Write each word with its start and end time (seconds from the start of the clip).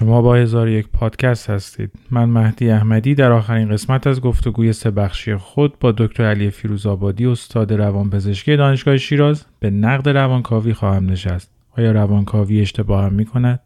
شما 0.00 0.22
با 0.22 0.34
هزار 0.34 0.68
یک 0.68 0.86
پادکست 0.92 1.50
هستید 1.50 1.90
من 2.10 2.24
مهدی 2.24 2.70
احمدی 2.70 3.14
در 3.14 3.32
آخرین 3.32 3.68
قسمت 3.68 4.06
از 4.06 4.20
گفتگوی 4.20 4.72
سه 4.72 4.90
بخشی 4.90 5.36
خود 5.36 5.78
با 5.78 5.92
دکتر 5.92 6.24
علی 6.24 6.50
فیروزآبادی 6.50 7.26
استاد 7.26 7.72
روانپزشکی 7.72 8.56
دانشگاه 8.56 8.96
شیراز 8.96 9.46
به 9.60 9.70
نقد 9.70 10.08
روانکاوی 10.08 10.74
خواهم 10.74 11.10
نشست 11.10 11.50
آیا 11.78 11.92
روانکاوی 11.92 12.60
اشتباه 12.60 13.04
هم 13.04 13.12
می 13.12 13.24
کند؟ 13.24 13.60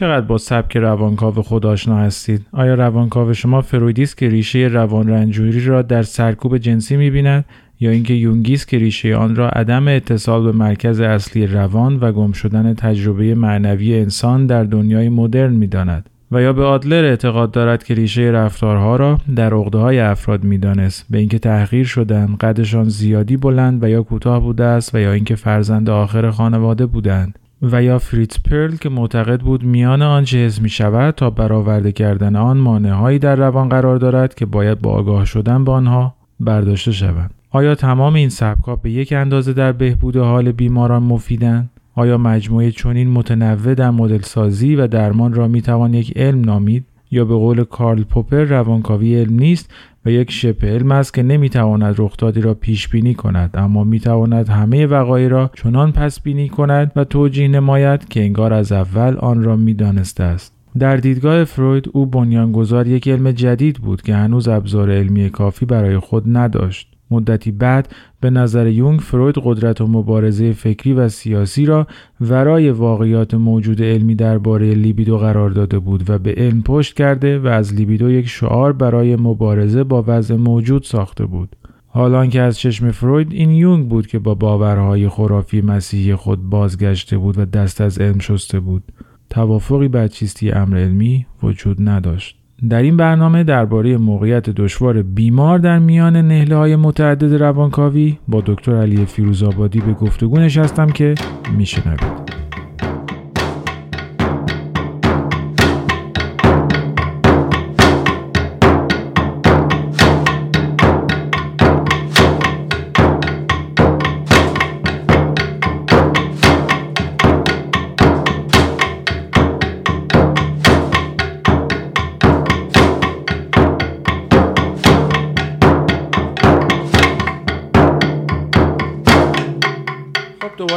چقدر 0.00 0.26
با 0.26 0.38
سبک 0.38 0.76
روانکاو 0.76 1.34
خود 1.34 1.66
آشنا 1.66 1.98
هستید؟ 1.98 2.46
آیا 2.52 2.74
روانکاو 2.74 3.32
شما 3.32 3.60
فرویدیست 3.60 4.16
که 4.16 4.28
ریشه 4.28 4.58
روان 4.58 5.08
رنجوری 5.08 5.64
را 5.64 5.82
در 5.82 6.02
سرکوب 6.02 6.58
جنسی 6.58 6.96
می‌بیند 6.96 7.44
یا 7.80 7.90
اینکه 7.90 8.14
یونگیست 8.14 8.68
که 8.68 8.78
ریشه 8.78 9.16
آن 9.16 9.36
را 9.36 9.48
عدم 9.48 9.88
اتصال 9.88 10.42
به 10.42 10.52
مرکز 10.52 11.00
اصلی 11.00 11.46
روان 11.46 11.96
و 12.00 12.12
گم 12.12 12.32
شدن 12.32 12.74
تجربه 12.74 13.34
معنوی 13.34 13.98
انسان 13.98 14.46
در 14.46 14.64
دنیای 14.64 15.08
مدرن 15.08 15.52
می‌داند 15.52 16.10
و 16.32 16.42
یا 16.42 16.52
به 16.52 16.64
آدلر 16.64 17.04
اعتقاد 17.04 17.50
دارد 17.50 17.84
که 17.84 17.94
ریشه 17.94 18.22
رفتارها 18.22 18.96
را 18.96 19.18
در 19.36 19.54
عقده 19.54 19.78
های 19.78 19.98
افراد 19.98 20.44
می‌دانست 20.44 21.06
به 21.10 21.18
اینکه 21.18 21.38
تحقیر 21.38 21.84
شدند 21.84 22.36
قدشان 22.36 22.88
زیادی 22.88 23.36
بلند 23.36 23.84
و 23.84 23.88
یا 23.88 24.02
کوتاه 24.02 24.40
بوده 24.40 24.64
است 24.64 24.94
و 24.94 24.98
یا 24.98 25.12
اینکه 25.12 25.34
فرزند 25.34 25.90
آخر 25.90 26.30
خانواده 26.30 26.86
بودند 26.86 27.38
و 27.62 27.82
یا 27.82 27.98
فریتز 27.98 28.42
پرل 28.42 28.76
که 28.76 28.88
معتقد 28.88 29.40
بود 29.40 29.64
میان 29.64 30.02
آنچه 30.02 30.38
حس 30.38 30.60
می 30.60 30.68
شود 30.68 31.14
تا 31.14 31.30
برآورده 31.30 31.92
کردن 31.92 32.36
آن 32.36 32.58
مانعهایی 32.58 33.18
در 33.18 33.36
روان 33.36 33.68
قرار 33.68 33.96
دارد 33.96 34.34
که 34.34 34.46
باید 34.46 34.80
با 34.80 34.90
آگاه 34.90 35.24
شدن 35.24 35.64
به 35.64 35.72
آنها 35.72 36.14
برداشته 36.40 36.92
شوند. 36.92 37.34
آیا 37.50 37.74
تمام 37.74 38.14
این 38.14 38.28
سبکها 38.28 38.76
به 38.76 38.90
یک 38.90 39.12
اندازه 39.12 39.52
در 39.52 39.72
بهبود 39.72 40.16
حال 40.16 40.52
بیماران 40.52 41.02
مفیدند؟ 41.02 41.70
آیا 41.94 42.18
مجموعه 42.18 42.70
چنین 42.70 43.10
متنوع 43.10 43.74
در 43.74 43.90
مدل 43.90 44.20
سازی 44.20 44.76
و 44.76 44.86
درمان 44.86 45.34
را 45.34 45.48
می 45.48 45.62
توان 45.62 45.94
یک 45.94 46.18
علم 46.18 46.40
نامید؟ 46.40 46.84
یا 47.10 47.24
به 47.24 47.34
قول 47.34 47.64
کارل 47.64 48.02
پوپر 48.02 48.44
روانکاوی 48.44 49.20
علم 49.20 49.38
نیست 49.38 49.70
و 50.04 50.10
یک 50.10 50.30
شبه 50.30 50.66
علم 50.66 50.92
است 50.92 51.14
که 51.14 51.22
نمی‌تواند 51.22 51.94
رخدادی 51.98 52.40
را 52.40 52.54
پیش 52.54 52.88
بینی 52.88 53.14
کند 53.14 53.50
اما 53.54 53.84
می‌تواند 53.84 54.48
همه 54.48 54.86
وقایع 54.86 55.28
را 55.28 55.50
چنان 55.54 55.92
پس 55.92 56.20
بینی 56.20 56.48
کند 56.48 56.92
و 56.96 57.04
توجیه 57.04 57.48
نماید 57.48 58.08
که 58.08 58.20
انگار 58.20 58.52
از 58.52 58.72
اول 58.72 59.16
آن 59.16 59.42
را 59.42 59.56
می‌دانسته 59.56 60.24
است. 60.24 60.54
در 60.78 60.96
دیدگاه 60.96 61.44
فروید 61.44 61.90
او 61.92 62.06
بنیانگذار 62.06 62.86
یک 62.86 63.08
علم 63.08 63.32
جدید 63.32 63.78
بود 63.78 64.02
که 64.02 64.14
هنوز 64.14 64.48
ابزار 64.48 64.90
علمی 64.90 65.30
کافی 65.30 65.66
برای 65.66 65.98
خود 65.98 66.36
نداشت. 66.36 66.99
مدتی 67.10 67.50
بعد 67.50 67.94
به 68.20 68.30
نظر 68.30 68.66
یونگ 68.66 69.00
فروید 69.00 69.34
قدرت 69.42 69.80
و 69.80 69.86
مبارزه 69.86 70.52
فکری 70.52 70.92
و 70.92 71.08
سیاسی 71.08 71.66
را 71.66 71.86
ورای 72.20 72.70
واقعیات 72.70 73.34
موجود 73.34 73.82
علمی 73.82 74.14
درباره 74.14 74.74
لیبیدو 74.74 75.18
قرار 75.18 75.50
داده 75.50 75.78
بود 75.78 76.10
و 76.10 76.18
به 76.18 76.34
علم 76.36 76.62
پشت 76.62 76.94
کرده 76.94 77.38
و 77.38 77.46
از 77.46 77.74
لیبیدو 77.74 78.10
یک 78.10 78.28
شعار 78.28 78.72
برای 78.72 79.16
مبارزه 79.16 79.84
با 79.84 80.04
وضع 80.06 80.36
موجود 80.36 80.82
ساخته 80.82 81.26
بود. 81.26 81.56
حالان 81.86 82.30
که 82.30 82.40
از 82.40 82.58
چشم 82.58 82.90
فروید 82.90 83.32
این 83.32 83.50
یونگ 83.50 83.88
بود 83.88 84.06
که 84.06 84.18
با 84.18 84.34
باورهای 84.34 85.08
خرافی 85.08 85.60
مسیحی 85.60 86.14
خود 86.14 86.50
بازگشته 86.50 87.18
بود 87.18 87.38
و 87.38 87.44
دست 87.44 87.80
از 87.80 87.98
علم 87.98 88.18
شسته 88.18 88.60
بود. 88.60 88.82
توافقی 89.30 89.88
بر 89.88 90.08
چیستی 90.08 90.50
امر 90.50 90.76
علمی 90.76 91.26
وجود 91.42 91.88
نداشت. 91.88 92.39
در 92.68 92.82
این 92.82 92.96
برنامه 92.96 93.44
درباره 93.44 93.96
موقعیت 93.96 94.50
دشوار 94.50 95.02
بیمار 95.02 95.58
در 95.58 95.78
میان 95.78 96.16
نهله 96.16 96.56
های 96.56 96.76
متعدد 96.76 97.34
روانکاوی 97.34 98.18
با 98.28 98.42
دکتر 98.46 98.76
علی 98.76 99.04
فیروزآبادی 99.06 99.80
به 99.80 99.92
گفتگو 99.92 100.38
نشستم 100.38 100.86
که 100.86 101.14
میشنوید. 101.56 102.39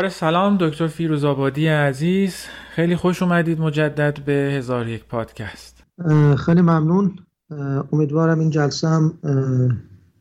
دوباره 0.03 0.16
سلام 0.16 0.58
دکتر 0.58 0.88
فیروز 0.88 1.25
آبادی 1.25 1.68
عزیز. 1.68 2.46
خیلی 2.69 2.96
خوش 2.96 3.22
اومدید 3.22 3.59
مجدد 3.62 4.19
به 4.25 4.31
هزار 4.31 4.88
یک 4.88 5.06
پادکست. 5.06 5.84
خیلی 6.46 6.62
ممنون. 6.62 7.16
امیدوارم 7.94 8.40
این 8.40 8.50
جلسه 8.50 8.88
هم 8.88 9.13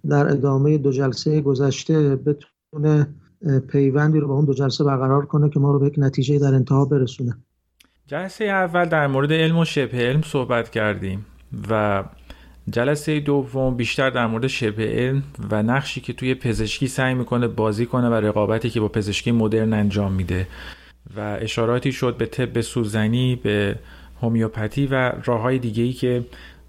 در 0.08 0.28
ادامه 0.32 0.78
دو 0.78 0.92
جلسه 0.92 1.40
گذشته 1.40 2.16
بتونه 2.16 3.06
پیوندی 3.68 4.20
رو 4.20 4.28
با 4.28 4.34
اون 4.34 4.44
دو 4.44 4.54
جلسه 4.54 4.84
برقرار 4.84 5.26
کنه 5.26 5.48
که 5.50 5.60
ما 5.60 5.72
رو 5.72 5.78
به 5.78 5.86
یک 5.86 5.94
نتیجه 5.96 6.38
در 6.38 6.54
انتها 6.54 6.84
برسونه. 6.84 7.36
جلسه 8.06 8.44
اول 8.44 8.84
در 8.84 9.06
مورد 9.06 9.32
علم 9.32 9.58
و 9.58 9.64
شبه 9.64 9.98
علم 9.98 10.22
صحبت 10.22 10.70
کردیم 10.70 11.26
و 11.70 12.04
جلسه 12.70 13.20
دوم 13.20 13.76
بیشتر 13.76 14.10
در 14.10 14.26
مورد 14.26 14.46
شبه 14.46 14.86
علم 14.86 15.22
و 15.50 15.62
نقشی 15.62 16.00
که 16.00 16.12
توی 16.12 16.34
پزشکی 16.34 16.88
سعی 16.88 17.14
می‌کنه 17.14 17.48
بازی 17.48 17.86
کنه 17.86 18.08
و 18.08 18.14
رقابتی 18.14 18.70
که 18.70 18.80
با 18.80 18.88
پزشکی 18.88 19.32
مدرن 19.32 19.72
انجام 19.72 20.12
میده. 20.12 20.46
و 21.16 21.38
اشاراتی 21.40 21.92
شد 21.92 22.16
به 22.16 22.26
طب 22.26 22.60
سوزنی 22.60 23.36
به 23.36 23.78
هومیوپاتی 24.22 24.86
و 24.86 25.12
راه 25.24 25.40
های 25.40 25.58
دیگه 25.58 25.82
ای 25.82 25.92
که 25.92 26.24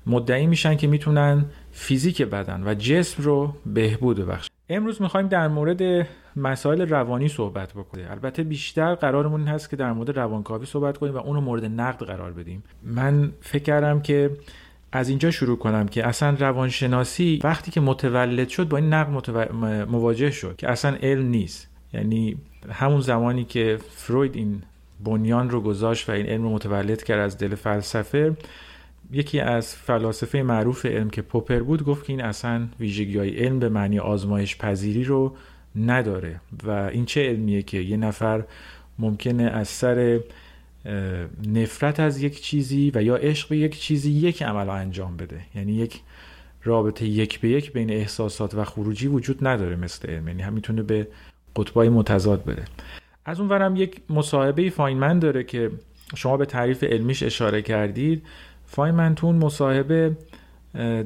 مدعی 0.05 0.47
میشن 0.47 0.75
که 0.75 0.87
می‌تونن 0.87 1.45
فیزیک 1.71 2.21
بدن 2.21 2.63
و 2.65 2.73
جسم 2.73 3.23
رو 3.23 3.53
بهبود 3.65 4.19
ببخش 4.19 4.49
امروز 4.69 5.01
می‌خوایم 5.01 5.27
در 5.27 5.47
مورد 5.47 6.07
مسائل 6.35 6.81
روانی 6.81 7.27
صحبت 7.27 7.73
بکنیم. 7.73 8.05
البته 8.09 8.43
بیشتر 8.43 8.95
قرارمون 8.95 9.39
این 9.39 9.49
هست 9.49 9.69
که 9.69 9.75
در 9.75 9.93
مورد 9.93 10.17
روانکاوی 10.17 10.65
صحبت 10.65 10.97
کنیم 10.97 11.15
و 11.15 11.17
اونو 11.17 11.41
مورد 11.41 11.65
نقد 11.65 12.05
قرار 12.05 12.31
بدیم. 12.31 12.63
من 12.83 13.31
فکر 13.41 13.63
کردم 13.63 14.01
که 14.01 14.29
از 14.95 15.09
اینجا 15.09 15.31
شروع 15.31 15.57
کنم 15.57 15.87
که 15.87 16.07
اصلا 16.07 16.35
روانشناسی 16.39 17.39
وقتی 17.43 17.71
که 17.71 17.81
متولد 17.81 18.49
شد 18.49 18.67
با 18.67 18.77
این 18.77 18.93
نقد 18.93 19.39
مواجه 19.89 20.31
شد 20.31 20.55
که 20.57 20.71
اصلا 20.71 20.97
علم 21.01 21.27
نیست. 21.27 21.67
یعنی 21.93 22.37
همون 22.69 23.01
زمانی 23.01 23.43
که 23.43 23.79
فروید 23.89 24.35
این 24.35 24.61
بنیان 25.03 25.49
رو 25.49 25.61
گذاشت 25.61 26.09
و 26.09 26.11
این 26.11 26.25
علم 26.25 26.43
رو 26.43 26.49
متولد 26.49 27.03
کرد 27.03 27.19
از 27.19 27.37
دل 27.37 27.55
فلسفه 27.55 28.37
یکی 29.11 29.39
از 29.39 29.75
فلاسفه 29.75 30.43
معروف 30.43 30.85
علم 30.85 31.09
که 31.09 31.21
پوپر 31.21 31.59
بود 31.59 31.83
گفت 31.83 32.05
که 32.05 32.13
این 32.13 32.21
اصلا 32.21 32.67
ویژگی 32.79 33.17
های 33.17 33.29
علم 33.29 33.59
به 33.59 33.69
معنی 33.69 33.99
آزمایش 33.99 34.57
پذیری 34.57 35.03
رو 35.03 35.35
نداره. 35.75 36.39
و 36.63 36.69
این 36.71 37.05
چه 37.05 37.29
علمیه 37.29 37.61
که 37.61 37.77
یه 37.77 37.97
نفر 37.97 38.43
ممکنه 38.99 39.43
از 39.43 39.67
سر 39.67 40.19
نفرت 41.47 41.99
از 41.99 42.23
یک 42.23 42.41
چیزی 42.41 42.91
و 42.95 43.03
یا 43.03 43.15
عشق 43.15 43.49
به 43.49 43.57
یک 43.57 43.79
چیزی 43.79 44.11
یک 44.11 44.43
عمل 44.43 44.69
انجام 44.69 45.17
بده. 45.17 45.41
یعنی 45.55 45.73
یک 45.73 46.01
رابطه 46.63 47.05
یک 47.05 47.39
به 47.39 47.49
یک 47.49 47.73
بین 47.73 47.89
احساسات 47.89 48.55
و 48.55 48.63
خروجی 48.63 49.07
وجود 49.07 49.47
نداره 49.47 49.75
مثل 49.75 50.09
علم. 50.09 50.27
یعنی 50.27 50.41
هم 50.41 50.53
می‌تونه 50.53 50.83
به 50.83 51.07
قطبای 51.55 51.89
متضاد 51.89 52.43
بره. 52.43 52.65
از 53.25 53.39
اون 53.39 53.49
ورم 53.49 53.75
یک 53.75 54.01
مصاحبه 54.09 54.69
فاینمن 54.69 55.19
داره 55.19 55.43
که 55.43 55.71
شما 56.15 56.37
به 56.37 56.45
تعریف 56.45 56.83
علمیش 56.83 57.23
اشاره 57.23 57.61
کردید. 57.61 58.23
فاینمن 58.65 59.15
تو 59.15 59.25
اون 59.25 59.35
مصاحبه 59.35 60.17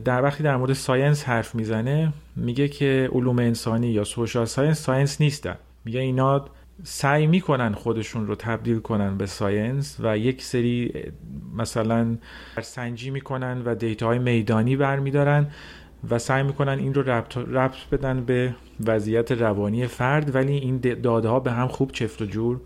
در 0.05 0.23
وقتی 0.23 0.43
در 0.43 0.57
مورد 0.57 0.73
science 0.73 1.23
حرف 1.23 1.55
می‌زنه 1.55 2.13
میگه 2.35 2.67
که 2.67 3.09
علوم 3.13 3.39
انسانی 3.39 3.87
یا 3.87 4.03
social 4.03 4.45
science، 4.45 4.79
science 4.79 5.21
نیستن. 5.21 5.55
میگه 5.85 5.99
اینا 5.99 6.45
سعی 6.83 7.27
می‌کنن 7.27 7.73
خودشون 7.73 8.27
رو 8.27 8.35
تبدیل 8.35 8.79
کنن 8.79 9.17
به 9.17 9.25
science 9.25 9.97
و 9.99 10.17
یک 10.17 10.43
سری 10.43 10.93
مثلا 11.55 12.17
سنجی 12.61 13.09
می‌کنن 13.09 13.61
و 13.65 13.75
data 13.75 14.05
های 14.05 14.19
میدانی 14.19 14.75
برمیدارن 14.75 15.47
و 16.09 16.19
سعی 16.19 16.43
می‌کنن 16.43 16.79
این 16.79 16.93
رو 16.93 17.09
ربط, 17.09 17.37
ربط 17.37 17.89
بدن 17.91 18.25
به 18.25 18.55
وضعیت 18.85 19.31
روانی 19.31 19.87
فرد 19.87 20.35
ولی 20.35 20.53
این 20.53 20.77
داده 20.77 21.29
ها 21.29 21.39
به 21.39 21.51
هم 21.51 21.67
خوب 21.67 21.91
چفت 21.91 22.21
و 22.21 22.25
جور 22.25 22.61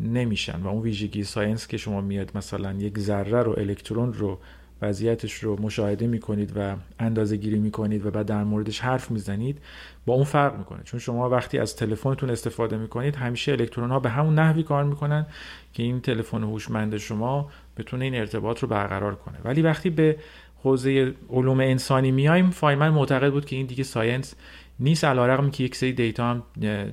نمیشن. 0.00 0.60
و 0.60 0.68
اون 0.68 0.82
ویژگی 0.82 1.24
science 1.24 1.66
که 1.66 1.76
شما 1.76 2.00
میاد 2.00 2.30
مثلا 2.34 2.72
یک 2.72 2.98
ذره 2.98 3.42
رو 3.42 3.54
الکترون 3.58 4.12
رو 4.12 4.38
وضعیتش 4.82 5.34
رو 5.34 5.62
مشاهده 5.62 6.06
می‌کنید 6.06 6.52
و 6.56 6.76
اندازه 6.98 7.36
گیری 7.36 7.58
می‌کنید 7.58 8.06
و 8.06 8.10
بعد 8.10 8.26
در 8.26 8.44
موردش 8.44 8.80
حرف 8.80 9.10
می‌زنید 9.10 9.58
با 10.06 10.14
اون 10.14 10.24
فرق 10.24 10.58
می‌کنه. 10.58 10.82
چون 10.84 11.00
شما 11.00 11.30
وقتی 11.30 11.58
از 11.58 11.76
تلفنتون 11.76 12.30
استفاده 12.30 12.76
می‌کنید 12.76 13.16
همیشه 13.16 13.52
الکترون 13.52 13.90
ها 13.90 14.00
به 14.00 14.10
همون 14.10 14.34
نحوی 14.34 14.62
کار 14.62 14.84
می‌کنن 14.84 15.26
که 15.72 15.82
این 15.82 16.00
تلفن 16.00 16.42
هوشمند 16.42 16.96
شما 16.96 17.50
بتونه 17.76 18.04
این 18.04 18.14
ارتباط 18.14 18.58
رو 18.58 18.68
برقرار 18.68 19.14
کنه. 19.14 19.38
ولی 19.44 19.62
وقتی 19.62 19.90
به 19.90 20.16
حوزه 20.62 21.14
علوم 21.30 21.60
انسانی 21.60 22.10
میایم 22.10 22.50
فایمن 22.50 22.88
معتقد 22.88 23.32
بود 23.32 23.44
که 23.44 23.56
این 23.56 23.66
دیگه 23.66 23.84
science 23.84 24.34
نیست. 24.80 25.04
علیرغم 25.04 25.50
که 25.50 25.64
یک 25.64 25.76
سری 25.76 25.92
data 25.92 26.30
هم 26.30 26.42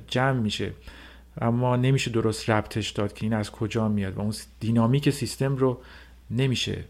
جمع 0.08 0.40
میشه. 0.40 0.72
اما 1.40 1.76
نمیشه 1.76 2.10
درست 2.10 2.50
ربطش 2.50 2.90
داد 2.90 3.12
که 3.12 3.24
این 3.24 3.32
از 3.32 3.50
کجا 3.50 3.88
میاد 3.88 4.16
و 4.16 4.20
اون 4.20 4.32
دینامیک 4.60 5.10
سیستم 5.10 5.56
رو 5.56 5.80
نمیشه 6.30 6.84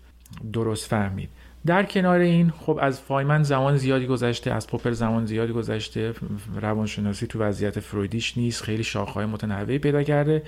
درست 0.52 0.86
فهمید. 0.86 1.28
در 1.66 1.82
کنار 1.82 2.18
این 2.18 2.50
خب 2.50 2.78
از 2.82 3.00
فایمن 3.00 3.42
زمان 3.42 3.76
زیادی 3.76 4.06
گذشته 4.06 4.52
از 4.52 4.66
پوپر 4.66 4.90
زمان 4.90 5.26
زیادی 5.26 5.52
گذشته. 5.52 6.14
روانشناسی 6.60 7.26
تو 7.26 7.38
وضعیت 7.38 7.80
فرویدیش 7.80 8.38
نیست 8.38 8.62
خیلی 8.62 8.84
شاخه‌های 8.84 9.26
متنوعی 9.26 9.78
پیدا 9.78 10.02
کرده. 10.02 10.42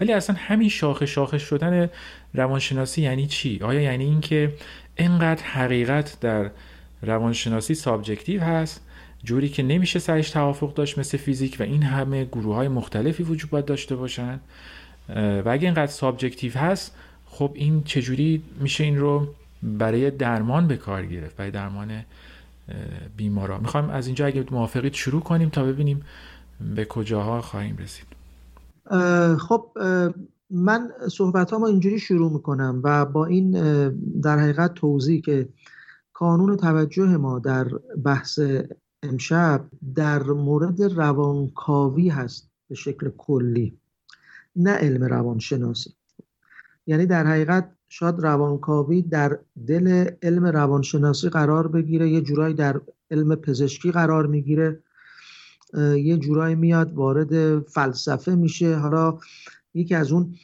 ولی 0.00 0.12
اصلا 0.12 0.36
همین 0.38 0.68
شاخه 0.68 1.06
شاخه 1.06 1.38
شدن 1.38 1.90
روانشناسی 2.34 3.02
یعنی 3.02 3.26
چی؟ 3.26 3.60
آیا 3.62 3.80
یعنی 3.80 4.04
اینکه 4.04 4.52
انقدر 4.96 5.42
حقیقت 5.42 6.16
در 6.20 6.50
روانشناسی 7.02 7.74
subjective 7.74 8.42
هست؟ 8.42 8.86
جوری 9.24 9.48
که 9.48 9.62
نمیشه 9.62 9.98
سرش 9.98 10.30
توافق 10.30 10.74
داشت 10.74 10.98
مثل 10.98 11.18
فیزیک 11.18 11.56
و 11.60 11.62
این 11.62 11.82
همه 11.82 12.24
گروه 12.24 12.54
های 12.54 12.68
مختلفی 12.68 13.22
وجود 13.22 13.50
باید 13.50 13.64
داشته 13.64 13.96
باشن؟ 13.96 14.40
و 15.16 15.42
اگه 15.46 15.64
اینقدر 15.64 15.86
subjective 15.86 16.52
هست 16.58 16.96
خب 17.40 17.50
این 17.54 17.82
چجوری 17.82 18.42
میشه 18.60 18.84
این 18.84 18.98
رو 18.98 19.26
برای 19.62 20.10
درمان 20.10 20.68
به 20.68 20.76
کار 20.76 21.06
گرفت 21.06 21.36
برای 21.36 21.50
درمان 21.50 22.04
بیمارا؟ 23.16 23.58
می‌خوایم 23.58 23.90
از 23.90 24.06
اینجا 24.06 24.26
اگه 24.26 24.44
موافقید 24.50 24.94
شروع 24.94 25.22
کنیم 25.22 25.48
تا 25.48 25.64
ببینیم 25.64 26.02
به 26.74 26.84
کجاها 26.84 27.40
خواهیم 27.40 27.76
رسید. 27.76 28.06
خب 29.36 29.66
من 30.50 30.88
صحبت 31.12 31.52
ما 31.52 31.66
اینجوری 31.66 31.98
شروع 31.98 32.32
می‌کنم 32.32 32.80
و 32.84 33.06
با 33.06 33.26
این 33.26 33.50
در 34.20 34.38
حقیقت 34.38 34.74
توضیح 34.74 35.20
که 35.20 35.48
کانون 36.12 36.56
توجه 36.56 37.16
ما 37.16 37.38
در 37.38 37.68
بحث 38.04 38.40
امشب 39.02 39.64
در 39.94 40.22
مورد 40.22 40.82
روانکاوی 40.82 42.08
هست 42.08 42.50
به 42.68 42.74
شکل 42.74 43.10
کلی 43.18 43.78
نه 44.56 44.70
علم 44.70 45.04
روانشناسی. 45.04 45.94
یعنی 46.90 47.06
در 47.06 47.26
حقیقت 47.26 47.72
شاید 47.88 48.20
روانکاوی 48.20 49.02
در 49.02 49.38
دل 49.66 50.10
علم 50.22 50.46
روانشناسی 50.46 51.28
قرار 51.28 51.68
بگیره 51.68 52.10
یه 52.10 52.20
جورایی 52.20 52.54
در 52.54 52.80
علم 53.10 53.34
پزشکی 53.34 53.90
قرار 53.92 54.26
می‌گیره 54.26 54.82
یه 55.96 56.16
جورایی 56.16 56.54
میاد 56.54 56.92
وارد 56.92 57.58
فلسفه 57.58 58.34
میشه. 58.34 58.76
حالا 58.76 59.18
یکی 59.74 59.94
از 59.94 60.12
اون 60.12 60.34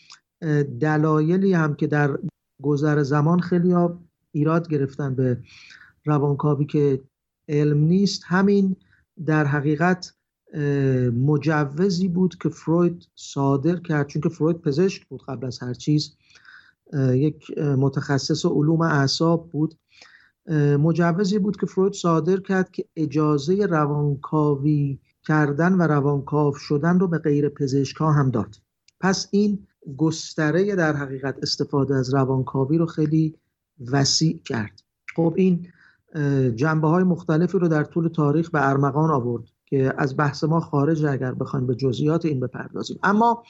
دلایلی 0.81 1.53
هم 1.53 1.75
که 1.75 1.87
در 1.87 2.19
گذر 2.63 3.03
زمان 3.03 3.41
خیلی 3.41 3.73
ها 3.73 4.01
ایراد 4.33 4.69
گرفتن 4.69 5.15
به 5.15 5.39
روانکاوی 6.05 6.65
که 6.65 7.03
علم 7.49 7.79
نیست 7.79 8.23
همین 8.27 8.77
در 9.27 9.45
حقیقت 9.45 10.16
مجوزی 11.15 12.09
بود 12.09 12.39
که 12.43 12.49
فروید 12.49 13.09
صادر 13.15 13.77
کرد 13.77 14.07
چون 14.07 14.23
که 14.23 14.29
فروید 14.29 14.61
پزشک 14.61 15.07
بود 15.07 15.23
قبل 15.29 15.47
از 15.47 15.59
هر 15.59 15.75
چیز. 15.75 16.17
یک 17.13 17.59
متخصص 17.59 18.47
علوم 18.47 18.81
اعصاب 18.81 19.51
بود. 19.51 19.75
مجوزی 20.79 21.39
بود 21.39 21.57
که 21.57 21.67
فروید 21.67 21.93
صادر 21.93 22.41
کرد 22.41 22.71
که 22.71 22.85
اجازه 22.97 23.67
روانکاوی 23.67 24.99
کردن 25.23 25.73
و 25.73 25.83
روانکاو 25.83 26.55
شدن 26.55 26.99
رو 26.99 27.09
به 27.09 27.19
غیر 27.19 27.49
پزشک 27.49 27.97
ها 27.97 28.13
هم 28.13 28.31
داد. 28.31 28.57
پس 29.01 29.29
این 29.31 29.67
گستره 29.97 30.75
در 30.75 30.97
حقیقت 30.97 31.39
استفاده 31.43 31.95
از 31.95 32.15
روانکاوی 32.15 32.79
رو 32.79 32.87
خیلی 32.87 33.35
وسیع 33.93 34.41
کرد. 34.45 34.83
خب 35.17 35.35
این 35.37 35.67
جنبه 36.55 36.89
های 36.89 37.05
مختلفی 37.05 37.59
رو 37.59 37.69
در 37.69 37.85
طول 37.85 38.09
تاریخ 38.09 38.51
به 38.51 38.69
ارمغان 38.69 39.11
آورد. 39.11 39.45
که 39.67 39.95
از 39.99 40.17
بحث 40.17 40.45
ما 40.45 40.61
خارج 40.61 41.05
اگر 41.05 41.35
بخوایم 41.35 41.67
به 41.67 41.75
جزئیات 41.75 42.25
این 42.25 42.41
بپردازیم. 42.41 42.99
اما 43.03 43.43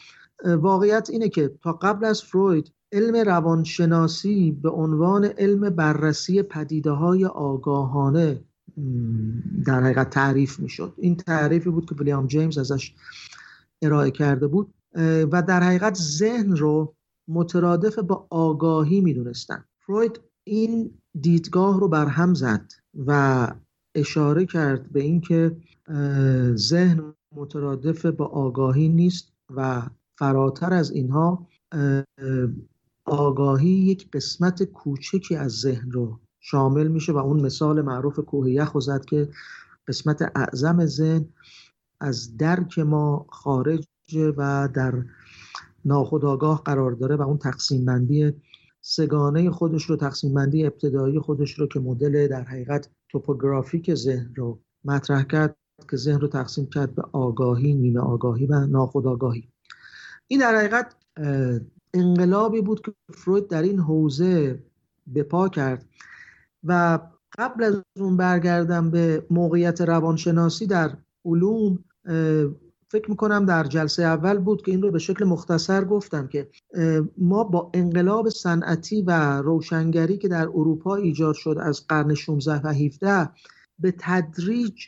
واقعیت 0.45 1.11
اینه 1.11 1.29
که 1.29 1.51
تا 1.63 1.73
قبل 1.73 2.05
از 2.05 2.23
فروید 2.23 2.73
علم 2.93 3.17
روانشناسی 3.17 4.53
به 4.63 4.71
عنوان 4.71 5.25
علم 5.25 5.71
بررسی 5.71 6.43
پدیده 6.43 6.91
های 6.91 7.25
آگاهانه 7.25 8.41
در 9.67 9.81
حقیقت 9.83 10.11
تعریف 10.11 10.61
می 10.61 10.69
شد 10.69 10.95
این 10.97 11.17
تعریفی 11.17 11.71
بود 11.71 11.89
که 11.89 11.95
ویلیام 11.95 12.27
جیمز 12.27 12.59
ازش 12.59 12.95
ارائه 13.83 14.11
کرده 14.11 14.47
بود 14.47 14.75
و 15.33 15.43
در 15.43 15.63
حقیقت 15.63 15.95
ذهن 15.95 16.57
رو 16.57 16.95
مترادف 17.29 17.99
با 17.99 18.27
آگاهی 18.31 19.01
می 19.01 19.15
دونستن 19.15 19.65
فروید 19.79 20.21
این 20.45 20.91
دیدگاه 21.21 21.81
رو 21.81 21.89
برهم 21.89 22.35
زد 22.35 22.73
و 23.07 23.49
اشاره 23.95 24.47
کرد 24.47 24.93
به 24.93 25.03
اینکه 25.03 25.57
ذهن 26.55 27.15
مترادف 27.33 28.07
با 28.07 28.25
آگاهی 28.27 28.89
نیست 28.89 29.33
و 29.51 29.83
فراتر 30.19 30.73
از 30.73 30.91
اینها 30.91 31.47
آگاهی 33.05 33.69
یک 33.69 34.11
قسمت 34.11 34.63
کوچکی 34.63 35.37
از 35.37 35.53
ذهن 35.53 35.91
رو 35.91 36.21
شامل 36.41 36.89
میشه 36.89 37.13
و 37.13 37.17
اون 37.17 37.41
مثال 37.41 37.83
معروف 37.83 38.19
کوه 38.19 38.51
یخ 38.51 38.79
زد 38.79 39.05
که 39.05 39.29
قسمت 39.89 40.33
اعظم 40.35 40.87
ذهن 40.87 41.29
از 42.01 42.37
درک 42.37 42.79
ما 42.79 43.27
خارج 43.29 43.87
و 44.37 44.69
در 44.75 45.05
ناخودآگاه 45.85 46.63
قرار 46.65 46.93
داره 46.93 47.17
و 47.17 47.23
اون 47.23 47.39
تقسیم 47.39 47.85
بندی 47.85 48.33
سگانه 48.81 49.51
خودش 49.51 49.85
رو 49.85 49.97
تقسیم 49.97 50.35
بندی 50.35 50.67
ابتدایی 50.67 51.19
خودش 51.19 51.59
رو 51.59 51.67
که 51.67 51.81
مدل 51.81 52.29
در 52.29 52.43
حقیقت 52.43 52.91
توپوگرافیک 53.09 53.95
ذهن 53.95 54.35
رو 54.35 54.61
مطرح 54.85 55.23
کرد. 55.23 55.57
که 55.91 55.97
ذهن 55.97 56.21
رو 56.21 56.29
تقسیم 56.29 56.67
کرد 56.67 56.95
به 56.95 57.03
آگاهی 57.13 57.75
نیمه 57.75 58.01
آگاهی 58.01 58.47
و 58.47 58.67
ناخودآگاهی. 58.67 59.49
این 60.29 60.41
در 60.41 60.57
حقیقت 60.57 60.95
انقلابی 61.95 62.61
بود 62.61 62.81
که 62.81 62.93
فروید 63.15 63.49
در 63.49 63.63
این 63.63 63.79
حوزه 63.79 64.63
به 65.07 65.23
پا 65.23 65.49
کرد 65.49 65.87
و 66.65 66.99
قبل 67.39 67.65
از 67.65 67.83
اون 67.97 68.17
برگردم 68.17 68.91
به 68.91 69.27
موقعیت 69.31 69.81
روانشناسی 69.81 70.67
در 70.67 70.97
علوم 71.25 71.85
فکر 72.89 73.11
می‌کنم 73.11 73.47
در 73.47 73.65
جلسه 73.65 74.03
اول 74.03 74.39
بود 74.39 74.63
که 74.63 74.71
این 74.71 74.83
رو 74.83 74.91
به 74.91 74.99
شکل 74.99 75.25
مختصر 75.25 75.85
گفتم 75.85 76.27
که 76.27 76.49
ما 77.19 77.45
با 77.45 77.71
انقلاب 77.75 78.29
صنعتی 78.29 79.03
و 79.03 79.43
روشنگری 79.43 80.19
که 80.19 80.29
در 80.29 80.49
اروپا 80.49 80.97
ایجاد 80.97 81.35
شد 81.35 81.57
از 81.61 81.87
قرن 81.87 82.15
16 82.15 82.61
و 82.65 82.69
17 82.69 83.31
به 83.79 83.95
تدریج 83.99 84.87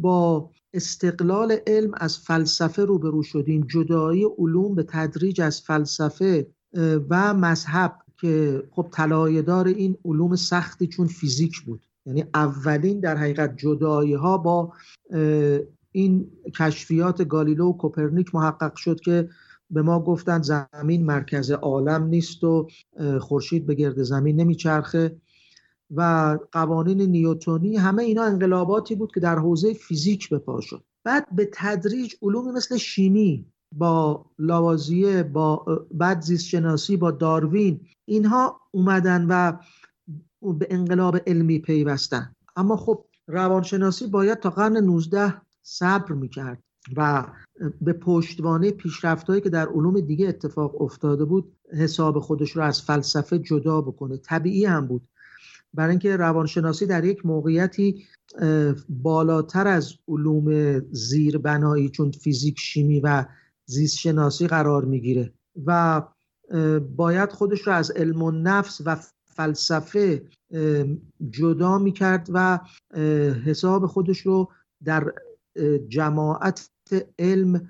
با 0.00 0.50
استقلال 0.72 1.56
علم 1.66 1.90
از 1.94 2.18
فلسفه 2.18 2.84
روبرو 2.84 3.22
شدیم 3.22 3.66
جدایی 3.70 4.24
علوم 4.38 4.74
به 4.74 4.82
تدریج 4.82 5.40
از 5.40 5.60
فلسفه 5.60 6.46
و 7.10 7.34
مذهب 7.34 7.98
که 8.20 8.62
خب 8.70 8.88
طلایه‌دار 8.92 9.66
این 9.66 9.96
علوم 10.04 10.36
سختی 10.36 10.86
چون 10.86 11.06
فیزیک 11.06 11.60
بود. 11.60 11.86
یعنی 12.06 12.24
اولین 12.34 13.00
در 13.00 13.16
حقیقت 13.16 13.56
جدایی 13.56 14.14
ها 14.14 14.38
با 14.38 14.72
این 15.92 16.30
کشفیات 16.58 17.28
گالیلو 17.28 17.68
و 17.68 17.76
کوپرنیک 17.76 18.34
محقق 18.34 18.76
شد 18.76 19.00
که 19.00 19.28
به 19.70 19.82
ما 19.82 20.00
گفتند 20.00 20.42
زمین 20.42 21.06
مرکز 21.06 21.50
عالم 21.50 22.04
نیست 22.04 22.44
و 22.44 22.68
خورشید 23.20 23.66
به 23.66 23.74
گرد 23.74 24.02
زمین 24.02 24.40
نمیچرخه. 24.40 25.16
و 25.94 26.38
قوانین 26.52 27.00
نیوتونی 27.02 27.76
همه 27.76 28.02
اینا 28.02 28.22
انقلاباتی 28.22 28.94
بود 28.94 29.14
که 29.14 29.20
در 29.20 29.38
حوزه 29.38 29.74
فیزیک 29.74 30.28
به 30.28 30.38
پا 30.38 30.60
شد. 30.60 30.82
بعد 31.04 31.34
به 31.36 31.50
تدریج 31.52 32.14
علومی 32.22 32.52
مثل 32.52 32.76
شیمی 32.76 33.46
با 33.72 34.24
لاوازیه 34.38 35.22
با 35.22 35.64
بعد 35.94 36.20
زیست 36.20 36.44
شناسی 36.44 36.96
با 36.96 37.10
داروین 37.10 37.80
اینها 38.04 38.60
اومدن 38.70 39.26
و 39.28 39.52
به 40.42 40.66
انقلاب 40.70 41.16
علمی 41.26 41.58
پیوستن. 41.58 42.32
اما 42.56 42.76
خب 42.76 43.04
روانشناسی 43.26 44.06
باید 44.06 44.38
تا 44.38 44.50
قرن 44.50 44.76
19 44.76 45.34
صبر 45.62 46.12
می‌کرد 46.12 46.62
و 46.96 47.26
به 47.80 47.92
پشتوانه 47.92 48.70
پیشرفتهایی 48.70 49.40
که 49.40 49.50
در 49.50 49.66
علوم 49.66 50.00
دیگه 50.00 50.28
اتفاق 50.28 50.82
افتاده 50.82 51.24
بود 51.24 51.52
حساب 51.72 52.18
خودش 52.18 52.50
رو 52.50 52.62
از 52.62 52.82
فلسفه 52.82 53.38
جدا 53.38 53.80
بکنه. 53.80 54.16
طبیعی 54.16 54.64
هم 54.64 54.86
بود. 54.86 55.08
برای 55.76 55.90
اینکه 55.90 56.16
روانشناسی 56.16 56.86
در 56.86 57.04
یک 57.04 57.26
موقعیتی 57.26 58.04
بالاتر 58.88 59.66
از 59.66 59.92
علوم 60.08 60.78
زیربنایی 60.90 61.88
چون 61.88 62.10
فیزیک 62.10 62.58
شیمی 62.58 63.00
و 63.00 63.24
زیست 63.66 63.96
شناسی 63.96 64.46
قرار 64.46 64.84
می‌گیره 64.84 65.32
و 65.66 66.02
باید 66.96 67.32
خودش 67.32 67.66
رو 67.66 67.72
از 67.72 67.90
علم 67.90 68.22
و 68.22 68.30
نفس 68.30 68.80
و 68.84 68.96
فلسفه 69.24 70.22
جدا 71.30 71.78
می‌کرد 71.78 72.28
و 72.32 72.60
حساب 73.44 73.86
خودش 73.86 74.18
رو 74.18 74.52
در 74.84 75.12
جماعت 75.88 76.70
علم 77.18 77.68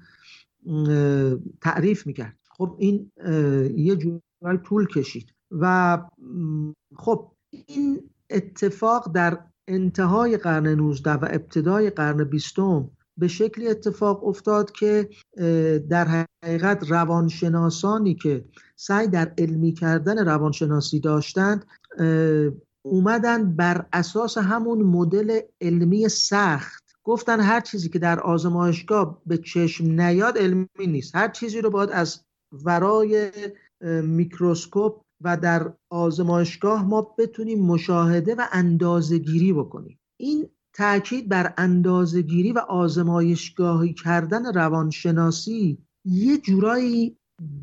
تعریف 1.60 2.06
می‌کرد. 2.06 2.36
خب 2.50 2.76
این 2.78 3.10
یه 3.76 3.96
جورایی 3.96 4.58
طول 4.64 4.86
کشید 4.86 5.32
و 5.50 5.98
خب 6.96 7.32
این 7.66 8.10
اتفاق 8.30 9.12
در 9.12 9.38
انتهای 9.68 10.36
قرن 10.36 10.66
19 10.66 11.12
و 11.12 11.28
ابتدای 11.30 11.90
قرن 11.90 12.24
20 12.24 12.56
به 13.18 13.28
شکلی 13.28 13.68
اتفاق 13.68 14.24
افتاد 14.24 14.70
که 14.70 15.08
در 15.88 16.26
حقیقت 16.44 16.90
روانشناسانی 16.90 18.14
که 18.14 18.44
سعی 18.76 19.08
در 19.08 19.32
علمی 19.38 19.72
کردن 19.72 20.26
روانشناسی 20.26 21.00
داشتند 21.00 21.64
اومدن 22.82 23.56
بر 23.56 23.86
اساس 23.92 24.38
همون 24.38 24.82
مدل 24.82 25.40
علمی 25.60 26.08
سخت. 26.08 26.84
گفتن 27.04 27.40
هر 27.40 27.60
چیزی 27.60 27.88
که 27.88 27.98
در 27.98 28.20
آزمایشگاه 28.20 29.22
به 29.26 29.38
چشم 29.38 30.00
نیاد 30.00 30.38
علمی 30.38 30.66
نیست. 30.78 31.16
هر 31.16 31.28
چیزی 31.28 31.60
رو 31.60 31.70
باید 31.70 31.90
از 31.90 32.20
ورای 32.52 33.30
میکروسکوپ 34.02 35.00
و 35.20 35.36
در 35.36 35.72
آزمایشگاه 35.90 36.84
ما 36.84 37.02
بتونیم 37.18 37.66
مشاهده 37.66 38.34
و 38.34 38.46
اندازه 38.52 39.18
گیری 39.18 39.52
بکنیم. 39.52 39.98
این 40.16 40.48
تاکید 40.72 41.28
بر 41.28 41.54
اندازهگیری 41.56 42.52
و 42.52 42.58
آزمایشگاهی 42.58 43.94
کردن 43.94 44.54
روانشناسی 44.54 45.78
یه 46.04 46.38
جورایی 46.38 47.16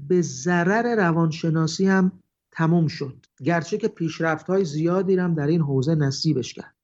به 0.08 0.22
ضرر 0.22 0.96
روانشناسی 0.96 1.88
هم 1.88 2.12
تموم 2.52 2.88
شد. 2.88 3.26
گرچه 3.44 3.78
که 3.78 3.88
پیشرفت 3.88 4.48
های 4.48 4.66
زیادی 4.66 5.16
هم 5.16 5.34
در 5.34 5.48
این 5.48 5.62
حوزه 5.62 5.96
نصیبش 5.96 6.54
کرد. 6.54 6.76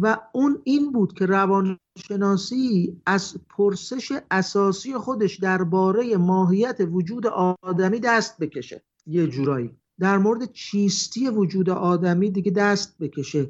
و 0.00 0.18
اون 0.32 0.62
این 0.64 0.92
بود 0.92 1.12
که 1.12 1.26
روانشناسی 1.26 3.00
از 3.06 3.36
پرسش 3.48 4.12
اساسی 4.30 4.94
خودش 4.94 5.36
درباره 5.36 6.16
ماهیت 6.16 6.80
وجود 6.80 7.26
آدمی 7.62 8.00
دست 8.00 8.38
بکشه. 8.38 8.82
یه 9.06 9.26
جورایی. 9.26 9.76
در 10.00 10.18
مورد 10.18 10.52
چیستی 10.52 11.28
وجود 11.28 11.70
آدمی 11.70 12.30
دیگه 12.30 12.50
دست 12.50 12.98
بکشه. 12.98 13.48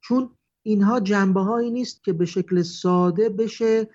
چون 0.00 0.30
اینها 0.62 1.00
جنبه 1.00 1.40
هایی 1.40 1.70
نیست 1.70 2.04
که 2.04 2.12
به 2.12 2.24
شکل 2.24 2.62
ساده 2.62 3.28
بشه 3.28 3.88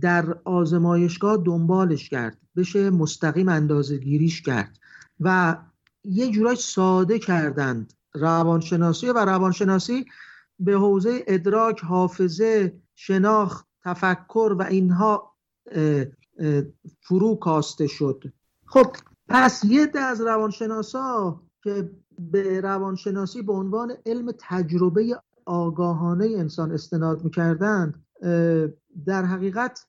در 0.00 0.38
آزمایشگاه 0.44 1.42
دنبالش 1.44 2.08
کرد 2.08 2.38
بشه 2.56 2.90
مستقیم 2.90 3.48
اندازه 3.48 3.98
گیریش 3.98 4.42
کرد 4.42 4.78
و 5.20 5.56
یه 6.04 6.30
جورای 6.30 6.56
ساده 6.56 7.18
کردند 7.18 7.92
روانشناسی 8.14 9.06
و 9.06 9.18
روانشناسی 9.18 10.04
به 10.60 10.72
حوزه 10.72 11.24
ادراک 11.26 11.80
حافظه 11.80 12.80
شناخت 12.94 13.66
تفکر 13.84 14.56
و 14.58 14.62
اینها 14.62 15.34
فرو 17.00 17.34
کاسته 17.34 17.86
شد. 17.86 18.24
خب 18.66 18.86
پس 19.36 19.64
یه 19.64 19.86
ده 19.86 20.00
از 20.00 20.20
روانشناسا 20.20 21.40
که 21.64 21.90
به 22.18 22.60
روانشناسی 22.60 23.42
به 23.42 23.52
عنوان 23.52 23.92
علم 24.06 24.32
تجربه 24.38 25.20
آگاهانه 25.46 26.24
انسان 26.24 26.72
استناد 26.72 27.24
می‌کردند 27.24 28.04
در 29.06 29.24
حقیقت 29.24 29.86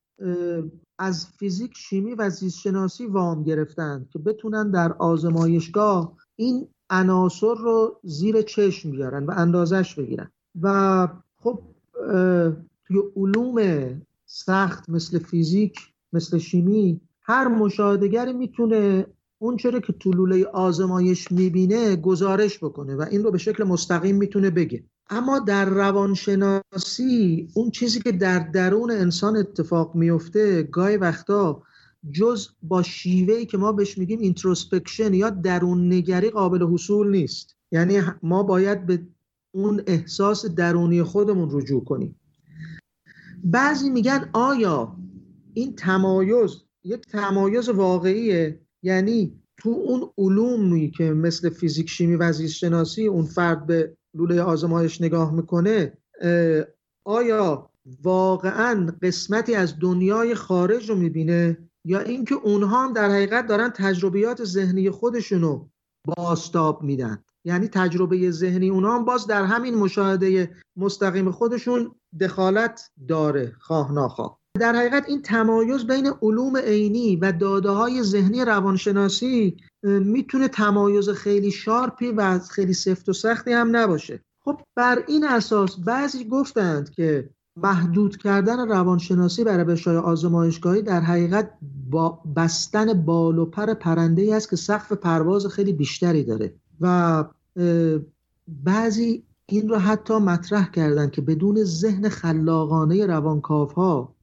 از 0.99 1.27
فیزیک 1.27 1.71
شیمی 1.75 2.15
و 2.15 2.29
زیستشناسی 2.29 3.05
وام 3.05 3.43
گرفتند 3.43 4.09
که 4.09 4.19
بتونن 4.19 4.71
در 4.71 4.93
آزمایشگاه 4.93 6.17
این 6.35 6.67
عناصر 6.89 7.55
رو 7.55 7.99
زیر 8.03 8.41
چشم 8.41 8.91
بیارن 8.91 9.25
و 9.25 9.33
اندازش 9.37 9.95
بگیرن. 9.95 10.31
و 10.61 11.07
خب 11.37 11.59
توی 12.85 12.97
علوم 13.15 14.01
سخت 14.25 14.89
مثل 14.89 15.19
فیزیک 15.19 15.79
مثل 16.13 16.37
شیمی 16.37 17.01
هر 17.21 17.47
مشاهدگری 17.47 18.33
می‌تونه 18.33 19.05
اون 19.45 19.57
چرا 19.57 19.79
که 19.79 19.93
طولوله 19.93 20.45
آزمایش 20.45 21.31
می‌بینه 21.31 21.95
گزارش 21.95 22.57
بکنه 22.57 22.95
و 22.95 23.05
این 23.11 23.23
رو 23.23 23.31
به 23.31 23.37
شکل 23.37 23.63
مستقیم 23.63 24.15
می‌تونه 24.15 24.49
بگه. 24.49 24.83
اما 25.09 25.39
در 25.39 25.65
روانشناسی 25.65 27.47
اون 27.53 27.71
چیزی 27.71 28.01
که 28.01 28.11
در 28.11 28.39
درون 28.39 28.91
انسان 28.91 29.37
اتفاق 29.37 29.95
میفته 29.95 30.63
گاهی 30.63 30.97
وقتا 30.97 31.63
جز 32.11 32.47
با 32.61 32.83
شیوه‌ای 32.83 33.45
که 33.45 33.57
ما 33.57 33.71
بهش 33.71 33.97
میگیم 33.97 34.19
introspection 34.19 35.13
یا 35.13 35.29
درون 35.29 35.93
نگری 35.93 36.29
قابل 36.29 36.63
حصول 36.63 37.11
نیست. 37.11 37.55
یعنی 37.71 38.01
ما 38.23 38.43
باید 38.43 38.85
به 38.85 39.07
اون 39.51 39.81
احساس 39.87 40.45
درونی 40.45 41.03
خودمون 41.03 41.49
رجوع 41.51 41.83
کنیم. 41.83 42.19
بعضی 43.43 43.89
میگن 43.89 44.29
آیا 44.33 44.97
این 45.53 45.75
تمایز 45.75 46.51
یک 46.83 47.01
تمایز 47.01 47.69
واقعیه؟ 47.69 48.64
یعنی 48.85 49.41
تو 49.57 49.69
اون 49.69 50.09
علومی 50.17 50.91
که 50.91 51.03
مثل 51.03 51.49
فیزیک 51.49 51.89
شیمی 51.89 52.15
و 52.15 52.33
زیست‌شناسی 52.33 53.07
اون 53.07 53.25
فرد 53.25 53.65
به 53.65 53.97
لوله 54.15 54.41
آزمایش 54.41 55.01
نگاه 55.01 55.33
می‌کنه 55.33 55.97
آیا 57.05 57.69
واقعا 58.03 58.91
قسمتی 59.01 59.55
از 59.55 59.79
دنیای 59.79 60.35
خارج 60.35 60.89
رو 60.89 60.95
می‌بینه؟ 60.95 61.57
یا 61.85 61.99
اینکه 61.99 62.35
اونها 62.35 62.83
هم 62.83 62.93
در 62.93 63.09
حقیقت 63.09 63.47
دارن 63.47 63.69
تجربیات 63.69 64.43
ذهنی 64.43 64.89
خودشونو 64.89 65.67
باستاب 66.05 66.83
میدن. 66.83 67.23
یعنی 67.45 67.67
تجربه 67.67 68.31
ذهنی 68.31 68.69
اونها 68.69 68.95
هم 68.95 69.05
باز 69.05 69.27
در 69.27 69.43
همین 69.43 69.75
مشاهده 69.75 70.55
مستقیم 70.75 71.31
خودشون 71.31 71.95
دخالت 72.19 72.91
داره 73.07 73.53
خواه 73.59 73.91
ناخواه. 73.91 74.39
در 74.59 74.75
حقیقت 74.75 75.03
این 75.07 75.21
تمایز 75.21 75.87
بین 75.87 76.11
علوم 76.21 76.57
عینی 76.57 77.15
و 77.15 77.31
داده 77.31 77.69
های 77.69 78.03
ذهنی 78.03 78.45
روانشناسی 78.45 79.57
می‌تونه 79.83 80.47
تمایز 80.47 81.09
خیلی 81.09 81.51
شارپی 81.51 82.11
و 82.11 82.39
خیلی 82.39 82.73
سفت 82.73 83.09
و 83.09 83.13
سختی 83.13 83.51
هم 83.51 83.75
نباشه. 83.75 84.19
خب 84.39 84.61
بر 84.75 85.03
این 85.07 85.25
اساس 85.25 85.75
بعضی 85.85 86.27
گفتند 86.27 86.89
که 86.89 87.29
محدود 87.57 88.17
کردن 88.17 88.69
روانشناسی 88.69 89.43
برای 89.43 89.65
روش 89.65 89.87
آزمایشگاهی 89.87 90.81
در 90.81 91.01
حقیقت 91.01 91.51
با 91.89 92.09
بستن 92.35 92.93
بال 92.93 93.39
و 93.39 93.45
پر 93.45 93.73
پرنده 93.73 94.21
ای 94.21 94.33
است 94.33 94.49
که 94.49 94.55
سقف 94.55 94.91
پرواز 94.91 95.45
خیلی 95.47 95.73
بیشتری 95.73 96.23
داره. 96.23 96.53
و 96.81 97.23
بعضی 98.47 99.23
این 99.45 99.69
رو 99.69 99.77
حتی 99.77 100.13
مطرح 100.13 100.71
کردند 100.71 101.11
که 101.11 101.21
بدون 101.21 101.63
ذهن 101.63 102.09
خلاقانه 102.09 103.05
روانکاف 103.05 103.73
ها 103.73 104.14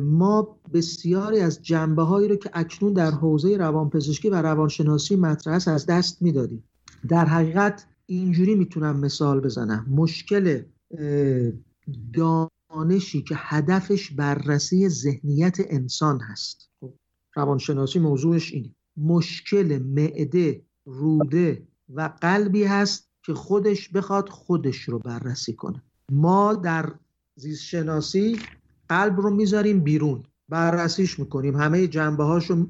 ما 0.00 0.60
بسیاری 0.72 1.40
از 1.40 1.62
جنبه 1.62 2.02
هایی 2.02 2.28
رو 2.28 2.36
که 2.36 2.50
اکنون 2.52 2.92
در 2.92 3.10
حوزه 3.10 3.56
روانپزشکی 3.56 4.30
و 4.30 4.34
روانشناسی 4.34 5.16
مطرح 5.16 5.54
است 5.54 5.68
از 5.68 5.86
دست 5.86 6.22
می‌دادیم. 6.22 6.64
در 7.08 7.24
حقیقت 7.24 7.86
اینجوری 8.06 8.54
می‌تونم 8.54 9.00
مثال 9.00 9.40
بزنم. 9.40 9.86
مشکل 9.90 10.62
دانشی 12.12 13.22
که 13.22 13.34
هدفش 13.38 14.10
بررسی 14.10 14.88
ذهنیت 14.88 15.56
انسان 15.60 16.20
هست. 16.20 16.70
خب، 16.80 16.94
روانشناسی 17.34 17.98
موضوعش 17.98 18.52
اینه. 18.52 18.74
مشکل 18.96 19.78
معده 19.78 20.62
روده 20.84 21.66
و 21.94 22.10
قلبی 22.20 22.64
هست 22.64 23.08
که 23.22 23.34
خودش 23.34 23.88
بخواد 23.88 24.28
خودش 24.28 24.76
رو 24.76 24.98
بررسی 24.98 25.52
کنه. 25.52 25.82
ما 26.12 26.54
در 26.54 26.94
زیست 27.36 27.62
شناسی 27.62 28.38
قلب 28.88 29.20
رو 29.20 29.30
می‌ذاریم 29.30 29.80
بیرون 29.80 30.22
بررسیش 30.48 31.18
می‌کنیم 31.18 31.56
همه 31.56 31.86
جنبه 31.86 32.24
هاشو 32.24 32.66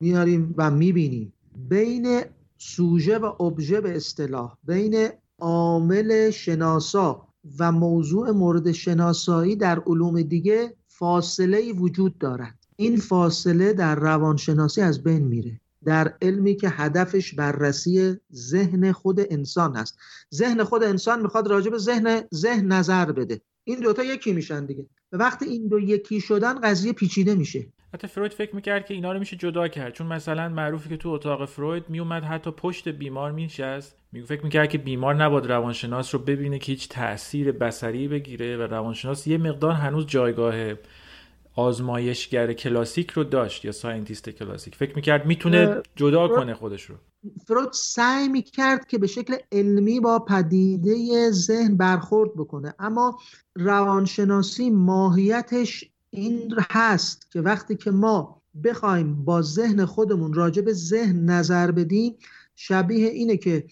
میاریم 0.00 0.54
و 0.56 0.70
می‌بینیم. 0.70 1.32
بین 1.68 2.20
سوژه 2.58 3.18
و 3.18 3.42
ابژه 3.42 3.80
به 3.80 3.96
اصطلاح 3.96 4.56
بین 4.64 5.08
عامل 5.38 6.30
شناسا 6.30 7.28
و 7.58 7.72
موضوع 7.72 8.30
مورد 8.30 8.72
شناسایی 8.72 9.56
در 9.56 9.82
علوم 9.86 10.22
دیگه 10.22 10.74
فاصله 10.86 11.72
وجود 11.72 12.18
دارد. 12.18 12.54
این 12.76 12.96
فاصله 12.96 13.72
در 13.72 13.94
روانشناسی 13.94 14.80
از 14.80 15.02
بین 15.02 15.22
میره. 15.22 15.60
در 15.84 16.14
علمی 16.22 16.56
که 16.56 16.68
هدفش 16.68 17.34
بررسی 17.34 18.16
ذهن 18.34 18.92
خود 18.92 19.20
انسان 19.30 19.76
هست 19.76 19.98
ذهن 20.34 20.64
خود 20.64 20.82
انسان 20.82 21.22
می‌خواد 21.22 21.48
راجع 21.48 21.70
به 21.70 21.78
ذهن 21.78 22.20
ذهن 22.34 22.72
نظر 22.72 23.12
بده. 23.12 23.40
این 23.68 23.80
دوتا 23.80 24.04
یکی 24.04 24.32
میشن 24.32 24.66
دیگه. 24.66 24.86
و 25.12 25.16
وقتی 25.16 25.44
این 25.44 25.68
دو 25.68 25.80
یکی 25.80 26.20
شدن 26.20 26.60
قضیه 26.60 26.92
پیچیده 26.92 27.34
میشه. 27.34 27.66
حتی 27.94 28.06
فروید 28.06 28.32
فکر 28.32 28.54
می‌کرد 28.54 28.86
که 28.86 28.94
اینا 28.94 29.12
رو 29.12 29.18
میشه 29.18 29.36
جدا 29.36 29.68
کرد. 29.68 29.92
چون 29.92 30.06
مثلا 30.06 30.48
معروفی 30.48 30.88
که 30.88 30.96
تو 30.96 31.08
اتاق 31.08 31.48
فروید 31.48 31.84
میومد 31.88 32.24
حتی 32.24 32.50
پشت 32.50 32.88
بیمار 32.88 33.32
مینشست. 33.32 33.96
می 34.12 34.22
فکر 34.22 34.44
می‌کرد 34.44 34.68
که 34.68 34.78
بیمار 34.78 35.14
نباد 35.14 35.52
روانشناس 35.52 36.14
رو 36.14 36.20
ببینه 36.20 36.58
که 36.58 36.72
هیچ 36.72 36.88
تاثیر 36.88 37.52
بسری 37.52 38.08
بگیره 38.08 38.56
و 38.56 38.62
روانشناس 38.62 39.26
یه 39.26 39.38
مقدار 39.38 39.72
هنوز 39.72 40.06
جایگاه 40.06 40.54
آزمایشگر 41.54 42.52
کلاسیک 42.52 43.10
رو 43.10 43.24
داشت 43.24 43.64
یا 43.64 43.72
scientist 43.72 44.30
کلاسیک. 44.30 44.74
فکر 44.74 44.94
می‌کرد 44.96 45.26
می‌تونه 45.26 45.82
جدا 45.96 46.28
کنه 46.28 46.54
خودش 46.54 46.82
رو. 46.82 46.94
فروید 47.46 47.72
سعی 47.72 48.28
می 48.28 48.42
کرد 48.42 48.86
که 48.86 48.98
به 48.98 49.06
شکل 49.06 49.36
علمی 49.52 50.00
با 50.00 50.18
پدیده 50.18 51.30
ذهن 51.30 51.76
برخورد 51.76 52.34
بکنه 52.34 52.74
اما 52.78 53.18
روانشناسی 53.56 54.70
ماهیتش 54.70 55.90
این 56.10 56.54
هست 56.70 57.30
که 57.30 57.40
وقتی 57.40 57.76
که 57.76 57.90
ما 57.90 58.42
بخوایم 58.64 59.24
با 59.24 59.42
ذهن 59.42 59.84
خودمون 59.84 60.32
راجع 60.32 60.62
به 60.62 60.72
ذهن 60.72 61.24
نظر 61.24 61.70
بدیم 61.70 62.16
شبیه 62.56 63.08
اینه 63.08 63.36
که 63.36 63.66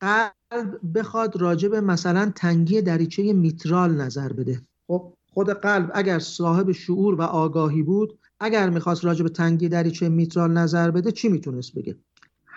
قلب 0.00 0.80
بخواد 0.94 1.36
راجع 1.40 1.68
به 1.68 1.80
مثلا 1.80 2.32
تنگی 2.36 2.82
دریچه 2.82 3.32
میترال 3.32 3.94
نظر 3.94 4.32
بده. 4.32 4.62
خب 4.86 5.14
خود 5.34 5.50
قلب 5.50 5.90
اگر 5.94 6.18
صاحب 6.18 6.72
شعور 6.72 7.14
و 7.14 7.22
آگاهی 7.22 7.82
بود 7.82 8.18
اگر 8.40 8.70
می‌خواست 8.70 9.04
راجع 9.04 9.22
به 9.22 9.28
تنگی 9.28 9.68
دریچه 9.68 10.08
میترال 10.08 10.52
نظر 10.52 10.90
بده 10.90 11.12
چی 11.12 11.28
می‌تونست 11.28 11.74
بگه؟ 11.74 11.96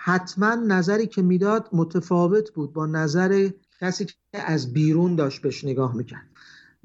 حتما 0.06 0.54
نظری 0.54 1.06
که 1.06 1.22
می‌داد 1.22 1.68
متفاوت 1.72 2.50
بود 2.50 2.72
با 2.72 2.86
نظر 2.86 3.50
کسی 3.80 4.04
که 4.04 4.14
از 4.32 4.72
بیرون 4.72 5.16
داشت 5.16 5.42
بهش 5.42 5.64
نگاه 5.64 5.96
می‌کرد. 5.96 6.26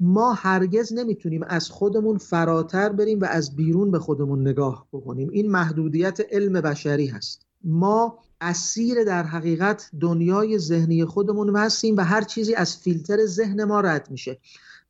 ما 0.00 0.32
هرگز 0.32 0.92
نمی‌تونیم 0.92 1.42
از 1.48 1.70
خودمون 1.70 2.18
فراتر 2.18 2.88
بریم 2.88 3.20
و 3.20 3.24
از 3.24 3.56
بیرون 3.56 3.90
به 3.90 3.98
خودمون 3.98 4.40
نگاه 4.40 4.86
بکنیم. 4.92 5.30
این 5.30 5.50
محدودیت 5.50 6.20
علم 6.30 6.60
بشری 6.60 7.06
هست. 7.06 7.46
ما 7.64 8.18
اسیر 8.40 9.04
در 9.04 9.22
حقیقت 9.22 9.90
دنیای 10.00 10.58
ذهنی 10.58 11.04
خودمون 11.04 11.56
هستیم 11.56 11.96
و 11.96 12.00
هر 12.00 12.22
چیزی 12.22 12.54
از 12.54 12.76
فیلتر 12.76 13.26
ذهن 13.26 13.64
ما 13.64 13.80
رد 13.80 14.10
میشه. 14.10 14.38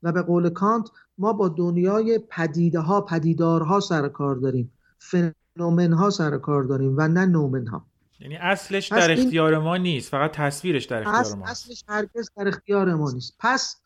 و 0.03 0.13
به 0.13 0.23
قول 0.23 0.51
کانت 0.51 0.89
ما 1.19 1.33
با 1.33 1.49
دنیای 1.49 2.21
پدیده 2.31 2.81
ها 2.81 3.01
پدیدارها 3.01 3.81
سر 3.81 4.09
کار 4.09 4.37
داریم. 4.37 4.73
فنومن 4.99 5.93
ها 5.93 6.11
سر 6.11 6.39
کار 6.39 6.63
داریم 6.63 6.95
و 6.97 7.09
نه 7.09 7.27
نومن 7.27 7.67
ها 7.67 7.90
یعنی 8.21 8.37
اصلش 8.37 8.89
در 8.89 9.13
اختیار 9.13 9.59
ما 9.59 9.77
نیست 9.77 10.11
فقط 10.11 10.33
تصویرش 10.33 10.85
در 10.85 11.09
اختیار 11.09 11.39
ما. 11.39 11.47
اصلش 11.47 11.85
هرگز 11.89 12.31
در 12.37 12.49
اختیار 12.49 12.95
ما 12.95 13.11
نیست. 13.11 13.37
پس 13.39 13.77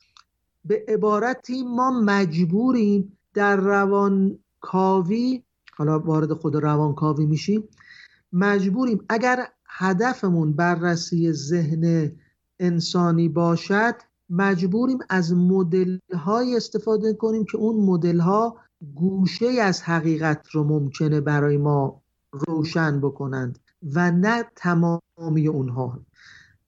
به 0.64 0.84
عبارتی 0.88 1.62
ما 1.62 1.90
مجبوریم 1.90 3.18
در 3.34 3.56
روانکاوی 3.56 5.42
حالا 5.76 5.98
وارد 5.98 6.32
خود 6.32 6.56
روانکاوی 6.56 7.26
میشیم 7.26 7.68
مجبوریم 8.32 9.04
اگر 9.08 9.48
هدفمون 9.66 10.52
بررسی 10.52 11.32
ذهن 11.32 12.12
انسانی 12.58 13.28
باشد 13.28 13.94
مجبوریم 14.30 14.98
از 15.08 15.32
مدل 15.32 15.98
های 16.12 16.56
استفاده 16.56 17.14
کنیم 17.14 17.44
که 17.44 17.58
اون 17.58 17.86
مدل 17.86 18.20
ها 18.20 18.56
گوشه 18.94 19.46
از 19.46 19.82
حقیقت 19.82 20.48
رو 20.50 20.64
ممکنه 20.64 21.20
برای 21.20 21.56
ما 21.56 22.02
روشن 22.30 23.00
بکنند. 23.00 23.58
و 23.92 24.10
نه 24.10 24.44
تمامی 24.56 25.48
اونها. 25.48 26.00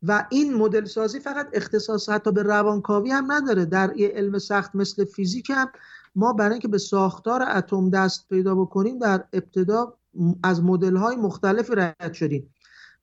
و 0.02 0.26
این 0.30 0.54
مدل 0.54 0.84
سازی 0.84 1.20
فقط 1.20 1.48
اختصاص 1.52 2.08
حتی 2.08 2.32
به 2.32 2.42
روانکاوی 2.42 3.10
هم 3.10 3.32
نداره. 3.32 3.64
در 3.64 3.92
یه 3.96 4.08
علم 4.08 4.38
سخت 4.38 4.74
مثل 4.74 5.04
فیزیک 5.04 5.50
هم 5.50 5.68
ما 6.14 6.32
برای 6.32 6.52
اینکه 6.52 6.68
به 6.68 6.78
ساختار 6.78 7.42
اتم 7.42 7.90
دست 7.90 8.28
پیدا 8.28 8.54
بکنیم 8.54 8.98
در 8.98 9.24
ابتدا 9.32 9.94
از 10.42 10.62
مدل 10.62 10.96
های 10.96 11.16
مختلفی 11.16 11.72
رد 11.76 12.12
شدیم. 12.12 12.54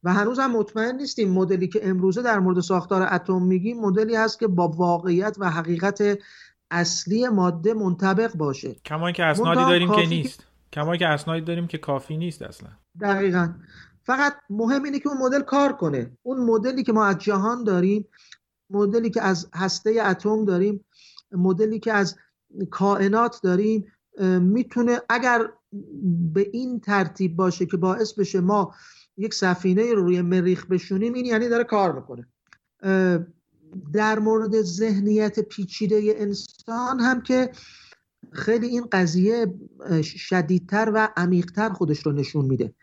و 0.03 0.13
هنوز 0.13 0.39
هم 0.39 0.51
مطمئن 0.58 0.96
نیستیم 0.96 1.32
مدلی 1.32 1.67
که 1.67 1.79
امروزه 1.89 2.22
در 2.22 2.39
مورد 2.39 2.60
ساختار 2.60 3.08
اتم 3.12 3.41
میگیم 3.41 3.79
مدلی 3.79 4.15
هست 4.15 4.39
که 4.39 4.48
با 4.48 4.67
واقعیت 4.67 5.36
و 5.39 5.50
حقیقت 5.50 6.20
اصلی 6.72 7.27
ماده 7.27 7.74
منطبق 7.74 8.36
باشه. 8.36 8.75
کما 8.86 9.12
که 9.12 9.24
اسنادی 9.24 9.62
داریم 9.62 9.96
که 9.96 10.05
نیست. 10.05 10.48
کما 10.74 10.98
که 10.98 11.08
اسنادی 11.08 11.41
داریم 11.41 11.67
که 11.67 11.77
کافی 11.77 12.17
نیست 12.17 12.41
اصلا. 12.41 12.70
دقیقا. 13.01 13.53
فقط 14.03 14.33
مهم 14.50 14.83
اینه 14.83 15.00
که 15.00 15.10
اون 15.10 15.17
مدل 15.17 15.41
کار 15.41 15.74
کنه. 15.74 16.17
اون 16.24 16.39
مدلی 16.39 16.83
که 16.83 16.93
ما 16.93 17.05
از 17.05 17.17
جهان 17.17 17.63
داریم 17.63 18.07
مدلی 18.69 19.10
که 19.10 19.22
از 19.22 19.50
هسته 19.53 20.01
اتم 20.05 20.45
داریم 20.45 20.86
مدلی 21.31 21.79
که 21.79 21.93
از 21.93 22.15
کائنات 22.72 23.39
داریم 23.43 23.86
می‌تونه 24.39 25.01
اگر 25.10 25.50
به 26.33 26.50
این 26.53 26.79
ترتیب 26.79 27.36
باشه 27.36 27.65
که 27.65 27.77
باعث 27.77 28.13
بشه 28.13 28.41
ما 28.41 28.74
یک 29.17 29.33
سفینه 29.33 29.93
رو 29.93 30.03
روی 30.03 30.22
مریخ 30.22 30.65
بشونیم 30.65 31.13
این 31.13 31.25
یعنی 31.25 31.50
داره 31.50 31.63
کار 31.63 31.95
می‌کنه. 31.95 32.27
در 33.93 34.19
مورد 34.19 34.61
ذهنیت 34.61 35.39
پیچیده 35.39 36.13
انسان 36.18 37.00
هم 37.00 37.22
که 37.22 37.51
خیلی 38.31 38.68
این 38.68 38.87
قضیه 38.92 39.53
شدیدتر 40.03 40.92
و 40.94 41.09
عمیقتر 41.18 41.70
خودش 41.70 42.05
رو 42.05 42.11
نشون 42.11 42.46
میده. 42.46 42.74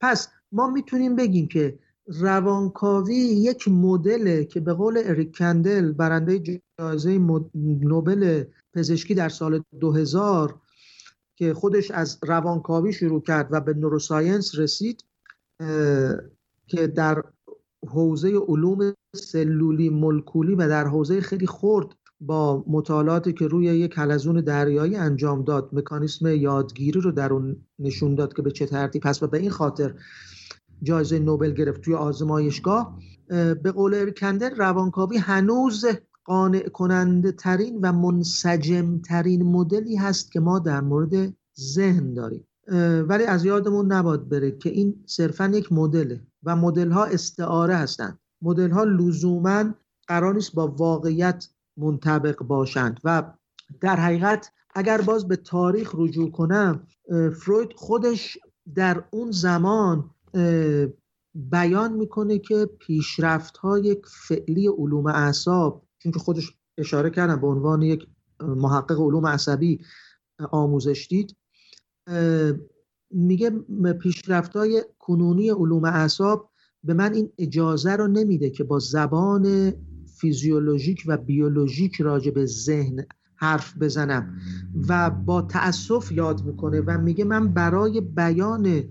پس 0.00 0.28
ما 0.52 0.70
می‌تونیم 0.70 1.16
بگیم 1.16 1.48
که 1.48 1.78
روانکاوی 2.06 3.14
یک 3.14 3.68
مدله 3.68 4.44
که 4.44 4.60
به 4.60 4.72
قول 4.72 5.02
اریک 5.04 5.36
کندل 5.36 5.92
برنده 5.92 6.60
جایزه 6.78 7.18
نوبل 7.54 8.44
پزشکی 8.74 9.14
در 9.14 9.28
سال 9.28 9.62
2000 9.80 10.60
که 11.36 11.54
خودش 11.54 11.90
از 11.90 12.18
روانکاوی 12.22 12.92
شروع 12.92 13.22
کرد 13.22 13.48
و 13.50 13.60
به 13.60 13.74
نوروساینس 13.74 14.58
رسید 14.58 15.04
که 16.66 16.86
در 16.94 17.22
حوزه 17.88 18.38
علوم 18.48 18.94
سلولی 19.16 19.90
ملکولی 19.90 20.54
و 20.54 20.68
در 20.68 20.86
حوزه 20.86 21.20
خیلی 21.20 21.46
خرد 21.46 21.86
با 22.20 22.64
مطالعاتی 22.66 23.32
که 23.32 23.46
روی 23.46 23.64
یک 23.64 23.98
حلزون 23.98 24.40
دریایی 24.40 24.96
انجام 24.96 25.42
داد 25.42 25.68
مکانیسم 25.72 26.26
یادگیری 26.26 27.00
رو 27.00 27.12
در 27.12 27.32
اون 27.32 27.56
نشون 27.78 28.14
داد 28.14 28.34
که 28.34 28.42
به 28.42 28.50
چه 28.50 28.66
ترتیب 28.66 29.02
هست 29.06 29.22
و 29.22 29.26
به 29.26 29.38
این 29.38 29.50
خاطر 29.50 29.94
جایزه 30.82 31.18
نوبل 31.18 31.52
گرفت 31.52 31.80
توی 31.80 31.94
آزمایشگاه. 31.94 32.98
به 33.62 33.72
قول 33.72 34.10
کندر 34.10 34.50
روانکاوی 34.50 35.16
هنوز 35.16 35.84
قانع 36.24 36.68
کننده 36.68 37.32
ترین 37.32 37.78
و 37.82 37.92
منسجم 37.92 38.98
ترین 38.98 39.42
مدلی 39.42 39.96
هست 39.96 40.32
که 40.32 40.40
ما 40.40 40.58
در 40.58 40.80
مورد 40.80 41.32
ذهن 41.60 42.14
داریم. 42.14 42.46
ولی 43.08 43.24
از 43.24 43.44
یادمون 43.44 43.92
نباد 43.92 44.28
بره 44.28 44.50
که 44.50 44.70
این 44.70 45.04
صرفا 45.06 45.46
یک 45.46 45.72
مدله 45.72 46.20
و 46.42 46.56
مدل 46.56 46.90
ها 46.90 47.04
استعاره 47.04 47.74
هستند. 47.74 48.18
مدل 48.42 48.70
ها 48.70 48.84
لزوما 48.84 49.64
قرار 50.08 50.34
نیست 50.34 50.54
با 50.54 50.68
واقعیت 50.68 51.48
منطبق 51.76 52.42
باشند 52.42 53.00
و 53.04 53.32
در 53.80 53.96
حقیقت 53.96 54.50
اگر 54.74 55.00
باز 55.00 55.28
به 55.28 55.36
تاریخ 55.36 55.94
رجوع 55.94 56.30
کنم 56.30 56.86
فروید 57.40 57.68
خودش 57.76 58.38
در 58.74 59.04
اون 59.10 59.30
زمان 59.30 60.10
بیان 61.34 61.92
می‌کنه 61.92 62.38
که 62.38 62.70
پیشرفت 62.78 63.56
های 63.56 63.96
فعلی 64.28 64.68
علوم 64.68 65.06
اعصاب 65.06 65.86
چون 65.98 66.12
که 66.12 66.18
خودش 66.18 66.52
اشاره 66.78 67.10
کردم 67.10 67.40
به 67.40 67.46
عنوان 67.46 67.82
یک 67.82 68.06
محقق 68.40 69.00
علوم 69.00 69.26
عصبی 69.26 69.80
آموزش 70.50 71.06
دید 71.10 71.36
میگه 73.10 73.50
پیشرفت 74.00 74.56
های 74.56 74.84
کنونی 74.98 75.50
علوم 75.50 75.84
اعصاب 75.84 76.50
به 76.84 76.94
من 76.94 77.14
این 77.14 77.32
اجازه 77.38 77.96
رو 77.96 78.06
نمیده 78.06 78.50
که 78.50 78.64
با 78.64 78.78
زبان 78.78 79.72
فیزیولوژیک 80.20 81.04
و 81.06 81.16
بیولوژیک 81.16 82.00
راجع 82.00 82.30
به 82.30 82.46
ذهن 82.46 83.06
حرف 83.36 83.78
بزنم 83.78 84.40
و 84.88 85.10
با 85.10 85.42
تأسف 85.42 86.12
یاد 86.12 86.44
می‌کنه 86.44 86.80
و 86.80 86.98
میگه 86.98 87.24
من 87.24 87.48
برای 87.48 88.00
بیان 88.00 88.84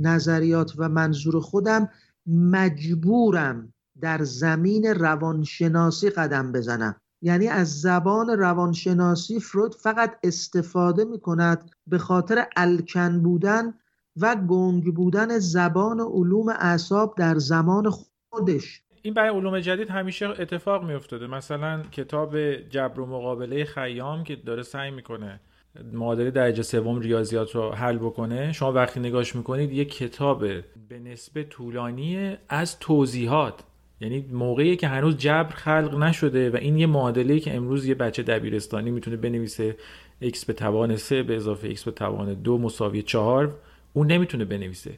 نظریات 0.00 0.72
و 0.76 0.88
منظور 0.88 1.40
خودم 1.40 1.88
مجبورم 2.26 3.72
در 4.00 4.22
زمین 4.22 4.84
روانشناسی 4.84 6.10
قدم 6.10 6.52
بزنم. 6.52 6.96
یعنی 7.22 7.48
از 7.48 7.80
زبان 7.80 8.28
روانشناسی 8.28 9.40
فروید 9.40 9.74
فقط 9.74 10.16
استفاده 10.22 11.04
می 11.04 11.20
کند 11.20 11.70
به 11.86 11.98
خاطر 11.98 12.46
الکن 12.56 13.22
بودن 13.22 13.74
و 14.16 14.36
گنگ 14.36 14.94
بودن 14.94 15.38
زبان 15.38 16.00
علوم 16.00 16.48
اعصاب 16.48 17.14
در 17.18 17.38
زمان 17.38 17.90
خودش. 18.30 18.82
این 19.02 19.14
برای 19.14 19.30
علوم 19.30 19.60
جدید 19.60 19.90
همیشه 19.90 20.26
اتفاق 20.26 20.84
می 20.84 20.92
افتاده 20.92 21.26
مثلا 21.26 21.82
کتاب 21.82 22.54
جبر 22.54 23.00
و 23.00 23.06
مقابله 23.06 23.64
خیام 23.64 24.24
که 24.24 24.36
داره 24.36 24.62
سعی 24.62 24.90
می‌کنه 24.90 25.40
معادله 25.92 26.30
درجه 26.30 26.62
سوم 26.62 27.00
ریاضیات 27.00 27.54
رو 27.54 27.70
حل 27.70 27.98
بکنه 27.98 28.52
شما 28.52 28.72
وقتی 28.72 29.00
نگاش 29.00 29.36
می‌کنید 29.36 29.72
یک 29.72 29.96
کتاب 29.96 30.40
به 30.88 30.98
نسبه 31.04 31.44
طولانی 31.44 32.36
از 32.48 32.78
توضیحات 32.78 33.62
یعنی 34.00 34.26
موقعی 34.32 34.76
که 34.76 34.88
هنوز 34.88 35.16
جبر 35.16 35.54
خلق 35.54 35.98
نشده 35.98 36.50
و 36.50 36.56
این 36.56 36.78
یه 36.78 36.86
معادله 36.86 37.40
که 37.40 37.54
امروز 37.54 37.86
یه 37.86 37.94
بچه 37.94 38.22
دبیرستانی 38.22 38.90
می‌تونه 38.90 39.16
بنویسه 39.16 39.76
x 40.22 40.44
به 40.44 40.52
توان 40.52 40.96
3 40.96 41.22
به 41.22 41.36
اضافه 41.36 41.74
x 41.74 41.82
به 41.82 41.90
توان 41.90 42.34
2 42.34 42.58
مساوی 42.58 43.02
4 43.02 43.54
اون 43.92 44.06
نمی‌تونه 44.06 44.44
بنویسه. 44.44 44.94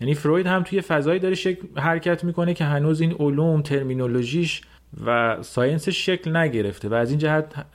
یعنی 0.00 0.14
فروید 0.14 0.46
هم 0.46 0.62
توی 0.62 0.80
فضایی 0.80 1.20
داره 1.20 1.34
شکل 1.34 1.66
حرکت 1.76 2.24
می‌کنه 2.24 2.54
که 2.54 2.64
هنوز 2.64 3.00
این 3.00 3.12
علوم 3.12 3.62
ترمینولوژیش 3.62 4.62
و 5.06 5.42
ساینسش 5.42 6.06
شکل 6.06 6.36
نگرفته 6.36 6.88
و 6.88 6.94
از 6.94 7.10
این 7.10 7.18
جهت 7.18 7.66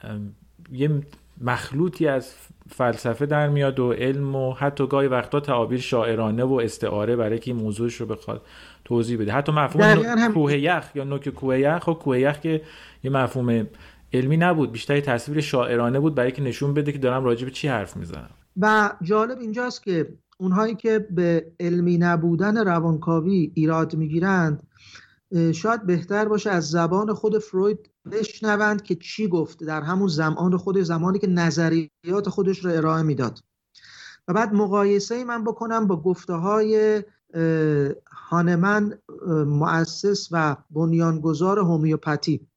یه 0.72 0.90
مخلوطی 1.42 2.08
از 2.08 2.32
فلسفه 2.70 3.26
در 3.26 3.48
میاد 3.48 3.80
و 3.80 3.92
علم 3.92 4.36
و 4.36 4.52
حتی 4.52 4.86
گاهی 4.86 5.08
وقتا 5.08 5.40
تعابیر 5.40 5.80
شاعرانه 5.80 6.44
و 6.44 6.52
استعاره 6.54 7.16
برای 7.16 7.38
که 7.38 7.50
این 7.50 7.60
موضوعش 7.60 7.94
رو 7.94 8.06
بخواد 8.06 8.46
توضیح 8.84 9.18
بده. 9.18 9.32
حتی 9.32 9.52
مفهوم 9.52 9.84
هم... 9.84 10.32
کوه 10.32 10.58
یخ 10.58 10.90
یا 10.94 11.04
نوک 11.04 11.28
کوه 11.28 11.58
یخ 11.58 11.88
و 11.88 11.92
کوه 11.92 12.18
یخ 12.20 12.40
که 12.40 12.62
یه 13.04 13.10
مفهوم 13.10 13.66
علمی 14.12 14.36
نبود 14.36 14.72
بیشتر 14.72 15.00
تصویر 15.00 15.40
شاعرانه 15.40 16.00
بود 16.00 16.14
برای 16.14 16.32
که 16.32 16.42
نشون 16.42 16.74
بده 16.74 16.92
که 16.92 16.98
دارم 16.98 17.24
راجع 17.24 17.44
به 17.44 17.50
چی 17.50 17.68
حرف 17.68 17.96
می‌زنم. 17.96 18.30
و 18.60 18.90
جالب 19.02 19.38
اینجاست 19.38 19.82
که 19.82 20.08
اونهایی 20.38 20.74
که 20.74 21.06
به 21.10 21.46
علمی 21.60 21.98
نبودن 21.98 22.56
روانکاوی 22.56 23.52
ایراد 23.54 23.96
می‌گیرند 23.96 24.62
شاید 25.54 25.86
بهتر 25.86 26.28
باشه 26.28 26.50
از 26.50 26.70
زبان 26.70 27.14
خود 27.14 27.38
فروید 27.38 27.90
بشنوند 28.12 28.82
که 28.82 28.94
چی 28.94 29.28
گفت 29.28 29.64
در 29.64 29.82
همون 29.82 30.08
زمان 30.08 30.56
خود 30.56 30.78
زمانی 30.78 31.18
که 31.18 31.26
نظریات 31.26 32.28
خودش 32.28 32.64
رو 32.64 32.70
ارائه 32.70 33.02
می‌داد. 33.02 33.38
و 34.28 34.32
بعد 34.32 34.54
مقایسه 34.54 35.24
من 35.24 35.44
بکنم 35.44 35.86
با 35.86 36.02
گفته 36.02 36.32
های 36.32 37.02
هانمن 38.30 38.98
مؤسس 39.46 40.28
و 40.30 40.56
بنیانگذار 40.70 41.58
هومیوپاتی. 41.58 42.48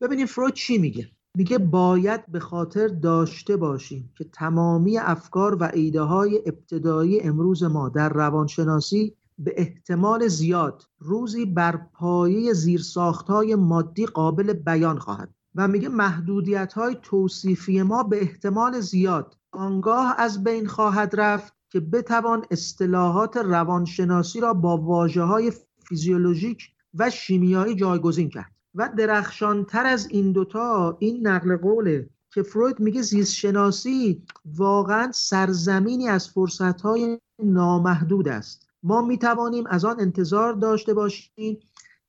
ببینیم 0.00 0.26
فروید 0.26 0.54
چی 0.54 0.78
میگه. 0.78 1.10
میگه 1.34 1.58
باید 1.58 2.26
به 2.26 2.40
خاطر 2.40 2.88
داشته 2.88 3.56
باشیم 3.56 4.12
که 4.16 4.24
تمامی 4.32 4.98
افکار 4.98 5.54
و 5.54 5.70
ایده 5.72 6.02
های 6.02 6.42
ابتدایی 6.46 7.20
امروز 7.20 7.62
ما 7.62 7.88
در 7.88 8.08
روانشناسی 8.08 9.16
به 9.38 9.54
احتمال 9.56 10.28
زیاد 10.28 10.82
روزی 10.98 11.46
بر 11.46 11.76
پایه 11.76 12.52
زیرساخت 12.52 13.26
های 13.26 13.54
مادی 13.54 14.06
قابل 14.06 14.52
بیان 14.52 14.98
خواهد 14.98 15.34
و 15.54 15.68
میگه 15.68 15.88
محدودیت 15.88 16.72
های 16.72 16.96
توصیفی 17.02 17.82
ما 17.82 18.02
به 18.02 18.22
احتمال 18.22 18.80
زیاد 18.80 19.36
آنگاه 19.52 20.14
از 20.18 20.44
بین 20.44 20.66
خواهد 20.66 21.20
رفت 21.20 21.52
که 21.70 21.80
بتوان 21.80 22.44
اصطلاحات 22.50 23.36
روانشناسی 23.36 24.40
را 24.40 24.54
با 24.54 24.76
واجه 24.76 25.22
های 25.22 25.52
فیزیولوژیک 25.88 26.62
و 26.94 27.10
شیمیایی 27.10 27.74
جایگزین 27.74 28.28
کرد. 28.28 28.52
و 28.74 28.90
درخشانتر 28.98 29.86
از 29.86 30.08
این 30.10 30.32
دوتا 30.32 30.96
این 31.00 31.26
نقل 31.26 31.56
قوله 31.56 32.10
که 32.34 32.42
فروید 32.42 32.80
میگه 32.80 33.02
زیست 33.02 33.34
شناسی 33.34 34.22
واقعا 34.44 35.12
سرزمینی 35.12 36.08
از 36.08 36.28
فرصتهای 36.28 37.18
نامحدود 37.44 38.28
است. 38.28 38.67
ما 38.82 39.02
می‌توانیم 39.02 39.66
از 39.66 39.84
آن 39.84 40.00
انتظار 40.00 40.52
داشته 40.52 40.94
باشیم 40.94 41.60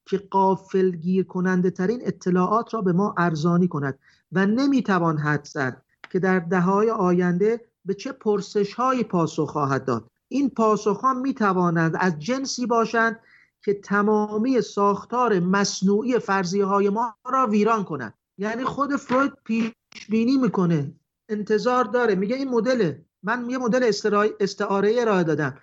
که 0.05 0.17
قافل 0.17 0.91
گیر 0.91 1.25
کننده 1.25 1.69
ترین 1.69 1.99
اطلاعات 2.03 2.73
را 2.73 2.81
به 2.81 2.93
ما 2.93 3.15
ارزانی 3.17 3.67
کند 3.67 3.99
و 4.31 4.45
نمی‌توان 4.45 5.17
حد 5.17 5.45
زد 5.45 5.81
که 6.11 6.19
در 6.19 6.39
دههای 6.39 6.89
آینده 6.89 7.61
به 7.85 7.93
چه 7.93 8.11
پرسش 8.11 8.73
های 8.73 9.03
پاسخ 9.03 9.49
خواهد 9.49 9.85
داد. 9.85 10.09
این 10.27 10.49
پاسخ 10.49 11.01
ها 11.01 11.13
می 11.13 11.33
توانند 11.33 11.95
از 11.99 12.19
جنسی 12.19 12.65
باشند 12.65 13.19
که 13.63 13.73
تمامی 13.73 14.61
ساختار 14.61 15.39
مصنوعی 15.39 16.19
فرضیه 16.19 16.65
های 16.65 16.89
ما 16.89 17.15
را 17.25 17.47
ویران 17.47 17.83
کنند 17.83 18.13
یعنی 18.37 18.63
خود 18.63 18.95
فروید 18.95 19.33
پیش 19.43 19.71
بینی 20.09 20.37
می‌کنه 20.37 20.93
انتظار 21.29 21.83
داره 21.83 22.15
میگه 22.15 22.35
این 22.35 22.49
مدل 22.49 22.93
من 23.23 23.49
یه 23.49 23.57
مدل 23.57 23.91
استعاره 24.39 24.95
ارائه 24.99 25.23
دادم. 25.23 25.57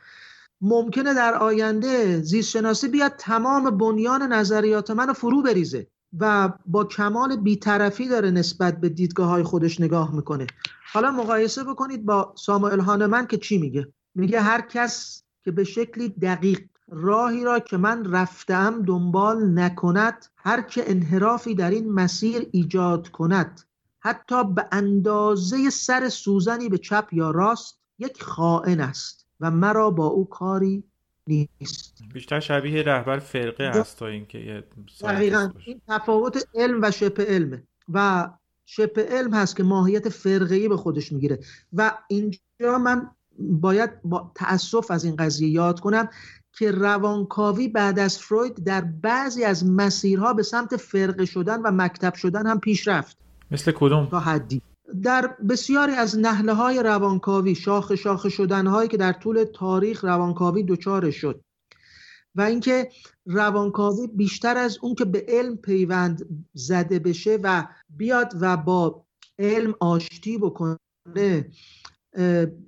ممکنه 0.61 1.15
در 1.15 1.35
آینده 1.35 2.21
زیست 2.21 2.51
شناسی 2.51 2.89
بیاد 2.89 3.13
تمام 3.19 3.71
بنیان 3.71 4.23
نظریات 4.33 4.91
من 4.91 5.13
فرو 5.13 5.43
بریزه 5.43 5.87
و 6.21 6.53
با 6.67 6.85
کمال 6.85 7.37
بیطرفی 7.37 8.09
داره 8.09 8.31
نسبت 8.31 8.81
به 8.81 8.89
دیدگاه 8.89 9.29
های 9.29 9.43
خودش 9.43 9.81
نگاه 9.81 10.15
می‌کنه. 10.15 10.47
حالا 10.93 11.11
مقایسه 11.11 11.65
بکنید 11.65 12.05
با 12.05 12.35
ساموئل 12.37 12.81
هانمن 12.81 13.27
که 13.27 13.37
چی 13.37 13.59
میگه؟ 13.59 13.93
میگه 14.15 14.41
هر 14.41 14.61
کس 14.61 15.23
که 15.45 15.51
به 15.51 15.65
شکلی 15.65 16.09
دقیق 16.09 16.61
راهی 16.89 17.45
را 17.45 17.59
که 17.59 17.77
من 17.77 18.13
رفتم 18.13 18.83
دنبال 18.83 19.59
نکند 19.59 20.27
هر 20.37 20.63
که 20.63 20.91
انحرافی 20.91 21.55
در 21.55 21.71
این 21.71 21.93
مسیر 21.93 22.49
ایجاد 22.53 23.09
کند 23.09 23.61
حتی 24.01 24.45
به 24.45 24.69
اندازه 24.73 25.71
سر 25.71 26.09
سوزنی 26.09 26.69
به 26.69 26.79
چپ 26.79 27.09
یا 27.13 27.31
راست 27.31 27.81
یک 27.99 28.23
خائن 28.23 28.81
است. 28.81 29.26
و 29.41 29.51
مرا 29.51 29.91
با 29.91 30.07
او 30.07 30.29
کاری 30.29 30.85
نیست. 31.27 32.03
بیشتر 32.15 32.41
شبیه 32.41 32.83
رهبر 32.83 33.19
فرقه 33.19 33.65
هست 33.65 33.99
تا 33.99 34.07
اینکه 34.07 34.39
یه 34.39 34.65
دقیقا. 35.03 35.51
این 35.67 35.81
تفاوت 35.89 36.49
علم 36.55 36.81
و 36.83 36.91
شبه 36.91 37.25
علمه. 37.25 37.63
و 37.93 38.29
شبه 38.67 39.07
علم 39.11 39.35
هست 39.35 39.57
که 39.57 39.63
ماهیت 39.63 40.09
فرقه‌ای 40.09 40.69
به 40.69 40.77
خودش 40.77 41.13
می‌گیره. 41.13 41.39
و 41.73 41.99
اینجا 42.09 42.79
من 42.81 43.11
باید 43.39 43.91
با 44.05 44.33
تأسف 44.35 44.91
از 44.91 45.05
این 45.05 45.17
قضیه 45.17 45.49
یاد 45.49 45.81
کنم 45.81 46.09
که 46.53 46.71
روانکاوی 46.71 47.69
بعد 47.69 47.99
از 47.99 48.19
فروید 48.19 48.65
در 48.65 48.81
بعضی 48.81 49.45
از 49.45 49.67
مسیرها 49.67 50.35
به 50.35 50.43
سمت 50.43 50.77
فرقه 50.77 51.25
شدن 51.25 51.63
و 51.63 51.71
مکتب 51.71 52.15
شدن 52.15 52.47
هم 52.47 52.61
پیش 52.61 52.89
رفت. 52.89 53.17
مثل 53.51 53.73
کدوم؟ 53.73 54.07
تا 54.07 54.21
حدی. 54.21 54.63
در 55.03 55.37
بسیاری 55.49 55.93
از 55.93 56.19
نهله 56.19 56.53
های 56.53 56.83
روانکاوی 56.83 57.55
شاخ 57.55 57.95
شاخ 57.95 58.29
شدن 58.29 58.67
هایی 58.67 58.89
که 58.89 58.97
در 58.97 59.13
طول 59.13 59.45
تاریخ 59.45 60.05
روانکاوی 60.05 60.63
دچار 60.63 61.11
شد 61.11 61.41
و 62.35 62.41
اینکه 62.41 62.89
روانکاوی 63.27 64.07
بیشتر 64.07 64.57
از 64.57 64.79
اون 64.83 64.95
که 64.95 65.05
به 65.05 65.25
علم 65.29 65.57
پیوند 65.57 66.47
زده 66.55 66.99
بشه 66.99 67.39
و 67.43 67.67
بیاد 67.89 68.33
و 68.41 68.57
با 68.57 69.07
علم 69.39 69.75
آشتی 69.81 70.39
بکنه 70.39 70.79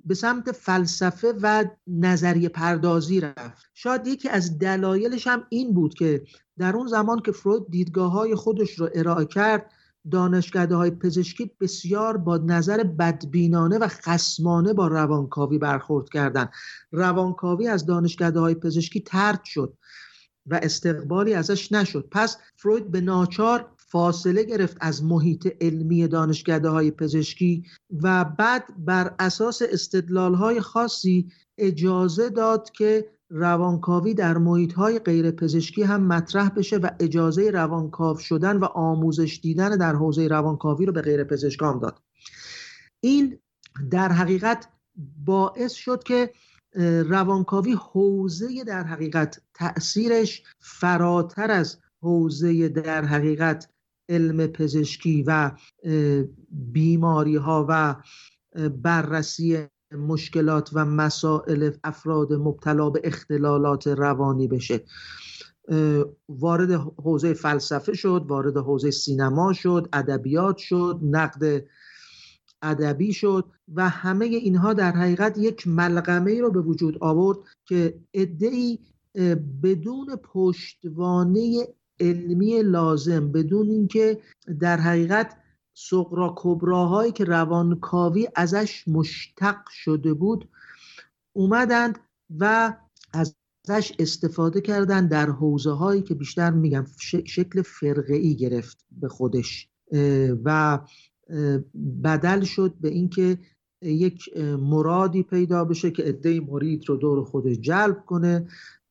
به 0.05 0.15
سمت 0.15 0.51
فلسفه 0.51 1.33
و 1.41 1.65
نظریه 1.87 2.49
پردازی 2.49 3.21
رفت. 3.21 3.65
شاید 3.73 4.07
یکی 4.07 4.29
از 4.29 4.59
دلایلش 4.59 5.27
هم 5.27 5.43
این 5.49 5.73
بود 5.73 5.93
که 5.93 6.23
در 6.57 6.75
اون 6.75 6.87
زمان 6.87 7.19
که 7.19 7.31
فروید 7.31 7.63
دیدگاه 7.69 8.11
های 8.11 8.35
خودش 8.35 8.79
رو 8.79 8.89
ارائه 8.93 9.25
کرد 9.25 9.71
دانشکده 10.09 10.75
های 10.75 10.91
پزشکی 10.91 11.51
بسیار 11.59 12.17
با 12.17 12.37
نظر 12.37 12.83
بدبینانه 12.83 13.77
و 13.77 13.87
خسمانه 13.87 14.73
با 14.73 14.87
روانکاوی 14.87 15.57
برخورد 15.57 16.09
کردند. 16.09 16.51
روانکاوی 16.91 17.67
از 17.67 17.85
دانشکده 17.85 18.39
های 18.39 18.55
پزشکی 18.55 19.01
ترد 19.01 19.43
شد 19.43 19.77
و 20.45 20.59
استقبالی 20.63 21.33
ازش 21.33 21.71
نشد. 21.71 22.07
پس 22.11 22.37
فروید 22.55 22.91
به 22.91 23.01
ناچار 23.01 23.71
فاصله 23.77 24.43
گرفت 24.43 24.77
از 24.81 25.03
محیط 25.03 25.47
علمی 25.61 26.07
دانشکده 26.07 26.69
های 26.69 26.91
پزشکی 26.91 27.63
و 28.03 28.25
بعد 28.25 28.63
بر 28.77 29.15
اساس 29.19 29.61
استدلال 29.61 30.33
های 30.33 30.61
خاصی 30.61 31.31
اجازه 31.57 32.29
داد 32.29 32.69
که 32.71 33.11
روانکاوی 33.29 34.13
در 34.13 34.37
محیط 34.37 34.73
های 34.73 34.99
غیر 34.99 35.31
پزشکی 35.31 35.83
هم 35.83 36.03
مطرح 36.03 36.49
بشه 36.49 36.77
و 36.77 36.89
اجازه 36.99 37.51
روانکاو 37.51 38.17
شدن 38.17 38.57
و 38.57 38.65
آموزش 38.65 39.39
دیدن 39.43 39.77
در 39.77 39.95
حوزه 39.95 40.27
روانکاوی 40.27 40.85
رو 40.85 40.93
به 40.93 41.01
غیر 41.01 41.23
پزشکان 41.23 41.79
داد. 41.79 42.01
این 43.01 43.39
در 43.91 44.11
حقیقت 44.11 44.67
باعث 45.25 45.73
شد 45.73 46.03
که 46.03 46.33
روانکاوی 47.05 47.73
حوزه 47.73 48.63
در 48.63 48.83
حقیقت 48.83 49.41
تأثیرش 49.53 50.43
فراتر 50.59 51.51
از 51.51 51.77
حوزه 52.01 52.69
در 52.69 53.05
حقیقت 53.05 53.69
علم 54.09 54.47
پزشکی 54.47 55.23
و 55.27 55.51
بیماری 56.51 57.35
ها 57.35 57.65
و 57.69 57.95
بررسی 58.69 59.67
مشکلات 59.91 60.69
و 60.73 60.85
مسائل 60.85 61.71
افراد 61.83 62.33
مبتلا 62.33 62.89
به 62.89 63.01
اختلالات 63.03 63.87
روانی 63.87 64.47
بشه. 64.47 64.83
وارد 66.29 66.71
حوزه 67.03 67.33
فلسفه 67.33 67.93
شد 67.93 68.25
وارد 68.27 68.57
حوزه 68.57 68.91
سینما 68.91 69.53
شد 69.53 69.89
ادبیات 69.93 70.57
شد 70.57 70.99
نقد 71.03 71.63
ادبی 72.61 73.13
شد 73.13 73.45
و 73.73 73.89
همه 73.89 74.25
اینها 74.25 74.73
در 74.73 74.91
حقیقت 74.91 75.37
یک 75.37 75.67
ملغمه 75.67 76.31
ای 76.31 76.41
رو 76.41 76.51
به 76.51 76.61
وجود 76.61 76.97
آورد 77.01 77.37
که 77.65 77.99
ادعی 78.13 78.79
بدون 79.63 80.15
پشتوانه 80.15 81.67
علمی 81.99 82.61
لازم 82.61 83.31
بدون 83.31 83.69
اینکه 83.69 84.21
در 84.59 84.77
حقیقت 84.77 85.37
سقرا 85.81 86.33
کبراهایی 86.37 87.11
که 87.11 87.23
روانکاوی 87.23 88.27
ازش 88.35 88.87
مشتق 88.87 89.69
شده 89.69 90.13
بود 90.13 90.49
اومدند 91.33 91.99
و 92.39 92.73
ازش 93.13 93.93
استفاده 93.99 94.61
کردن 94.61 95.07
در 95.07 95.29
حوزه 95.29 95.71
هایی 95.71 96.01
که 96.01 96.15
بیشتر 96.15 96.51
میگم 96.51 96.85
شکل 97.25 97.61
فرقه 97.61 98.13
ای 98.13 98.35
گرفت 98.35 98.85
به 98.91 99.07
خودش 99.07 99.69
و 100.43 100.79
بدل 102.03 102.43
شد 102.43 102.75
به 102.81 102.89
اینکه 102.89 103.37
یک 103.81 104.37
مرادی 104.59 105.23
پیدا 105.23 105.65
بشه 105.65 105.91
که 105.91 106.03
عده 106.03 106.39
مرید 106.39 106.89
رو 106.89 106.97
دور 106.97 107.23
خودش 107.23 107.57
جلب 107.57 108.05
کنه 108.05 108.47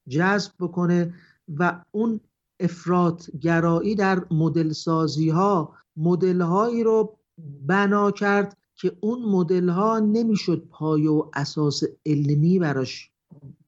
جذب 0.09 0.53
بکنه 0.61 1.15
و 1.57 1.85
اون 1.91 2.21
افراد 2.61 3.23
گرایی 3.41 3.95
در 3.95 4.25
مدل 4.31 4.73
سازی 4.73 5.29
ها 5.29 5.75
مدل 5.99 6.41
هایی 6.41 6.83
رو 6.83 7.19
بنا 7.67 8.11
کرد 8.11 8.57
که 8.75 8.93
اون 9.01 9.23
مدل 9.23 9.69
ها 9.69 9.99
نمی‌شد 9.99 10.67
پای 10.71 11.07
و 11.07 11.31
اساس 11.35 11.83
علمی 12.07 12.59
براش 12.59 13.11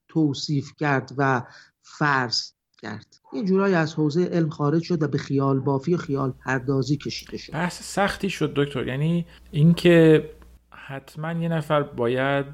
توصیف 0.09 0.73
کرد 0.79 1.13
و 1.17 1.43
فرض 1.83 2.53
کرد. 2.83 3.21
این 3.33 3.45
جورایی 3.45 3.75
از 3.75 3.95
حوزه 3.95 4.25
علم 4.25 4.49
خارج 4.49 4.83
شد 4.83 5.03
و 5.03 5.09
به 5.09 5.19
خیال 5.19 5.61
بافی 5.61 5.95
و 5.95 5.97
خیال 5.97 6.31
پردازی 6.31 6.97
کشیده 6.97 7.37
شد. 7.37 7.53
بحث 7.53 7.83
سختی 7.83 8.31
شد 8.31 8.53
دکتر. 8.57 8.87
یعنی 8.87 9.27
اینکه 9.51 10.31
حتما 10.71 11.33
یه 11.33 11.49
نفر 11.49 11.83
باید 11.83 12.47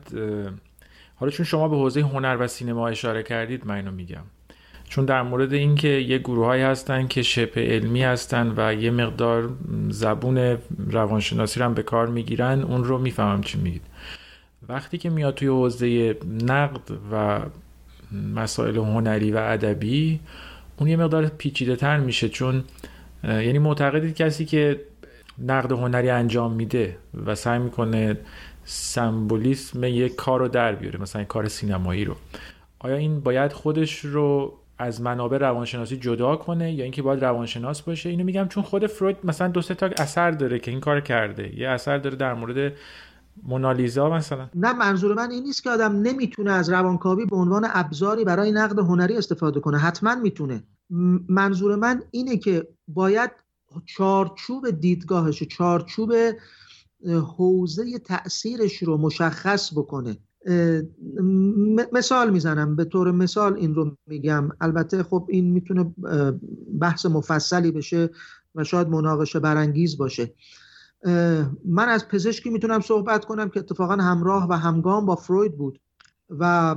حالا 1.14 1.32
چون 1.32 1.46
شما 1.46 1.68
به 1.68 1.76
حوزه 1.76 2.00
هنر 2.00 2.36
و 2.40 2.46
سینما 2.46 2.88
اشاره 2.88 3.22
کردید 3.22 3.66
من 3.66 3.74
اینو 3.74 3.92
میگم. 3.92 4.24
چون 4.88 5.04
در 5.04 5.22
مورد 5.22 5.52
اینکه 5.52 5.88
یه 5.88 6.18
گروههایی 6.18 6.62
هستن 6.62 7.06
که 7.06 7.22
شبه 7.22 7.60
علمی 7.60 8.02
هستن 8.02 8.54
و 8.56 8.74
یه 8.74 8.90
مقدار 8.90 9.50
زبون 9.88 10.58
روانشناسی 10.90 11.60
رو 11.60 11.66
هم 11.66 11.74
به 11.74 11.82
کار 11.82 12.06
می‌گیرن 12.06 12.62
اون 12.62 12.84
رو 12.84 12.98
می‌فهمم 12.98 13.40
چی 13.40 13.58
میگید. 13.58 13.82
وقتی 14.68 14.98
که 14.98 15.10
میاد 15.10 15.34
توی 15.34 15.48
حوزه 15.48 16.16
نقد 16.42 16.90
و 17.12 17.40
مسائل 18.34 18.76
هنری 18.76 19.32
و 19.32 19.36
ادبی 19.36 20.20
اون 20.76 20.88
یه 20.88 20.96
مقدار 20.96 21.26
پیچیده 21.26 21.76
تر 21.76 21.98
میشه 21.98 22.28
چون 22.28 22.64
یعنی 23.24 23.58
معتقدید 23.58 24.14
کسی 24.14 24.44
که 24.44 24.80
نقد 25.38 25.72
هنری 25.72 26.10
انجام 26.10 26.52
میده 26.52 26.96
و 27.26 27.34
سعی 27.34 27.58
می‌کنه 27.58 28.16
سمبولیسم 28.64 29.84
یک 29.84 30.14
کار 30.14 30.40
رو 30.40 30.48
در 30.48 30.74
بیاره 30.74 31.00
مثلا 31.00 31.24
کار 31.24 31.48
سینمایی 31.48 32.04
رو. 32.04 32.16
آیا 32.78 32.96
این 32.96 33.20
باید 33.20 33.52
خودش 33.52 33.98
رو 33.98 34.58
از 34.78 35.00
منابع 35.00 35.38
روانشناسی 35.38 35.96
جدا 35.96 36.36
کنه 36.36 36.72
یا 36.72 36.82
اینکه 36.84 37.02
باید 37.02 37.24
روانشناس 37.24 37.82
باشه. 37.82 38.08
اینو 38.08 38.24
میگم 38.24 38.48
چون 38.48 38.62
خود 38.62 38.86
فروید 38.86 39.16
مثلا 39.24 39.48
دو 39.48 39.62
سه 39.62 39.74
تا 39.74 39.90
اثر 39.98 40.30
داره 40.30 40.58
که 40.58 40.70
این 40.70 40.80
کار 40.80 41.00
کرده. 41.00 41.58
یه 41.58 41.68
اثر 41.68 41.98
داره 41.98 42.16
در 42.16 42.34
مورد 42.34 42.72
مونالیزا 43.42 44.10
مثلا. 44.10 44.48
نه 44.54 44.72
منظور 44.72 45.14
من 45.14 45.30
این 45.30 45.42
نیست 45.42 45.62
که 45.62 45.70
آدم 45.70 45.92
نمی‌تونه 45.92 46.52
از 46.52 46.70
روانکاوی 46.70 47.26
به 47.26 47.36
عنوان 47.36 47.66
ابزاری 47.72 48.24
برای 48.24 48.52
نقد 48.52 48.78
هنری 48.78 49.16
استفاده 49.16 49.60
کنه. 49.60 49.78
حتما 49.78 50.14
می‌تونه. 50.14 50.64
منظور 51.28 51.76
من 51.76 52.02
اینه 52.10 52.36
که 52.36 52.68
باید 52.88 53.30
چارچوب 53.84 54.70
دیدگاهش 54.70 55.42
چارچوب 55.42 56.12
حوزه 57.36 57.98
تاثیرش 57.98 58.82
رو 58.82 58.96
مشخص 58.96 59.72
بکنه. 59.72 60.16
مثال 61.92 62.30
می‌زنم 62.30 62.76
به 62.76 62.84
طور 62.84 63.10
مثال 63.10 63.56
این 63.56 63.74
رو 63.74 63.96
میگم. 64.06 64.48
البته 64.60 65.02
خب 65.02 65.26
این 65.28 65.52
می‌تونه 65.52 65.94
بحث 66.80 67.06
مفصلی 67.06 67.70
بشه 67.70 68.10
و 68.54 68.64
شاید 68.64 68.88
مناقشه 68.88 69.40
برانگیز 69.40 69.98
باشه. 69.98 70.34
من 71.64 71.88
از 71.88 72.08
پزشکی 72.08 72.50
می‌تونم 72.50 72.80
صحبت 72.80 73.24
کنم 73.24 73.48
که 73.48 73.60
اتفاقا 73.60 73.94
همراه 73.94 74.48
و 74.48 74.52
همگام 74.52 75.06
با 75.06 75.16
فروید 75.16 75.56
بود 75.56 75.80
و 76.30 76.74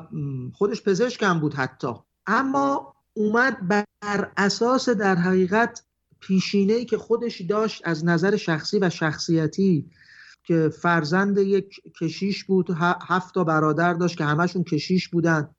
خودش 0.54 0.84
پزشکم 0.84 1.40
بود 1.40 1.54
حتی. 1.54 1.94
اما 2.28 2.94
اومد 3.14 3.68
بر 3.68 4.32
اساس 4.38 4.90
در 4.90 5.16
حقیقت 5.16 5.84
پیشینه 6.20 6.86
که 6.86 6.98
خودش 6.98 7.42
داشت 7.42 7.82
از 7.86 8.06
نظر 8.06 8.36
شخصی 8.36 8.80
و 8.80 8.90
شخصیتی 8.90 9.90
که 10.50 10.70
فرزند 10.70 11.38
یک 11.38 11.82
کشیش 12.00 12.44
بود 12.44 12.68
هفت 13.08 13.34
تا 13.34 13.44
برادر 13.44 13.94
داشت 13.94 14.18
که 14.18 14.24
همشون 14.24 14.64
کشیش 14.64 15.10
بودن. 15.10 15.50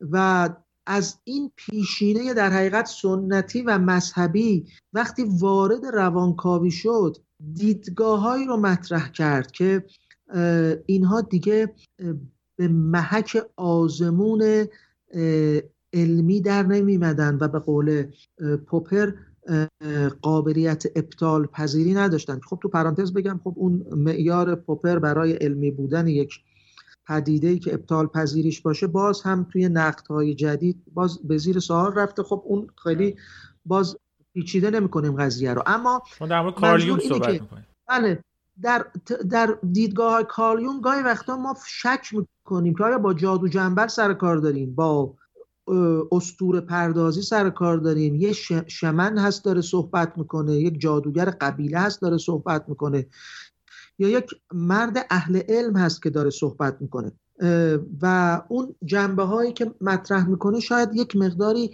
و 0.00 0.48
از 0.86 1.16
این 1.24 1.52
پیشینه 1.56 2.34
در 2.34 2.50
حقیقت 2.50 2.86
سنتی 2.86 3.62
و 3.62 3.78
مذهبی 3.78 4.66
وقتی 4.92 5.24
وارد 5.40 5.86
روانکاوی 5.86 6.70
شد 6.70 7.16
دیدگاههایی 7.54 8.46
رو 8.46 8.56
مطرح 8.56 9.10
کرد 9.10 9.50
که 9.50 9.84
اینها 10.86 11.20
دیگه 11.20 11.74
به 12.56 12.68
محک 12.68 13.42
آزمون 13.56 14.66
علمی 15.92 16.40
در 16.40 16.62
نمیمدن 16.62 17.38
و 17.40 17.48
به 17.48 17.58
قول 17.58 18.04
پوپر 18.66 19.12
قابلیت 20.22 20.84
ابطال 20.96 21.46
پذیری 21.46 21.94
نداشتن. 21.94 22.40
خب 22.40 22.58
تو 22.62 22.68
پرانتز 22.68 23.12
بگم 23.12 23.40
خب 23.44 23.52
اون 23.56 23.86
معیار 23.90 24.54
پوپر 24.54 24.98
برای 24.98 25.32
علمی 25.32 25.70
بودن 25.70 26.06
یک 26.06 26.40
پدیده 27.08 27.58
که 27.58 27.74
ابطال 27.74 28.06
پذیریش 28.06 28.60
باشه 28.60 28.86
باز 28.86 29.22
هم 29.22 29.46
توی 29.52 29.70
های 30.10 30.34
جدید 30.34 30.82
باز 30.94 31.18
به 31.28 31.38
زیر 31.38 31.58
سوال 31.58 31.94
رفته. 31.94 32.22
خب 32.22 32.42
اون 32.44 32.66
خیلی 32.82 33.16
باز 33.64 33.96
پیچیده 34.34 34.70
نمی‌کنیم 34.70 35.16
قضیه 35.16 35.54
رو. 35.54 35.62
اما 35.66 36.02
در 36.20 36.42
مورد 36.42 36.54
کارلیوم 36.54 36.98
صحبت 36.98 37.40
بله 37.88 38.24
در 38.62 38.86
در 39.30 39.58
دیدگاه 39.72 40.12
های 40.12 40.24
کارلیوم 40.28 40.80
گاهی 40.80 41.02
وقتا 41.02 41.36
ما 41.36 41.56
شک 41.66 42.08
می‌کنیم 42.12 42.74
که 42.74 42.84
آیا 42.84 42.98
با 42.98 43.14
جادو 43.14 43.48
جنبل 43.48 43.86
سر 43.86 44.14
کار 44.14 44.36
داریم 44.36 44.74
با 44.74 45.14
استور 46.12 46.60
پردازی 46.60 47.22
سر 47.22 47.50
کار 47.50 47.78
داریم. 47.78 48.14
یه 48.14 48.32
شمن 48.66 49.18
هست 49.18 49.44
داره 49.44 49.60
صحبت 49.60 50.18
می‌کنه 50.18 50.56
یک 50.56 50.80
جادوگر 50.80 51.30
قبیله 51.30 51.78
هست 51.78 52.00
داره 52.00 52.18
صحبت 52.18 52.64
می‌کنه. 52.68 53.06
یا 53.98 54.08
یک 54.08 54.26
مرد 54.54 55.06
اهل 55.10 55.40
علم 55.48 55.76
هست 55.76 56.02
که 56.02 56.10
داره 56.10 56.30
صحبت 56.30 56.76
می‌کنه. 56.80 57.12
و 58.02 58.42
اون 58.48 58.74
جنبه 58.84 59.22
هایی 59.22 59.52
که 59.52 59.74
مطرح 59.80 60.28
می‌کنه 60.28 60.60
شاید 60.60 60.94
یک 60.94 61.16
مقداری 61.16 61.70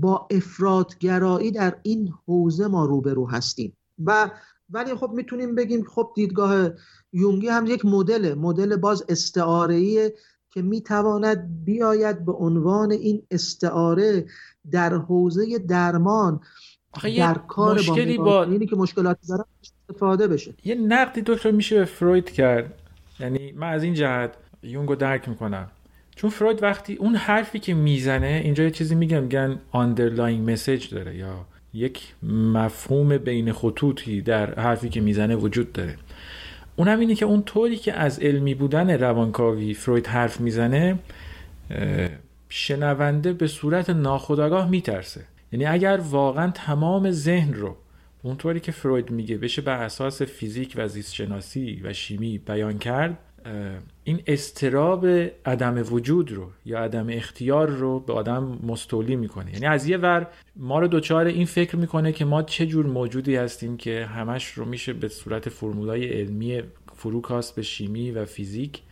با 0.00 0.28
افرادگرایی 0.30 1.50
در 1.50 1.76
این 1.82 2.12
حوزه 2.26 2.66
ما 2.66 2.84
روبرو 2.84 3.30
هستیم. 3.30 3.76
و 4.04 4.30
ولی 4.70 4.94
خب 4.94 5.10
می‌تونیم 5.10 5.54
بگیم 5.54 5.84
خب 5.84 6.12
دیدگاه 6.14 6.70
یونگی 7.12 7.48
هم 7.48 7.66
یک 7.66 7.84
مدل 7.84 8.34
مدل 8.34 8.76
باز 8.76 9.04
استعاره 9.08 10.12
که 10.52 10.62
می‌تواند 10.62 11.64
بیاید 11.64 12.24
به 12.24 12.32
عنوان 12.32 12.90
این 12.92 13.22
استعاره 13.30 14.24
در 14.70 14.94
حوزه 14.94 15.58
درمان 15.58 16.40
در 17.18 17.34
کار 17.34 17.78
مشکلی 17.78 18.18
با, 18.18 18.44
با... 18.44 18.58
که 18.58 18.76
مشکلاتی 18.76 19.26
داره 19.26 19.44
استفاده 19.62 20.28
بشه. 20.28 20.54
یه 20.64 20.74
نقدی 20.74 21.22
دکتر 21.26 21.50
میشه 21.50 21.78
به 21.78 21.84
فروید 21.84 22.30
کرد. 22.30 22.74
یعنی 23.20 23.52
من 23.52 23.68
از 23.72 23.82
این 23.82 23.94
جهت 23.94 24.34
یونگو 24.62 24.94
درک 24.94 25.28
می‌کنم. 25.28 25.70
چون 26.16 26.30
فروید 26.30 26.62
وقتی 26.62 26.94
اون 26.94 27.14
حرفی 27.14 27.58
که 27.58 27.74
می‌زنه 27.74 28.40
اینجا 28.44 28.64
یه 28.64 28.70
چیزی 28.70 28.94
میگم 28.94 29.22
میگن 29.22 29.60
underlying 29.70 30.50
message 30.50 30.94
داره 30.94 31.16
یا 31.16 31.46
یک 31.74 32.14
مفهوم 32.32 33.18
بین 33.18 33.52
خطوطی 33.52 34.20
در 34.20 34.60
حرفی 34.60 34.88
که 34.88 35.00
می‌زنه 35.00 35.36
وجود 35.36 35.72
داره. 35.72 35.96
اونم 36.76 37.00
اینه 37.00 37.14
که 37.14 37.24
اون 37.24 37.42
طوری 37.42 37.76
که 37.76 37.92
از 37.92 38.18
علمی 38.18 38.54
بودن 38.54 38.90
روانکاوی 38.90 39.74
فروید 39.74 40.06
حرف 40.06 40.40
می‌زنه 40.40 40.98
شنونده 42.48 43.32
به 43.32 43.46
صورت 43.46 43.90
ناخودآگاه 43.90 44.70
میترسه. 44.70 45.24
یعنی 45.52 45.66
اگر 45.66 46.00
واقعا 46.10 46.50
تمام 46.50 47.10
ذهن 47.10 47.54
رو 47.54 47.76
اونطوری 48.22 48.60
که 48.60 48.72
فروید 48.72 49.10
میگه 49.10 49.36
بشه 49.38 49.62
بر 49.62 49.82
اساس 49.82 50.22
فیزیک 50.22 50.74
و 50.76 50.88
زیست 50.88 51.14
شناسی 51.14 51.80
و 51.84 51.92
شیمی 51.92 52.38
بیان 52.38 52.78
کرد 52.78 53.18
این 54.04 54.22
استراب 54.26 55.06
عدم 55.46 55.84
وجود 55.90 56.32
رو 56.32 56.50
یا 56.64 56.78
عدم 56.78 57.06
اختیار 57.10 57.68
رو 57.68 58.00
به 58.00 58.12
آدم 58.12 58.58
مستولی 58.62 59.16
می‌کنه. 59.16 59.52
یعنی 59.52 59.66
از 59.66 59.88
یه 59.88 59.96
ور 59.96 60.26
ما 60.56 60.78
رو 60.78 60.88
دوچار 60.88 61.26
این 61.26 61.46
فکر 61.46 61.76
می‌کنه 61.76 62.12
که 62.12 62.24
ما 62.24 62.42
چه 62.42 62.66
جور 62.66 62.86
موجودی 62.86 63.36
هستیم 63.36 63.76
که 63.76 64.06
همش 64.06 64.52
رو 64.52 64.64
میشه 64.64 64.92
به 64.92 65.08
صورت 65.08 65.48
فرمولای 65.48 66.20
علمی 66.20 66.62
فروکاست 66.94 67.56
به 67.56 67.62
شیمی 67.62 68.10
و 68.10 68.24
فیزیک 68.24 68.82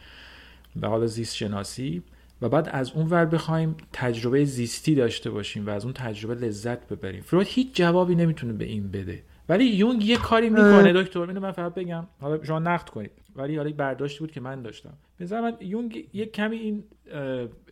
و 0.82 0.88
حالا 0.88 1.06
زیست 1.06 1.36
شناسی 1.36 2.02
و 2.42 2.48
بعد 2.48 2.68
از 2.72 2.92
اون 2.92 3.06
ور 3.06 3.24
بخوایم 3.24 3.76
تجربه 3.92 4.44
زیستی 4.44 4.94
داشته 4.94 5.30
باشیم 5.30 5.66
و 5.66 5.70
از 5.70 5.84
اون 5.84 5.92
تجربه 5.92 6.34
لذت 6.34 6.88
ببریم. 6.88 7.22
فروید 7.22 7.46
هیچ 7.50 7.68
جوابی 7.74 8.14
نمی‌تونه 8.14 8.52
به 8.52 8.64
این 8.64 8.90
بده. 8.90 9.22
ولی 9.48 9.64
یونگ 9.64 10.04
یه 10.04 10.16
کاری 10.16 10.50
می‌کنه. 10.50 10.92
دکتر 10.92 11.20
اینو 11.20 11.40
من 11.40 11.52
فقط 11.52 11.74
بگم. 11.74 12.06
حالا 12.20 12.44
شما 12.44 12.58
نقد 12.58 12.88
کنید. 12.88 13.10
ولی 13.36 13.56
حالا 13.56 13.72
برداشتی 13.72 14.18
بود 14.18 14.30
که 14.30 14.40
من 14.40 14.62
داشتم. 14.62 14.92
مثلا 15.20 15.42
من 15.42 15.56
یونگ 15.60 16.08
یه 16.12 16.26
کمی 16.26 16.56
این 16.56 16.84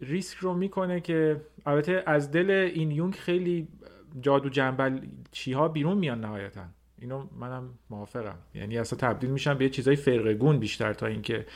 ریسک 0.01 0.39
رو 0.39 0.55
می‌کنه 0.55 1.01
که 1.01 1.41
البته 1.67 2.03
از 2.07 2.31
دل 2.31 2.51
این 2.51 2.91
یونگ 2.91 3.15
خیلی 3.15 3.69
جادو 4.21 4.49
جنبل 4.49 5.01
چیها 5.33 5.69
بیرون 5.69 5.99
میان 5.99 6.21
نهایتا. 6.21 6.65
اینو 6.99 7.27
منم 7.41 7.69
موافقم. 7.91 8.39
یعنی 8.55 8.79
اصلا 8.79 8.99
تبدیل 8.99 9.31
میشن 9.31 9.59
به 9.59 9.69
چیزای 9.69 9.97
فرقه 9.97 10.35
گون 10.35 10.59
بیشتر 10.59 10.93
تا 10.93 11.07
اینکه 11.07 11.47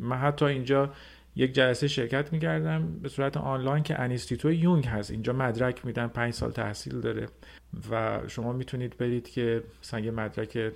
من 0.00 0.16
حتی 0.16 0.44
اینجا 0.44 0.92
یک 1.36 1.52
جلسه 1.52 1.88
شرکت 1.88 2.32
می‌کردم 2.32 2.98
به 3.02 3.08
صورت 3.08 3.36
آنلاین 3.36 3.82
که 3.82 4.00
انیستیتو 4.00 4.52
یونگ 4.52 4.86
هست. 4.86 5.10
اینجا 5.10 5.32
مدرک 5.32 5.86
میدن 5.86 6.06
پنج 6.06 6.34
سال 6.34 6.50
تحصیل 6.50 7.00
داره 7.00 7.26
و 7.90 8.20
شما 8.28 8.52
می‌تونید 8.52 8.96
برید 8.96 9.28
که 9.28 9.62
یه 9.92 10.10
مدرک 10.10 10.72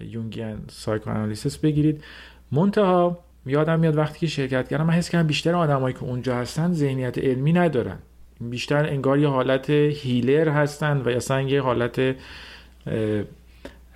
یونگیان 0.00 0.58
سایکوانالیسیس 0.68 1.56
بگیرید. 1.56 2.04
منتها 2.52 3.18
یادم 3.46 3.80
میاد 3.80 3.96
وقتی 3.96 4.18
که 4.18 4.26
شرکت 4.26 4.68
کردم 4.68 4.86
من 4.86 4.92
حس 4.92 5.08
کردم 5.08 5.26
بیشتر 5.26 5.54
آدمایی 5.54 5.94
که 5.94 6.02
اونجا 6.02 6.36
هستن 6.36 6.72
ذهنیت 6.72 7.18
علمی 7.18 7.52
ندارن. 7.52 7.98
بیشتر 8.40 8.86
انگار 8.86 9.18
یه 9.18 9.28
حالت 9.28 9.70
هیلر 9.70 10.48
هستن 10.48 10.96
و 10.96 11.08
اصلا 11.08 11.42
یه 11.42 11.62
حالت 11.62 12.16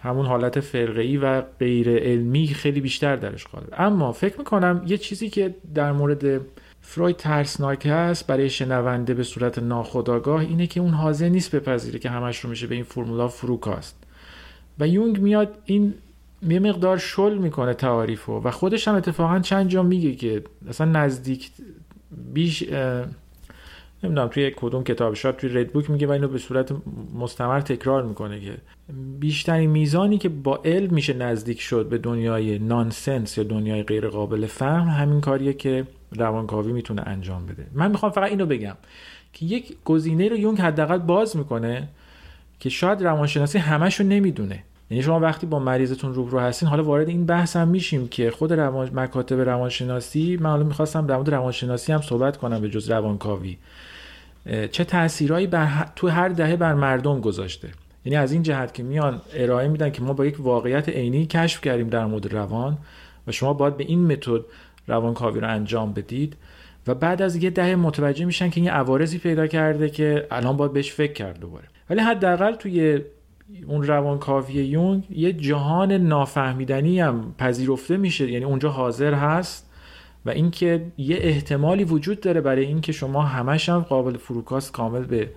همون 0.02 0.26
حالت 0.26 0.60
فرقه 0.60 1.18
و 1.22 1.42
غیر 1.58 1.98
علمی 1.98 2.46
خیلی 2.46 2.80
بیشتر 2.80 3.16
درش 3.16 3.46
قالب 3.46 3.68
اما 3.72 4.12
فکر 4.12 4.38
می‌کنم 4.38 4.82
یه 4.86 4.98
چیزی 4.98 5.30
که 5.30 5.54
در 5.74 5.92
مورد 5.92 6.40
فروید 6.80 7.16
ترسناک 7.16 7.86
هست 7.86 8.26
برای 8.26 8.50
شنونده 8.50 9.14
به 9.14 9.22
صورت 9.22 9.58
ناخودآگاه 9.58 10.40
اینه 10.40 10.66
که 10.66 10.80
اون 10.80 10.90
حاضر 10.90 11.28
نیست 11.28 11.56
بپذیره 11.56 11.98
که 11.98 12.10
همش 12.10 12.38
رو 12.38 12.50
میشه 12.50 12.66
به 12.66 12.74
این 12.74 12.84
فرمولا 12.84 13.28
فروکاست. 13.28 13.99
و 14.80 14.88
یونگ 14.88 15.20
میاد 15.20 15.58
این 15.64 15.94
یه 16.48 16.58
مقدار 16.58 16.98
شل 16.98 17.38
می‌کنه 17.38 17.74
تعاریفو 17.74 18.32
و 18.32 18.50
خودش 18.50 18.88
هم 18.88 18.94
اتفاقا 18.94 19.38
چند 19.38 19.68
جا 19.68 19.82
میگه 19.82 20.14
که 20.14 20.42
اصلا 20.68 20.86
نزدیک 20.86 21.50
بیش 22.34 22.62
نمی‌دونم 24.02 24.28
توی 24.28 24.52
کدوم 24.56 24.84
کتاب 24.84 25.14
شاید 25.14 25.36
توی 25.36 25.50
رد 25.50 25.72
بوک 25.72 25.90
میگه 25.90 26.06
و 26.06 26.10
اینو 26.10 26.28
به 26.28 26.38
صورت 26.38 26.72
مستمر 27.18 27.60
تکرار 27.60 28.02
می‌کنه 28.02 28.40
که 28.40 28.56
بیشترین 29.20 29.70
میزانی 29.70 30.18
که 30.18 30.28
با 30.28 30.60
علم 30.64 30.94
میشه 30.94 31.12
نزدیک 31.12 31.60
شد 31.60 31.88
به 31.88 31.98
دنیای 31.98 32.58
نانسنس 32.58 33.38
یا 33.38 33.44
دنیای 33.44 33.82
غیر 33.82 34.08
قابل 34.08 34.46
فهم 34.46 34.88
همین 34.88 35.20
کاریه 35.20 35.52
که 35.52 35.86
روانکاوی 36.16 36.72
می‌تونه 36.72 37.02
انجام 37.06 37.46
بده. 37.46 37.66
من 37.72 37.90
می‌خوام 37.90 38.12
فقط 38.12 38.30
اینو 38.30 38.46
بگم 38.46 38.76
که 39.32 39.46
یک 39.46 39.76
گزینه 39.84 40.28
رو 40.28 40.36
یونگ 40.36 40.60
حداقل 40.60 40.98
باز 40.98 41.36
می‌کنه 41.36 41.88
که 42.60 42.68
شاید 42.68 43.02
روانشناسی 43.02 43.58
همش 43.58 44.00
رو 44.00 44.06
نمی‌دونه. 44.06 44.62
یعنی 44.90 45.02
شما 45.02 45.20
وقتی 45.20 45.46
با 45.46 45.58
مریضتون 45.58 46.14
روبرو 46.14 46.38
هستین 46.38 46.68
حالا 46.68 46.84
وارد 46.84 47.08
این 47.08 47.26
بحث 47.26 47.56
هم 47.56 47.68
میشیم 47.68 48.08
که 48.08 48.30
خود 48.30 48.52
روان 48.52 48.90
مکاتب 48.94 49.40
روانشناسی 49.40 50.38
من 50.40 50.50
حالا 50.50 50.64
می‌خواستم 50.64 51.06
در 51.06 51.16
مورد 51.16 51.30
روانشناسی 51.30 51.92
هم 51.92 52.00
صحبت 52.00 52.36
کنم 52.36 52.60
به 52.60 52.68
جز 52.68 52.90
روانکاوی. 52.90 53.56
چه 54.72 54.84
تاثیرایی 54.84 55.46
بر 55.46 55.86
تو 55.96 56.08
هر 56.08 56.28
دهه 56.28 56.56
بر 56.56 56.74
مردم 56.74 57.20
گذاشته؟ 57.20 57.68
یعنی 58.04 58.16
از 58.16 58.32
این 58.32 58.42
جهت 58.42 58.74
که 58.74 58.82
میان 58.82 59.20
ارائه 59.34 59.68
میدن 59.68 59.90
که 59.90 60.02
ما 60.02 60.12
با 60.12 60.26
یک 60.26 60.36
واقعیت 60.40 60.88
عینی 60.88 61.26
کشف 61.26 61.60
کردیم 61.60 61.88
در 61.88 62.06
مورد 62.06 62.32
روان 62.32 62.78
و 63.26 63.32
شما 63.32 63.52
باید 63.52 63.76
به 63.76 63.84
این 63.84 64.12
متد 64.12 64.40
روانکاوی 64.86 65.40
رو 65.40 65.48
انجام 65.48 65.92
بدید 65.92 66.36
و 66.86 66.94
بعد 66.94 67.22
از 67.22 67.36
یه 67.36 67.50
دهه 67.50 67.74
متوجه 67.74 68.24
میشن 68.24 68.50
که 68.50 68.60
این 68.60 68.70
عوارضی 68.70 69.18
پیدا 69.18 69.46
کرده 69.46 69.90
که 69.90 70.26
الان 70.30 70.56
باید 70.56 70.72
بهش 70.72 70.92
فکر 70.92 71.12
کرد 71.12 71.40
دوباره. 71.40 71.64
ولی 71.90 72.00
حداقل 72.00 72.54
توی 72.54 73.00
اون 73.66 73.82
روانکاوی 73.82 74.54
یونگ 74.54 75.10
یه 75.10 75.32
جهان 75.32 75.92
نافهمیدنی 75.92 77.00
هم 77.00 77.34
پذیرفته 77.38 77.96
میشه. 77.96 78.30
یعنی 78.30 78.44
اونجا 78.44 78.70
حاضر 78.70 79.14
هست 79.14 79.70
و 80.26 80.30
اینکه 80.30 80.86
یه 80.98 81.16
احتمالی 81.20 81.84
وجود 81.84 82.20
داره 82.20 82.40
برای 82.40 82.66
اینکه 82.66 82.92
شما 82.92 83.22
همش 83.22 83.68
هم 83.68 83.80
قابل 83.80 84.16
فروکاست 84.16 84.72
کامل 84.72 85.04
به 85.04 85.30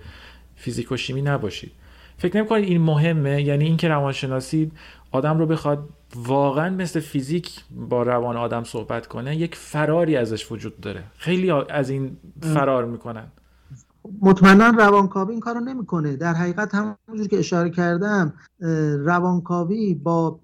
فیزیک 0.56 0.92
و 0.92 0.96
شیمی 0.96 1.22
نباشید. 1.22 1.72
فکر 2.18 2.42
نمی 2.42 2.52
این 2.52 2.80
مهمه؟ 2.80 3.42
یعنی 3.42 3.64
اینکه 3.64 3.88
روانشناسی 3.88 4.70
آدم 5.10 5.38
رو 5.38 5.46
بخواد 5.46 5.88
واقعا 6.16 6.70
مثل 6.70 7.00
فیزیک 7.00 7.50
با 7.70 8.02
روان 8.02 8.36
آدم 8.36 8.64
صحبت 8.64 9.06
کنه 9.06 9.36
یک 9.36 9.54
فراری 9.54 10.16
ازش 10.16 10.52
وجود 10.52 10.80
داره. 10.80 11.02
خیلی 11.18 11.50
از 11.50 11.90
این 11.90 12.16
فرار 12.40 12.84
می‌کنن. 12.84 13.26
مطمئنا 14.20 14.70
روانکاوی 14.70 15.32
این 15.32 15.40
کارو 15.40 15.60
نمی‌کنه. 15.60 16.16
در 16.16 16.34
حقیقت 16.34 16.74
همونجور 16.74 17.28
که 17.28 17.38
اشاره 17.38 17.70
کردم 17.70 18.32
روانکاوی 18.98 19.94
با 19.94 20.40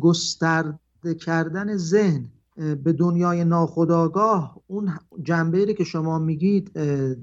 گسترده 0.00 1.14
کردن 1.20 1.76
ذهن 1.76 2.24
به 2.56 2.92
دنیای 2.92 3.44
ناخودآگاه 3.44 4.60
اون 4.66 4.98
جنبه 5.22 5.74
که 5.74 5.84
شما 5.84 6.18
میگید 6.18 6.72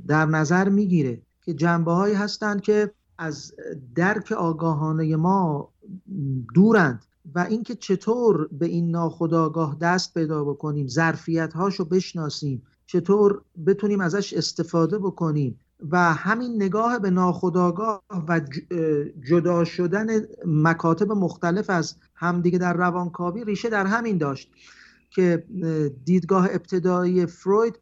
در 0.07 0.25
نظر 0.25 0.69
می‌گیره 0.69 1.21
که 1.41 1.53
جنبه 1.53 1.91
هایی 1.91 2.15
هستند 2.15 2.61
که 2.61 2.91
از 3.17 3.53
درک 3.95 4.31
آگاهانه 4.31 5.15
ما 5.15 5.69
دورند 6.53 7.05
و 7.35 7.39
اینکه 7.49 7.75
چطور 7.75 8.49
به 8.51 8.65
این 8.65 8.91
ناخودآگاه 8.91 9.77
دست 9.81 10.13
پیدا 10.13 10.43
بکنیم 10.43 10.87
ظرفیت 10.87 11.53
هاشو 11.53 11.85
بشناسیم. 11.85 12.61
چطور 12.85 13.41
بتونیم 13.67 14.01
ازش 14.01 14.33
استفاده 14.33 14.99
بکنیم 14.99 15.59
و 15.91 16.13
همین 16.13 16.55
نگاه 16.55 16.99
به 16.99 17.09
ناخودآگاه 17.09 18.03
و 18.27 18.41
جدا 19.29 19.63
شدن 19.63 20.07
مکاتب 20.45 21.11
مختلف 21.11 21.69
از 21.69 21.95
همدیگه 22.15 22.57
در 22.57 22.73
روانکاوی 22.73 23.43
ریشه 23.43 23.69
در 23.69 23.85
همین 23.85 24.17
داشت 24.17 24.51
که 25.09 25.43
دیدگاه 26.05 26.45
ابتدایی 26.45 27.25
فروید 27.25 27.79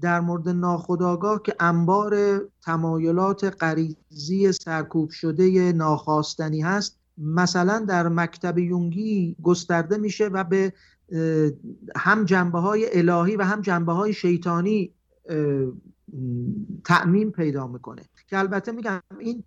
در 0.00 0.20
مورد 0.20 0.48
ناخودآگاه 0.48 1.42
که 1.42 1.54
انبار 1.60 2.40
تمایلات 2.62 3.44
غریزی 3.60 4.52
سرکوب 4.52 5.10
شده 5.10 5.72
ناخواستنی 5.72 6.60
هست 6.60 6.98
مثلا 7.18 7.84
در 7.88 8.08
مکتب 8.08 8.58
یونگی 8.58 9.36
گسترده 9.42 9.96
میشه 9.96 10.26
و 10.26 10.44
به 10.44 10.72
هم 11.96 12.24
جنبه 12.24 12.58
های 12.58 12.98
الهی 12.98 13.36
و 13.36 13.42
هم 13.42 13.60
جنبه 13.60 13.92
های 13.92 14.12
شیطانی 14.12 14.92
تعمیم 16.84 17.30
پیدا 17.30 17.66
می‌کنه. 17.66 18.02
که 18.26 18.38
البته 18.38 18.72
میگم 18.72 19.00
این 19.18 19.44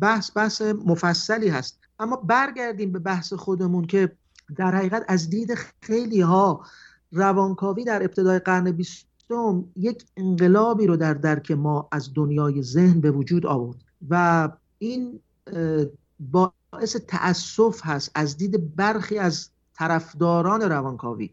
بحث 0.00 0.36
بحث 0.36 0.62
مفصلی 0.62 1.48
هست. 1.48 1.78
اما 1.98 2.16
برگردیم 2.16 2.92
به 2.92 2.98
بحث 2.98 3.32
خودمون 3.32 3.84
که 3.84 4.12
در 4.56 4.74
حقیقت 4.74 5.04
از 5.08 5.30
دید 5.30 5.54
خیلی 5.82 6.20
ها 6.20 6.64
روانکاوی 7.12 7.84
در 7.84 8.02
ابتدای 8.02 8.38
قرن 8.38 8.72
بیستم 8.72 9.64
یک 9.76 10.04
انقلابی 10.16 10.86
رو 10.86 10.96
در 10.96 11.14
درک 11.14 11.50
ما 11.50 11.88
از 11.92 12.10
دنیای 12.14 12.62
ذهن 12.62 13.00
به 13.00 13.10
وجود 13.10 13.46
آورد. 13.46 13.84
و 14.08 14.48
این 14.78 15.20
باعث 16.20 16.96
تأسف 17.08 17.80
هست 17.84 18.10
از 18.14 18.36
دید 18.36 18.76
برخی 18.76 19.18
از 19.18 19.50
طرفداران 19.74 20.60
روانکاوی 20.60 21.30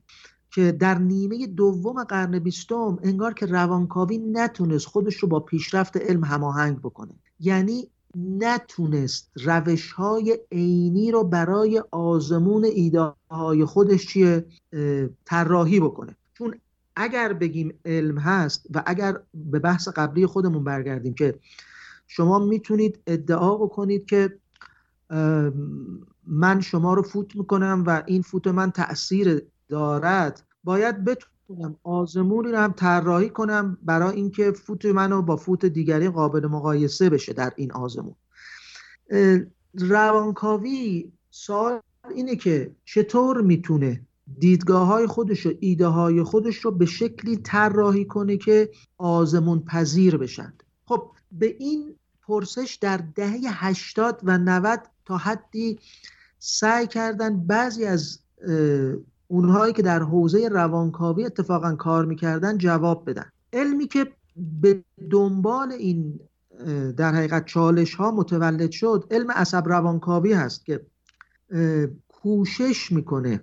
که 0.52 0.72
در 0.72 0.98
نیمه 0.98 1.48
دوم 1.48 2.04
قرن 2.04 2.40
بیستم 2.40 3.00
انگار 3.04 3.34
که 3.34 3.46
روانکاوی 3.46 4.18
نتونست 4.18 4.86
خودش 4.86 5.16
رو 5.16 5.28
با 5.28 5.40
پیشرفت 5.40 5.98
علم 5.98 6.24
هماهنگ 6.24 6.80
بکنه. 6.80 7.12
یعنی 7.40 7.88
نتونست 8.16 9.32
روش 9.36 9.92
های 9.92 10.40
عینی 10.52 11.12
رو 11.12 11.24
برای 11.24 11.84
آزمون 11.92 12.64
ایده 12.64 13.14
های 13.32 13.66
خودش 13.66 14.08
چیه؟ 14.08 14.46
طراحی 15.26 15.80
بکنه. 15.80 16.16
چون 16.34 16.56
اگر 16.96 17.34
بگیم 17.34 17.74
علم 17.86 18.18
هست 18.18 18.66
و 18.76 18.84
اگر 18.86 19.20
به 19.34 19.60
بحث 19.60 19.88
قبلی 19.88 20.26
خودمون 20.26 20.64
برگردیم 20.64 21.14
که 21.14 21.40
شما 22.08 22.40
می‌تونید 22.40 23.00
ادعا 23.08 23.58
بکنید 23.58 24.06
که 24.06 24.38
من 26.28 26.62
شما 26.62 26.94
رو 26.94 27.02
فوت 27.02 27.36
می‌کنم 27.36 27.84
و 27.88 28.04
این 28.06 28.22
فوت 28.22 28.48
من 28.48 28.72
تاثیر 28.72 29.42
دارد 29.70 30.44
باید 30.64 31.04
بتونم 31.04 31.76
آزمونی 31.84 32.52
رو 32.52 32.58
هم 32.58 32.74
طراحی 32.78 33.30
کنم 33.30 33.78
برای 33.84 34.16
اینکه 34.16 34.52
فوت 34.52 34.86
منو 34.86 35.22
با 35.22 35.36
فوت 35.36 35.66
دیگری 35.66 36.10
قابل 36.10 36.48
مقایسه 36.48 37.10
بشه 37.10 37.34
در 37.34 37.54
این 37.56 37.72
آزمون. 37.72 38.16
روانکاوی 39.74 41.12
سوال 41.30 41.80
اینه 42.16 42.36
که 42.36 42.76
چطور 42.86 43.42
می‌تونه 43.42 44.02
دیدگاه 44.40 44.88
های 44.88 45.08
خودش 45.08 45.46
و 45.46 45.54
ایده 45.60 45.88
های 45.88 46.24
خودش 46.24 46.56
رو 46.58 46.72
به 46.72 46.86
شکلی 46.86 47.38
طراحی 47.38 48.06
کنه 48.06 48.38
که 48.38 48.70
آزمون 48.98 49.60
پذیر 49.60 50.18
بشند؟ 50.18 50.64
خب 50.86 51.12
به 51.32 51.56
این 51.60 51.96
پرسش 52.22 52.78
در 52.82 52.98
دهه 53.16 53.40
80 53.46 54.22
و 54.24 54.38
90 54.38 54.80
تا 55.06 55.18
حدی 55.18 55.80
سعی 56.40 56.88
کردن 56.88 57.40
بعضی 57.48 57.86
از 57.86 58.20
اونهایی 59.28 59.74
که 59.74 59.82
در 59.82 60.00
حوزه 60.00 60.48
روانکاوی 60.48 61.26
اتفاقا 61.26 61.76
کار 61.76 62.06
می‌کردن 62.06 62.58
جواب 62.58 63.10
بدن. 63.10 63.26
علمی 63.54 63.88
که 63.88 64.12
به 64.62 64.84
دنبال 65.12 65.72
این 65.72 66.20
در 66.98 67.14
حقیقت 67.14 67.46
چالش 67.46 67.96
ها 67.96 68.12
متولد 68.12 68.72
شد 68.72 69.08
علم 69.12 69.32
عصب 69.32 69.68
روانکاوی 69.68 70.34
هست 70.34 70.66
که 70.66 70.86
کوشش 72.08 72.92
می‌کنه 72.92 73.42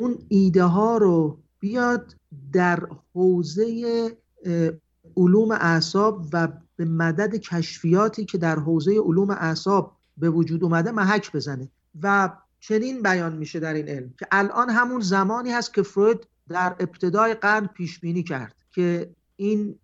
اون 0.00 0.18
ایده 0.28 0.64
ها 0.64 0.96
رو 0.96 1.38
بیاد 1.60 2.16
در 2.52 2.86
حوزه 3.14 4.10
علوم 5.16 5.50
اعصاب 5.50 6.26
و 6.32 6.48
به 6.76 6.84
مدد 6.84 7.34
کشفیاتی 7.34 8.24
که 8.24 8.38
در 8.38 8.58
حوزه 8.58 9.00
علوم 9.04 9.30
اعصاب 9.30 9.96
به 10.20 10.30
وجود 10.30 10.64
اومده 10.64 10.90
محک 10.90 11.32
بزنه. 11.32 11.68
و 12.02 12.32
چنین 12.60 13.02
بیان 13.02 13.36
میشه 13.36 13.60
در 13.60 13.74
این 13.74 13.88
علم 13.88 14.14
که 14.18 14.26
الان 14.30 14.70
همون 14.70 15.00
زمانی 15.00 15.50
هست 15.50 15.74
که 15.74 15.82
فروید 15.82 16.26
در 16.48 16.76
ابتدای 16.80 17.34
قرن 17.34 17.66
پیش 17.66 17.98
بینی 17.98 18.22
کرد 18.22 18.54
که 18.70 19.10
این 19.36 19.78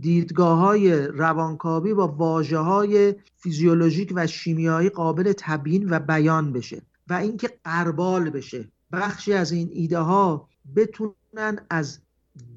دیدگاه 0.00 0.58
های 0.58 1.06
روانکاوی 1.06 1.94
با 1.94 2.08
واجه 2.08 2.58
های 2.58 3.14
فیزیولوژیک 3.36 4.12
و 4.14 4.26
شیمیایی 4.26 4.88
قابل 4.88 5.32
تبیین 5.36 5.90
و 5.90 5.98
بیان 5.98 6.52
بشه 6.52 6.82
و 7.08 7.14
اینکه 7.14 7.50
قربال 7.64 8.30
بشه. 8.30 8.68
بخشی 8.92 9.32
از 9.32 9.52
این 9.52 9.68
ایده 9.72 9.98
ها 9.98 10.48
بتونن 10.76 11.58
از 11.70 11.98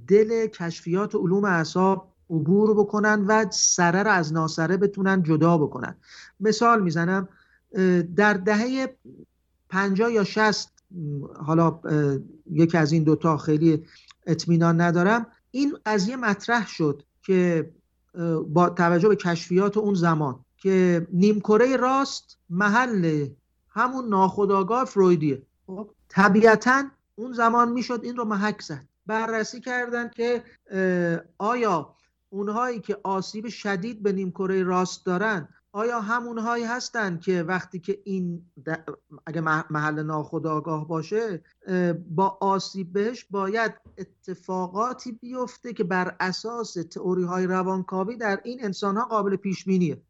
دل 0.07 0.47
کشفیات 0.47 1.16
علوم 1.16 1.45
اعصاب 1.45 2.11
عبور 2.32 2.74
بکنن 2.74 3.26
و 3.28 3.46
سره 3.52 4.04
را 4.04 4.12
از 4.12 4.34
ناسره 4.34 4.78
بتونن 4.78 5.24
جدا 5.24 5.58
بکنن. 5.58 5.96
مثال 6.40 6.84
می‌زنم 6.84 7.30
در 8.16 8.34
دهه 8.34 8.96
50 9.70 10.12
یا 10.12 10.24
60 10.24 10.74
حالا 11.36 11.80
یکی 12.52 12.78
از 12.78 12.92
این 12.92 13.04
دوتا 13.04 13.38
خیلی 13.38 13.86
اطمینان 14.26 14.82
ندارم 14.82 15.26
این 15.52 15.78
قضیه 15.86 16.16
مطرح 16.16 16.68
شد 16.68 17.04
که 17.26 17.72
با 18.48 18.70
توجه 18.70 19.10
به 19.10 19.16
کشفیات 19.16 19.78
اون 19.78 19.94
زمان 19.94 20.46
که 20.58 21.08
نیمکره 21.14 21.78
راست 21.78 22.38
محل 22.50 23.28
همون 23.70 24.10
ناخودآگاه 24.10 24.86
فرویدیه. 24.86 25.42
خب، 25.68 25.90
طبیعتا 26.10 26.84
اون 27.16 27.34
زمان 27.34 27.72
می‌شد 27.72 28.00
این 28.04 28.16
رو 28.18 28.26
محک 28.26 28.62
زد. 28.62 28.86
بررسی 29.06 29.60
کردن 29.60 30.10
که 30.10 30.44
آیا 31.38 31.96
اونهایی 32.34 32.80
که 32.80 32.98
آسیب 33.04 33.48
شدید 33.48 34.04
به 34.04 34.12
نیمکره 34.12 34.64
راست 34.64 35.06
دارن 35.06 35.48
آیا 35.74 36.02
همونهایی 36.02 36.64
هستند 36.64 37.22
که 37.22 37.44
وقتی 37.44 37.80
که 37.80 38.00
این 38.04 38.46
اگه 39.26 39.42
محل 39.72 40.04
ناخودآگاه 40.04 40.88
باشه 40.88 41.44
با 42.10 42.38
آسیب 42.42 42.94
بهش 42.94 43.26
باید 43.30 43.74
اتفاقاتی 43.98 45.12
بیفته 45.12 45.74
که 45.74 45.84
بر 45.84 46.16
اساس 46.20 46.74
تئوری 46.74 47.24
های 47.24 47.48
روانکاوی 47.48 48.18
در 48.18 48.42
این 48.44 48.64
انسان 48.64 48.98
ها 48.98 49.06
قابل 49.06 49.36
پیش 49.36 49.66
بینیه 49.66 50.02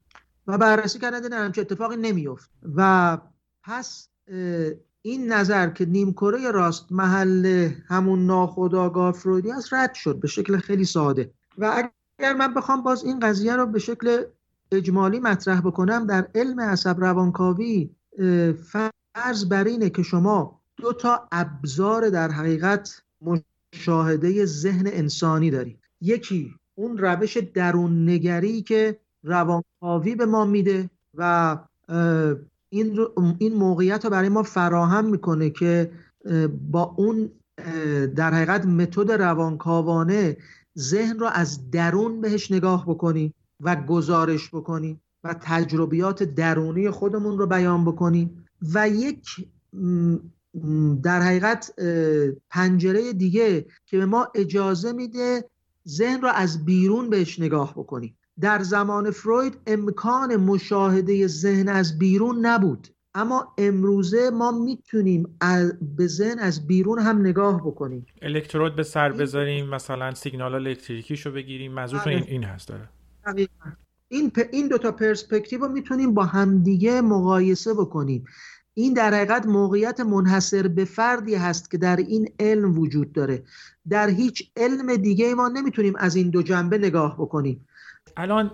و 0.48 0.58
بررسی 0.58 1.00
کردن 1.00 1.22
دیدن 1.22 1.46
همچه 1.46 1.62
اتفاقی 1.62 1.98
نمیفت 1.98 2.50
و 2.76 3.18
پس 3.64 4.10
این 5.02 5.32
نظر 5.32 5.70
که 5.70 5.86
نیمکره 5.86 6.52
راست 6.52 6.92
محل 6.92 7.72
همون 7.88 8.26
ناخودآگاه 8.26 9.12
فرویدی 9.12 9.52
است 9.52 9.74
رد 9.74 9.94
شد. 9.94 10.20
به 10.20 10.28
شکل 10.28 10.58
خیلی 10.58 10.86
ساده. 10.86 11.34
و 11.58 11.90
اگر 12.22 12.34
من 12.34 12.54
بخوام 12.54 12.84
باز 12.84 13.04
این 13.04 13.20
قضیه 13.20 13.56
رو 13.56 13.66
به 13.66 13.80
شکل 13.80 14.24
اجمالی 14.72 15.20
مطرح 15.20 15.62
بکنم 15.62 16.06
در 16.06 16.28
علم 16.36 16.60
عصب 16.60 17.00
روانکاوی 17.00 17.90
فرض 18.64 19.46
بر 19.50 19.64
اینه 19.64 19.90
که 19.90 20.04
شما 20.04 20.62
دو 20.78 20.94
تا 20.94 21.28
ابزار 21.32 22.10
در 22.10 22.32
حقیقت 22.32 23.02
مشاهده 23.22 24.46
ذهن 24.46 24.88
انسانی 24.88 25.52
دارید. 25.52 25.80
یکی 26.02 26.56
اون 26.76 26.98
روش 26.98 27.38
درون 27.38 28.10
نگری 28.10 28.62
که 28.62 29.00
روانکاوی 29.24 30.16
به 30.16 30.26
ما 30.26 30.46
میده 30.46 30.90
و 31.14 31.58
این, 32.70 33.00
این 33.38 33.54
موقعیت 33.54 34.06
رو 34.06 34.12
برای 34.12 34.30
ما 34.30 34.44
فراهم 34.44 35.06
می‌کنه 35.06 35.50
که 35.50 35.92
با 36.72 36.96
اون 36.98 37.30
در 38.16 38.34
حقیقت 38.34 38.66
متد 38.66 39.12
روانکاوانه 39.12 40.38
ذهن 40.78 41.20
رو 41.20 41.28
از 41.28 41.72
درون 41.72 42.22
بهش 42.22 42.52
نگاه 42.52 42.86
بکنیم 42.88 43.34
و 43.60 43.76
گزارش 43.76 44.50
بکنیم 44.50 45.02
و 45.24 45.36
تجربیات 45.42 46.24
درونی 46.24 46.90
خودمون 46.90 47.38
رو 47.38 47.48
بیان 47.48 47.86
بکنیم 47.86 48.46
و 48.74 48.90
یک 48.90 49.48
در 51.04 51.22
حقیقت 51.22 51.74
پنجره 52.50 53.14
دیگه 53.14 53.66
که 53.86 53.98
به 53.98 54.06
ما 54.06 54.28
اجازه 54.36 54.92
میده 54.92 55.50
ذهن 55.88 56.22
رو 56.22 56.30
از 56.30 56.66
بیرون 56.66 57.10
بهش 57.10 57.40
نگاه 57.40 57.74
بکنیم 57.74 58.18
در 58.40 58.64
زمان 58.64 59.12
فروید 59.12 59.58
امکان 59.68 60.36
مشاهده 60.36 61.28
ذهن 61.28 61.70
از 61.70 62.00
بیرون 62.00 62.46
نبود. 62.46 62.88
اما 63.16 63.54
امروزه 63.58 64.30
ما 64.30 64.52
می‌تونیم 64.52 65.38
به 65.98 66.08
ذهن 66.08 66.40
از 66.40 66.68
بیرون 66.68 67.00
هم 67.00 67.20
نگاه 67.20 67.62
بکنیم. 67.62 68.06
الکترود 68.22 68.76
به 68.76 68.84
سر 68.84 69.12
بذاریم 69.12 69.70
مثلا 69.70 70.14
سیگنال 70.14 70.56
الکتریکیشو 70.56 71.32
بگیریم 71.32 71.72
منظور 71.72 72.10
این 72.10 72.24
این 72.28 72.44
هست 72.44 72.68
داره. 72.68 72.90
این 74.08 74.32
این 74.52 74.68
دو 74.68 74.78
تا 74.78 74.92
پرسپکتیو 74.92 75.60
رو 75.60 75.68
می‌تونیم 75.68 76.14
با 76.14 76.26
همدیگه 76.26 77.02
مقایسه 77.02 77.74
بکنیم. 77.74 78.26
این 78.74 78.94
در 78.94 79.14
حقیقت 79.14 79.46
موقعیت 79.46 80.00
منحصر 80.00 80.68
به 80.68 80.86
فردی 80.86 81.36
هست 81.36 81.72
که 81.72 81.78
در 81.78 81.96
این 81.96 82.30
علم 82.40 82.80
وجود 82.80 83.14
داره. 83.14 83.44
در 83.90 84.10
هیچ 84.10 84.52
علم 84.58 84.96
دیگه 84.96 85.36
ما 85.36 85.48
نمی‌تونیم 85.48 85.94
از 85.98 86.16
این 86.16 86.30
دو 86.30 86.42
جنبه 86.42 86.78
نگاه 86.78 87.16
بکنیم. 87.16 87.68
الان 88.18 88.52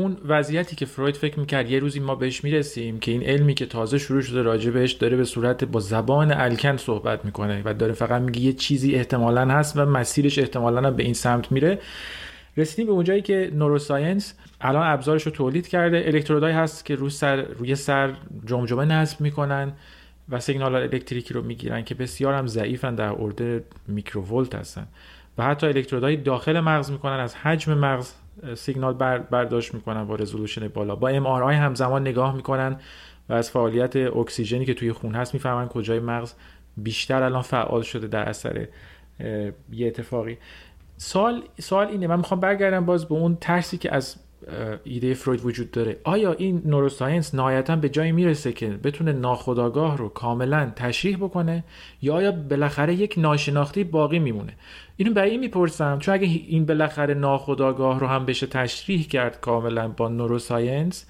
اون 0.00 0.16
وضعیتی 0.24 0.76
که 0.76 0.86
فروید 0.86 1.16
فکر 1.16 1.40
می‌کرد 1.40 1.70
یه 1.70 1.78
روزی 1.78 2.00
ما 2.00 2.14
بهش 2.14 2.44
می‌رسیم 2.44 2.98
که 3.00 3.10
این 3.10 3.22
علمی 3.22 3.54
که 3.54 3.66
تازه 3.66 3.98
شروع 3.98 4.20
شده 4.20 4.42
راجع 4.42 4.70
بهش 4.70 4.92
داره 4.92 5.16
به 5.16 5.24
صورت 5.24 5.64
با 5.64 5.80
زبان 5.80 6.32
الکن 6.32 6.76
صحبت 6.76 7.24
می‌کنه 7.24 7.62
و 7.64 7.74
داره 7.74 7.92
فقط 7.92 8.22
میگه 8.22 8.40
یه 8.40 8.52
چیزی 8.52 8.94
احتمالا 8.94 9.48
هست 9.48 9.76
و 9.76 9.84
مسیرش 9.84 10.38
احتمالا 10.38 10.90
به 10.90 11.02
این 11.02 11.14
سمت 11.14 11.52
میره. 11.52 11.78
رسیدیم 12.56 12.86
به 12.86 12.92
اونجایی 12.92 13.22
که 13.22 13.50
نوروساینس 13.54 14.34
الان 14.60 14.86
ابزارش 14.86 15.22
رو 15.22 15.32
تولید 15.32 15.68
کرده. 15.68 16.02
الکترودایی 16.06 16.54
هست 16.54 16.84
که 16.84 16.94
روی 16.94 17.10
سر 17.10 17.36
روی 17.36 17.74
سر 17.74 18.12
جمجمه 18.46 18.84
نصب 18.84 19.20
می‌کنن 19.20 19.72
و 20.28 20.40
سیگنال 20.40 20.74
الکتریکی 20.74 21.34
رو 21.34 21.42
می‌گیرن 21.42 21.84
که 21.84 21.94
بسیار 21.94 22.34
هم 22.34 22.46
ضعیفن 22.46 22.94
در 22.94 23.12
ارده 23.18 23.64
میکروولت 23.88 24.54
هستن. 24.54 24.86
و 25.38 25.44
حتی 25.44 25.66
الکترودهای 25.66 26.16
داخل 26.16 26.60
مغز 26.60 26.90
می‌کنن 26.90 27.20
از 27.20 27.34
حجم 27.34 27.74
مغز 27.74 28.12
سیگنال 28.54 28.94
برداشت 29.30 29.74
می‌کنن 29.74 30.04
با 30.04 30.14
رزولوشن 30.14 30.68
بالا. 30.68 30.96
با 30.96 31.08
ام 31.08 31.26
همزمان 31.26 32.02
نگاه 32.02 32.36
می‌کنن 32.36 32.76
و 33.28 33.32
از 33.32 33.50
فعالیت 33.50 33.96
اکسیژنی 33.96 34.64
که 34.64 34.74
توی 34.74 34.92
خون 34.92 35.14
هست 35.14 35.34
می‌فهمن 35.34 35.68
کجای 35.68 36.00
مغز 36.00 36.32
بیشتر 36.76 37.22
الان 37.22 37.42
فعال 37.42 37.82
شده 37.82 38.06
در 38.06 38.28
اثر 38.28 38.68
یه 39.72 39.86
اتفاقی. 39.86 40.38
سوال 40.96 41.42
سوال 41.60 41.86
اینه 41.86 42.06
من 42.06 42.16
می‌خوام 42.16 42.40
برگردم 42.40 42.86
باز 42.86 43.08
به 43.08 43.14
اون 43.14 43.36
ترسی 43.40 43.78
که 43.78 43.94
از 43.94 44.16
ایده 44.84 45.14
فروید 45.14 45.44
وجود 45.44 45.70
داره. 45.70 45.96
آیا 46.04 46.32
این 46.32 46.62
نوروساینس 46.64 47.34
نهایتا 47.34 47.76
به 47.76 47.88
جایی 47.88 48.12
می‌رسه 48.12 48.52
که 48.52 48.70
بتونه 48.70 49.12
ناخودآگاه 49.12 49.98
رو 49.98 50.08
کاملا 50.08 50.72
تشریح 50.76 51.16
بکنه 51.16 51.64
یا 52.02 52.14
آیا 52.14 52.32
بالاخره 52.32 52.94
یک 52.94 53.14
ناشناختی 53.18 53.84
باقی 53.84 54.18
میمونه؟ 54.18 54.52
اینو 54.96 55.12
برای 55.12 55.30
این 55.30 55.40
می‌پرسم 55.40 55.98
چون 55.98 56.14
اگه 56.14 56.26
این 56.26 56.66
بالاخره 56.66 57.14
ناخودآگاه 57.14 58.00
رو 58.00 58.06
هم 58.06 58.26
بشه 58.26 58.46
تشریح 58.46 59.06
کرد 59.06 59.40
کاملا 59.40 59.88
با 59.88 60.08
نوروساینس 60.08 61.06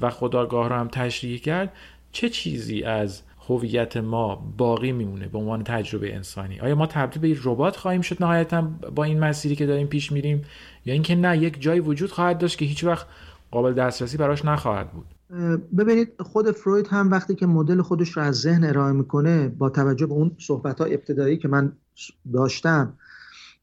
و 0.00 0.10
خداگاه 0.10 0.68
رو 0.68 0.74
هم 0.74 0.88
تشریح 0.88 1.38
کرد 1.38 1.72
چه 2.12 2.28
چیزی 2.28 2.82
از 2.82 3.22
هویت 3.48 3.96
ما 3.96 4.52
باقی 4.56 4.92
میمونه 4.92 5.28
به 5.28 5.38
عنوان 5.38 5.64
تجربه 5.64 6.14
انسانی؟ 6.14 6.60
آیا 6.60 6.74
ما 6.74 6.86
تبدیل 6.86 7.22
به 7.22 7.40
ربات 7.44 7.76
خواهیم 7.76 8.00
شد 8.00 8.22
نهایتا 8.22 8.62
با 8.94 9.04
این 9.04 9.20
مسیری 9.20 9.56
که 9.56 9.66
داریم 9.66 9.86
پیش 9.86 10.12
میریم؟ 10.12 10.42
یا 10.86 10.94
اینکه 10.94 11.16
نه 11.16 11.38
یک 11.38 11.60
جای 11.60 11.80
وجود 11.80 12.10
خواهد 12.10 12.38
داشت 12.38 12.58
که 12.58 12.64
هیچ 12.64 12.84
وقت 12.84 13.06
قابل 13.50 13.72
دسترسی 13.72 14.16
براش 14.16 14.44
نخواهد 14.44 14.90
بود؟ 14.90 15.06
ببینید 15.78 16.08
خود 16.20 16.50
فروید 16.50 16.86
هم 16.86 17.10
وقتی 17.10 17.34
که 17.34 17.46
مدل 17.46 17.82
خودش 17.82 18.10
رو 18.10 18.22
از 18.22 18.40
ذهن 18.40 18.64
ارائه 18.64 18.92
می‌کنه 18.92 19.48
با 19.48 19.70
توجه 19.70 20.06
به 20.06 20.12
اون 20.12 20.30
صحبت 20.38 20.80
های 20.80 20.94
ابتدایی 20.94 21.36
که 21.36 21.48
من 21.48 21.72
داشتم 22.32 22.92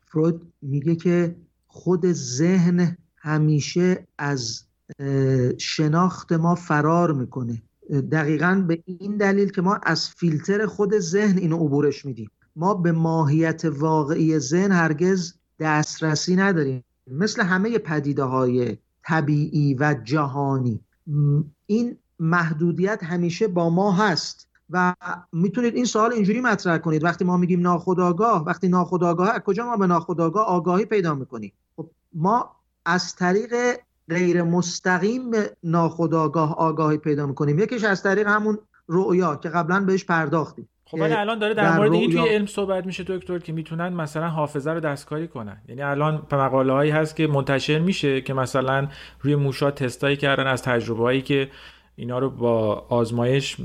فروید 0.07 0.41
میگه 0.61 0.95
که 0.95 1.35
خود 1.67 2.11
ذهن 2.11 2.97
همیشه 3.17 4.07
از 4.17 4.63
شناخت 5.57 6.33
ما 6.33 6.55
فرار 6.55 7.13
می‌کنه. 7.13 7.61
دقیقا 8.11 8.65
به 8.67 8.83
این 8.85 9.17
دلیل 9.17 9.49
که 9.49 9.61
ما 9.61 9.79
از 9.83 10.09
فیلتر 10.09 10.65
خود 10.65 10.99
ذهن 10.99 11.37
اینو 11.37 11.65
عبورش 11.65 12.05
میدیم. 12.05 12.31
ما 12.55 12.73
به 12.73 12.91
ماهیت 12.91 13.65
واقعی 13.65 14.39
ذهن 14.39 14.71
هرگز 14.71 15.33
دسترسی 15.59 16.35
نداریم. 16.35 16.83
مثل 17.07 17.43
همه 17.43 17.77
پدیده 17.77 18.23
های 18.23 18.77
طبیعی 19.03 19.73
و 19.73 19.95
جهانی. 20.03 20.79
این 21.65 21.97
محدودیت 22.19 23.03
همیشه 23.03 23.47
با 23.47 23.69
ما 23.69 23.91
هست. 23.91 24.46
و 24.69 24.93
می‌تونید 25.33 25.75
این 25.75 25.85
سوال 25.85 26.13
اینجوری 26.13 26.41
مطرح 26.41 26.77
کنید. 26.77 27.03
وقتی 27.03 27.25
ما 27.25 27.37
میگیم 27.37 27.61
ناخودآگاه 27.61 28.45
وقتی 28.45 28.67
ناخودآگاه 28.67 29.29
از 29.29 29.39
کجا 29.39 29.65
ما 29.65 29.77
به 29.77 29.87
ناخودآگاه 29.87 30.45
آگاهی 30.45 30.85
پیدا 30.85 31.15
می‌کنیم؟ 31.15 31.53
خب 31.75 31.89
ما 32.13 32.55
از 32.85 33.15
طریق 33.15 33.53
غیر 34.09 34.43
مستقیم 34.43 35.31
به 35.31 35.51
ناخودآگاه 35.63 36.55
آگاهی 36.55 36.97
پیدا 36.97 37.25
می‌کنیم. 37.25 37.59
یکیش 37.59 37.83
از 37.83 38.03
طریق 38.03 38.27
همون 38.27 38.57
رؤیا 38.87 39.35
که 39.35 39.49
قبلا 39.49 39.79
بهش 39.79 40.05
پرداختیم. 40.05 40.69
خب 40.85 40.97
ولی 40.99 41.13
الان 41.13 41.39
داره 41.39 41.53
در, 41.53 41.77
مورد 41.77 41.93
این 41.93 42.11
توی 42.11 42.29
علم 42.29 42.45
صحبت 42.45 42.85
میشه 42.85 43.03
دکتر 43.07 43.39
که 43.39 43.53
می‌تونن 43.53 43.93
مثلا 43.93 44.27
حافظه 44.27 44.71
رو 44.71 44.79
دستکاری 44.79 45.27
کنن. 45.27 45.61
یعنی 45.67 45.81
الان 45.81 46.21
مقاله 46.31 46.73
هایی 46.73 46.91
هست 46.91 47.15
که 47.15 47.27
منتشر 47.27 47.79
میشه 47.79 48.21
که 48.21 48.33
مثلا 48.33 48.87
روی 49.21 49.35
موشا 49.35 49.71
تستایی 49.71 50.17
کردن 50.17 50.47
از 50.47 50.61
تجربه 50.61 51.03
هایی 51.03 51.21
که 51.21 51.49
اینا 51.99 52.19
رو 52.19 52.29
با 52.29 52.85
آزمایش 52.89 53.57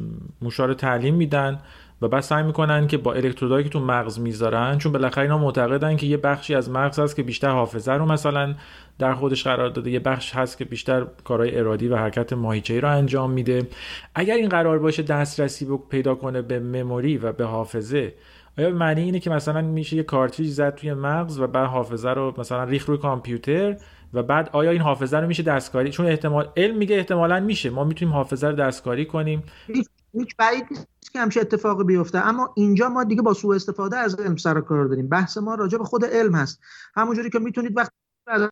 موشا 0.43 0.67
رو 0.67 0.75
تعلیم 0.75 1.15
میدن 1.15 1.61
و 2.03 2.09
بعد 2.09 2.23
سعی 2.23 2.43
می‌کنن 2.43 2.87
که 2.87 2.99
با 2.99 3.13
الکترودایی 3.13 3.65
که 3.65 3.71
تو 3.71 3.81
مغز 3.81 4.21
می‌ذارن 4.21 4.79
چون 4.79 4.93
بالاخره 4.93 5.23
اینا 5.23 5.39
معتقدن 5.39 5.97
که 5.97 6.07
یه 6.07 6.17
بخشی 6.17 6.55
از 6.55 6.71
مغز 6.71 6.99
هست 6.99 7.17
که 7.17 7.23
بیشتر 7.23 7.51
حافظه 7.51 7.93
رو 7.93 8.07
مثلا 8.07 8.55
در 8.99 9.15
خودش 9.15 9.45
قرار 9.45 9.69
داده 9.69 9.91
یه 9.91 9.99
بخش 9.99 10.35
هست 10.35 10.59
که 10.59 10.65
بیشتر 10.65 11.07
کارهای 11.25 11.59
ارادی 11.59 11.89
و 11.89 11.97
حرکت 11.97 12.33
ماهیچه‌ای 12.33 12.81
رو 12.81 12.89
انجام 12.89 13.31
میده. 13.31 13.69
اگر 14.15 14.35
این 14.35 14.49
قرار 14.49 14.79
باشه 14.79 15.03
دسترسی 15.03 15.79
پیدا 15.91 16.15
کنه 16.15 16.43
به 16.43 16.61
مموری 16.61 17.19
و 17.19 17.33
به 17.33 17.45
حافظه 17.45 18.15
آیا 18.59 18.71
معنی 18.71 19.03
اینه 19.03 19.21
که 19.21 19.31
مثلا 19.31 19.61
میشه 19.63 19.97
یه 19.97 20.03
کارتریج 20.03 20.51
زد 20.51 20.75
توی 20.75 20.95
مغز 20.95 21.39
و 21.39 21.47
بعد 21.47 21.67
حافظه 21.67 22.11
رو 22.11 22.35
مثلا 22.39 22.65
ریخ 22.65 22.87
روی 22.87 22.99
کامپیوتر؟ 22.99 23.77
و 24.13 24.23
بعد 24.23 24.51
آیا 24.53 24.71
این 24.71 24.81
حافظه 24.81 25.17
رو 25.17 25.27
میشه 25.27 25.43
دستکاری؟ 25.43 25.91
چون 25.91 26.07
احتمال 26.07 26.49
علم 26.57 26.77
میگه 26.77 26.97
احتمالا 26.97 27.41
میشه. 27.41 27.71
ما 27.71 27.85
می‌تونیم 27.85 28.15
حافظه 28.15 28.47
رو 28.49 28.57
دستکاری 28.57 29.07
کنیم. 29.07 29.43
هیچ 30.13 30.37
بعید 30.37 30.67
نیست 30.71 31.13
که 31.13 31.19
همچه 31.19 31.41
اتفاقی 31.41 31.85
بیفته. 31.85 32.19
اما 32.19 32.53
اینجا 32.57 32.89
ما 32.89 33.05
دیگه 33.05 33.23
با 33.23 33.35
سوء 33.35 33.55
استفاده 33.55 33.97
از 33.97 34.21
علم 34.21 34.37
سر 34.37 34.61
کار 34.61 34.85
داریم. 34.85 35.09
بحث 35.09 35.39
ما 35.39 35.55
راجع 35.55 35.79
به 35.79 35.85
خود 35.85 36.05
علم 36.05 36.35
هست. 36.35 36.61
همونجوری 36.95 37.31
که 37.31 37.39
می‌تونید 37.39 37.77
وقتی 37.77 37.93
از 38.27 38.49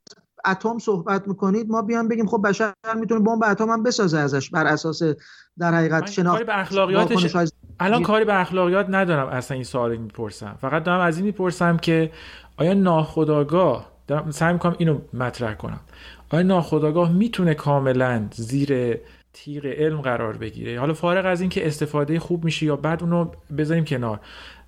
اتم 0.47 0.79
صحبت 0.79 1.29
می‌کنید 1.29 1.71
ما 1.71 1.83
بیان 1.83 2.09
بگیم 2.09 2.27
خب 2.27 2.43
بشر 2.49 2.73
می‌تونه 3.01 3.21
بمب 3.21 3.45
اتم 3.45 3.71
هم 3.71 3.83
بسازه 3.83 4.19
ازش 4.19 4.51
بر 4.51 4.67
اساس 4.67 5.03
در 5.59 5.75
حقیقت 5.75 6.11
شناخت 6.11 6.43
به 6.43 6.61
اخلاقیاتش 6.61 7.37
الان 7.81 8.03
کاری 8.03 8.25
به 8.25 8.41
اخلاقیات 8.41 8.87
ندارم 8.89 9.29
اصلا 9.29 9.55
این 9.55 9.65
سوالی 9.65 9.99
می‌پرسم. 9.99 10.57
فقط 10.61 10.85
دارم 10.85 11.01
از 11.01 11.17
این 11.17 11.27
می‌پرسم 11.27 11.77
که 11.77 12.13
آیا 12.57 12.75
ناخداگاه 12.75 13.90
دارم 14.11 14.31
سعی 14.31 14.53
می‌کنم 14.53 14.75
اینو 14.79 14.99
مطرح 15.15 15.55
کنم. 15.55 15.81
آیا 16.31 16.43
ناخداگاه 16.43 17.13
می‌تونه 17.13 17.55
کاملا 17.55 18.27
زیر 18.33 18.99
تیغ 19.33 19.67
علم 19.67 20.01
قرار 20.01 20.37
بگیره؟ 20.37 20.81
حالا 20.81 20.95
فارغ 20.95 21.27
از 21.27 21.41
اینکه 21.41 21.67
استفاده 21.67 22.19
خوب 22.19 22.45
میشه 22.45 22.67
یا 22.67 22.77
بعد 22.77 23.03
اونو 23.03 23.31
بذاریم 23.59 23.85
کنار. 23.85 24.21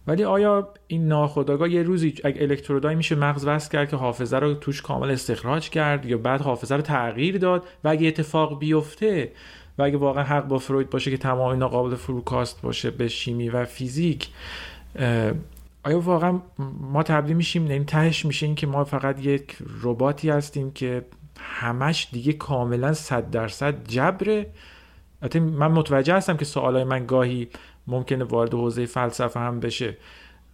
ولی 0.07 0.25
آیا 0.25 0.69
این 0.87 1.09
ناخودآگاه 1.09 1.71
یه 1.71 1.83
روزی 1.83 2.15
اگه 2.25 2.43
الکترودایی 2.43 2.97
میشه 2.97 3.15
مغز 3.15 3.45
وصل 3.47 3.71
کرد 3.71 3.89
که 3.89 3.97
حافظه 3.97 4.39
رو 4.39 4.55
توش 4.55 4.83
کامل 4.83 5.11
استخراج 5.11 5.71
کرد 5.71 6.07
یا 6.07 6.19
بعد 6.19 6.41
حافظه 6.41 6.75
رو 6.75 6.83
تغییر 6.83 7.39
داد 7.39 7.65
و 7.85 7.89
اگه 7.89 8.09
اتفاق 8.09 8.59
بیفته 8.59 9.33
و 9.79 9.83
اگه 9.83 9.97
واقعا 9.97 10.25
حق 10.25 10.49
با 10.49 10.59
فروید 10.59 10.91
باشه 10.91 11.11
که 11.11 11.17
تمام 11.17 11.51
اینا 11.51 11.69
قابل 11.69 11.95
فروکاست 11.95 12.63
باشه 12.63 12.91
به 12.91 13.09
شیمی 13.09 13.49
و 13.49 13.65
فیزیک 13.65 14.29
آیا 15.85 16.01
واقعا 16.01 16.41
ما 16.81 17.03
تبدیل 17.03 17.37
میشیم 17.37 17.63
نیم 17.63 17.85
تهش 17.85 18.27
میشه 18.27 18.47
این 18.47 18.55
که 18.55 18.67
ما 18.67 18.85
فقط 18.85 19.25
یک 19.25 19.59
رباتی 19.83 20.31
هستیم 20.31 20.71
که 20.71 21.07
همش 21.39 22.09
دیگه 22.13 22.33
کاملا 22.33 22.93
صد 22.93 23.31
درصد 23.31 23.89
جبره؟ 23.89 24.53
من 25.35 25.73
متوجه 25.73 26.15
هستم 26.15 26.37
که 26.37 26.45
سوالای 26.45 26.85
من 26.85 27.07
گاهی 27.07 27.49
ممکنه 27.87 28.25
وارد 28.25 28.55
حوزه 28.55 28.87
فلسفه 28.87 29.41
هم 29.41 29.61
بشه 29.61 29.97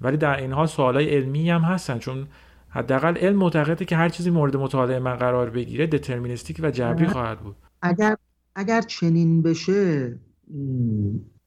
ولی 0.00 0.16
در 0.16 0.36
این 0.36 0.52
حال 0.52 0.66
سوالای 0.66 1.16
علمی 1.16 1.50
هم 1.50 1.60
هستن 1.60 1.98
چون 1.98 2.26
حداقل 2.68 3.16
علم 3.16 3.36
معتقده 3.36 3.84
که 3.84 3.96
هر 3.96 4.08
چیزی 4.08 4.30
مورد 4.30 4.56
مطالعه 4.56 4.98
من 4.98 5.16
قرار 5.16 5.50
بگیره 5.50 5.86
دترمینیستیک 5.86 6.60
و 6.62 6.70
جبری 6.70 7.06
خواهد 7.06 7.40
بود. 7.40 7.56
اگر 7.82 8.16
اگر 8.54 8.80
چنین 8.80 9.42
بشه 9.42 10.18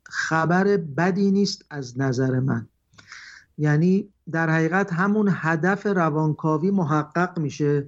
خبر 0.06 0.78
بدی 0.78 1.32
نیست 1.32 1.66
از 1.70 2.00
نظر 2.00 2.40
من. 2.40 2.68
یعنی 3.62 4.10
در 4.32 4.50
حقیقت 4.50 4.94
همون 4.94 5.30
هدف 5.32 5.86
روانکاوی 5.86 6.72
محقق 6.72 7.40
میشه 7.40 7.88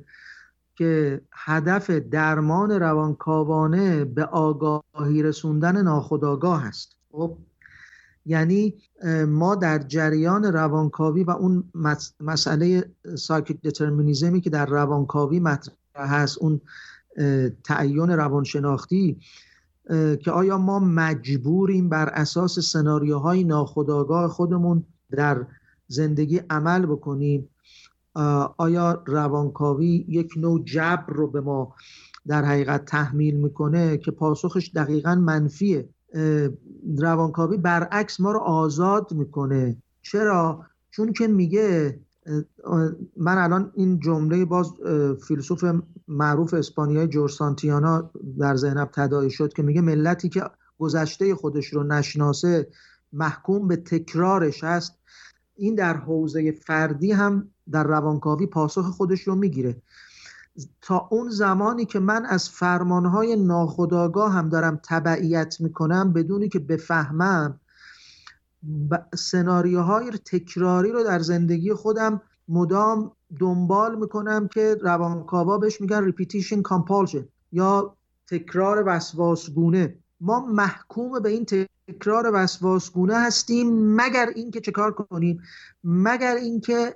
که 0.76 1.22
هدف 1.34 1.90
درمان 1.90 2.72
روانکاوانه 2.72 4.06
به 4.06 4.26
آگاهی 4.26 5.24
رسوندن 5.24 5.82
ناخودآگاه 5.82 6.64
هست. 6.64 6.96
خب؟ 7.12 7.38
یعنی 8.26 8.74
ما 9.28 9.56
در 9.56 9.80
جریان 9.80 10.44
روانکاوی 10.44 11.24
و 11.24 11.32
اون 11.32 11.64
مسئله 12.20 12.86
سایکیک 13.16 13.62
دترمینیزمی 13.62 14.42
که 14.42 14.50
در 14.50 14.66
روانکاوی 14.66 15.40
مطرح 15.40 15.74
هست 15.96 16.38
اون 16.42 16.62
تعین 17.64 18.10
روانشناختی 18.10 19.20
که 20.20 20.32
آیا 20.32 20.58
ما 20.58 20.80
مجبوریم 20.80 21.90
بر 21.90 22.10
اساس 22.10 22.60
سناریوهای 22.60 23.44
ناخودآگاه 23.44 24.28
خودمون 24.28 24.84
در 25.12 25.46
زندگی 25.88 26.42
عمل 26.50 26.86
بکنیم. 26.86 27.50
آیا 28.58 29.04
روانکاوی 29.06 30.06
یک 30.08 30.34
نوع 30.38 30.64
جبر 30.64 31.14
رو 31.14 31.28
به 31.28 31.42
ما 31.42 31.76
در 32.28 32.46
حقیقت 32.46 32.86
تحمیل 32.86 33.36
می‌کنه 33.36 33.98
که 33.98 34.12
پاسخش 34.12 34.72
دقیقا 34.76 35.16
منفیه؟ 35.16 35.90
روانکاوی 36.98 37.58
برعکس 37.58 38.20
ما 38.20 38.32
رو 38.32 38.40
آزاد 38.40 39.14
می‌کنه. 39.14 39.78
چرا؟ 40.02 40.66
چون 40.92 41.14
که 41.14 41.28
میگه 41.28 42.00
من 43.18 43.38
الان 43.38 43.72
این 43.76 44.00
جمله 44.00 44.46
باز 44.46 44.74
فیلسوف 45.28 45.66
معروف 46.08 46.54
اسپانیایی 46.54 47.08
جورج 47.08 47.32
سانتیانا 47.32 48.12
در 48.40 48.56
ذهنم 48.56 48.90
تداعی 48.94 49.30
شد 49.30 49.54
که 49.54 49.64
میگه 49.64 49.82
ملتی 49.82 50.30
که 50.30 50.44
گذشته 50.80 51.36
خودش 51.36 51.68
رو 51.68 51.84
نشناسه 51.84 52.68
محکوم 53.14 53.68
به 53.68 53.76
تکرارش 53.76 54.64
هست. 54.64 55.00
این 55.56 55.76
در 55.76 55.98
حوزه 55.98 56.52
فردی 56.52 57.12
هم 57.12 57.50
در 57.72 57.84
روانکاوی 57.84 58.48
پاسخ 58.48 58.86
خودش 58.86 59.22
رو 59.22 59.36
می‌گیره. 59.36 59.82
تا 60.82 61.08
اون 61.12 61.30
زمانی 61.30 61.86
که 61.86 62.00
من 62.00 62.26
از 62.26 62.50
فرمانهای 62.50 63.36
ناخداگاه 63.36 64.34
هم 64.34 64.50
دارم 64.50 64.80
تبعیت 64.84 65.56
می‌کنم 65.60 66.14
بدونی 66.14 66.50
که 66.50 66.60
بفهمم 66.60 67.60
سناریوهای 69.16 70.12
تکراری 70.12 70.92
رو 70.92 71.04
در 71.04 71.20
زندگی 71.20 71.74
خودم 71.74 72.22
مدام 72.48 73.12
دنبال 73.40 74.00
می‌کنم 74.00 74.48
که 74.48 74.78
روانکاوا 74.82 75.58
بهش 75.58 75.82
میگن 75.82 76.12
repetition 76.12 76.62
compulsion 76.62 77.24
یا 77.52 77.98
تکرار 78.28 78.84
وسواسگونه. 78.88 79.98
ما 80.22 80.46
محکوم 80.46 81.20
به 81.20 81.30
این 81.30 81.46
تکرار 81.88 82.32
وسواسگونه 82.34 83.16
هستیم 83.16 83.96
مگر 83.96 84.30
اینکه 84.36 84.62
چه 84.62 84.72
کنیم؟ 84.72 85.42
مگر 85.84 86.36
اینکه 86.36 86.96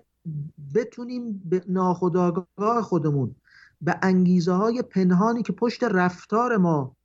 بتونیم 0.75 1.41
به 1.45 1.63
ناخودآگاه 1.67 2.81
خودمون 2.81 3.35
به 3.81 3.99
انگیزه 4.01 4.51
های 4.51 4.81
پنهانی 4.81 5.43
که 5.43 5.53
پشت 5.53 5.83
رفتار 5.83 6.57
ما 6.57 6.95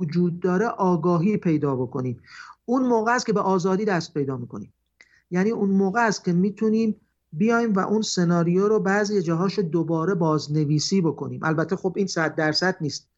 وجود 0.00 0.40
داره 0.40 0.66
آگاهی 0.66 1.36
پیدا 1.36 1.76
بکنیم. 1.76 2.20
اون 2.64 2.86
موقع 2.86 3.14
است 3.14 3.26
که 3.26 3.32
به 3.32 3.40
آزادی 3.40 3.84
دست 3.84 4.14
پیدا 4.14 4.36
می‌کنیم. 4.36 4.72
یعنی 5.30 5.50
اون 5.50 5.70
موقع 5.70 6.06
است 6.06 6.24
که 6.24 6.32
می‌تونیم 6.32 6.96
بیایم 7.32 7.72
و 7.72 7.80
اون 7.80 8.02
سناریو 8.02 8.68
رو 8.68 8.80
بعضی 8.80 9.22
جاهاش 9.22 9.58
دوباره 9.58 10.14
بازنویسی 10.14 11.00
بکنیم. 11.00 11.40
البته 11.42 11.76
خب 11.76 11.92
این 11.96 12.06
صد 12.06 12.34
درصد 12.34 12.76
نیست. 12.80 13.08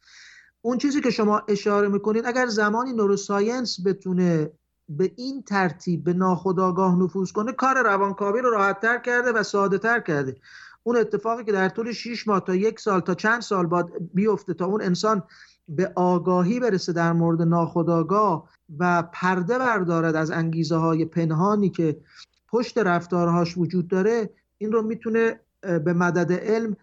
اون 0.61 0.77
چیزی 0.77 1.01
که 1.01 1.09
شما 1.09 1.41
اشاره 1.47 1.87
می‌کنید 1.87 2.25
اگر 2.25 2.47
زمانی 2.47 2.93
نوروساینس 2.93 3.85
بتونه 3.85 4.51
به 4.89 5.11
این 5.15 5.43
ترتیب 5.43 6.03
به 6.03 6.13
ناخودآگاه 6.13 6.99
نفوذ 6.99 7.31
کنه 7.31 7.51
کار 7.51 7.83
روانکاوی 7.83 8.41
رو 8.41 8.49
راحتتر 8.49 8.97
کرده 8.97 9.31
و 9.31 9.43
ساده 9.43 9.77
تر 9.77 9.99
کرده. 9.99 10.35
اون 10.83 10.97
اتفاقی 10.97 11.43
که 11.43 11.51
در 11.51 11.69
طول 11.69 11.91
6 11.91 12.27
ماه 12.27 12.39
تا 12.39 12.55
یک 12.55 12.79
سال 12.79 12.99
تا 12.99 13.15
چند 13.15 13.41
سال 13.41 13.65
بعد 13.65 13.85
بیفته 14.13 14.53
تا 14.53 14.65
اون 14.65 14.81
انسان 14.81 15.23
به 15.69 15.91
آگاهی 15.95 16.59
برسه 16.59 16.93
در 16.93 17.13
مورد 17.13 17.41
ناخودآگاه 17.41 18.49
و 18.79 19.03
پرده 19.13 19.59
بردارد 19.59 20.15
از 20.15 20.31
انگیزه 20.31 20.75
های 20.75 21.05
پنهانی 21.05 21.69
که 21.69 22.01
پشت 22.47 22.77
رفتارهاش 22.77 23.57
وجود 23.57 23.87
داره 23.87 24.29
این 24.57 24.71
رو 24.71 24.81
می‌تونه 24.81 25.39
به 25.61 25.93
مدد 25.93 26.31
علم 26.31 26.75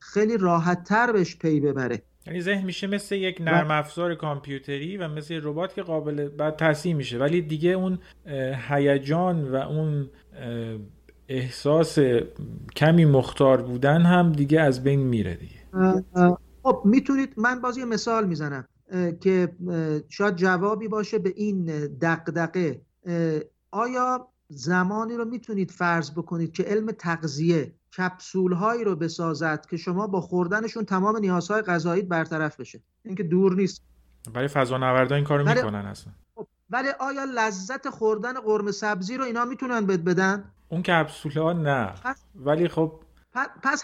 خیلی 0.00 0.36
راحت 0.36 0.84
تر 0.84 1.12
بهش 1.12 1.36
پی 1.36 1.60
ببره. 1.60 2.02
یعنی 2.28 2.40
ذهن 2.40 2.64
میشه 2.64 2.86
مثل 2.86 3.14
یک 3.14 3.40
نرم 3.40 3.70
افزار 3.70 4.14
کامپیوتری 4.14 4.96
و 4.96 5.08
مثل 5.08 5.40
ربات 5.42 5.74
که 5.74 5.82
قابل 5.82 6.28
بعد 6.28 6.56
تصمیم 6.56 6.96
میشه. 6.96 7.18
ولی 7.18 7.42
دیگه 7.42 7.70
اون 7.70 7.98
هیجان 8.68 9.48
و 9.48 9.56
اون 9.56 10.10
احساس 11.28 11.98
کمی 12.76 13.04
مختار 13.04 13.62
بودن 13.62 14.02
هم 14.02 14.32
دیگه 14.32 14.60
از 14.60 14.82
بین 14.82 15.00
میره 15.00 15.34
دیگه. 15.34 15.58
خب 16.62 16.82
می‌تونید 16.84 17.34
من 17.36 17.60
باز 17.60 17.78
یه 17.78 17.84
مثال 17.84 18.26
می‌زنم 18.26 18.68
که 19.20 19.48
شاید 20.08 20.36
جوابی 20.36 20.88
باشه 20.88 21.18
به 21.18 21.32
این 21.36 21.64
دقدقه 21.86 22.80
آیا 23.70 24.28
زمانی 24.48 25.14
رو 25.14 25.24
می‌تونید 25.24 25.70
فرض 25.70 26.10
بکنید 26.10 26.52
که 26.52 26.62
علم 26.62 26.90
تغذیه 26.90 27.72
کپسول 27.96 28.52
هایی 28.52 28.84
رو 28.84 28.96
بسازد 28.96 29.66
که 29.70 29.76
شما 29.76 30.06
با 30.06 30.20
خوردنشون 30.20 30.84
تمام 30.84 31.16
نیازهای 31.16 31.62
غذایی 31.62 32.02
برطرف 32.02 32.60
بشه. 32.60 32.80
اینکه 33.04 33.22
دور 33.22 33.54
نیست. 33.54 33.82
برای 34.34 34.48
فضا 34.48 34.78
نوردا 34.78 35.14
این 35.14 35.24
کارو 35.24 35.48
می‌کنن 35.48 35.86
اصلا. 35.86 36.12
خب، 36.34 36.46
ولی 36.70 36.88
آیا 37.00 37.24
لذت 37.24 37.90
خوردن 37.90 38.32
قرمه 38.32 38.72
سبزی 38.72 39.16
رو 39.16 39.24
اینا 39.24 39.44
می‌تونن 39.44 39.86
بد 39.86 40.04
بدن؟ 40.04 40.44
اون 40.68 40.82
کپسول 40.82 41.32
ها 41.32 41.52
نه 41.52 41.94
ولی 42.34 42.68
خب 42.68 43.00
پس, 43.62 43.82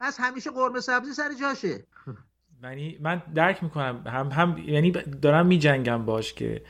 پس 0.00 0.20
همیشه 0.20 0.50
قرمه 0.50 0.80
سبزی 0.80 1.12
سر 1.12 1.30
جاشه. 1.40 1.84
یعنی 2.62 2.98
من 3.00 3.22
درک 3.34 3.62
می‌کنم 3.62 4.02
هم 4.06 4.28
هم 4.28 4.58
یعنی 4.58 4.90
دارم 5.22 5.46
میجنگم 5.46 6.04
باش 6.04 6.34
که 6.34 6.62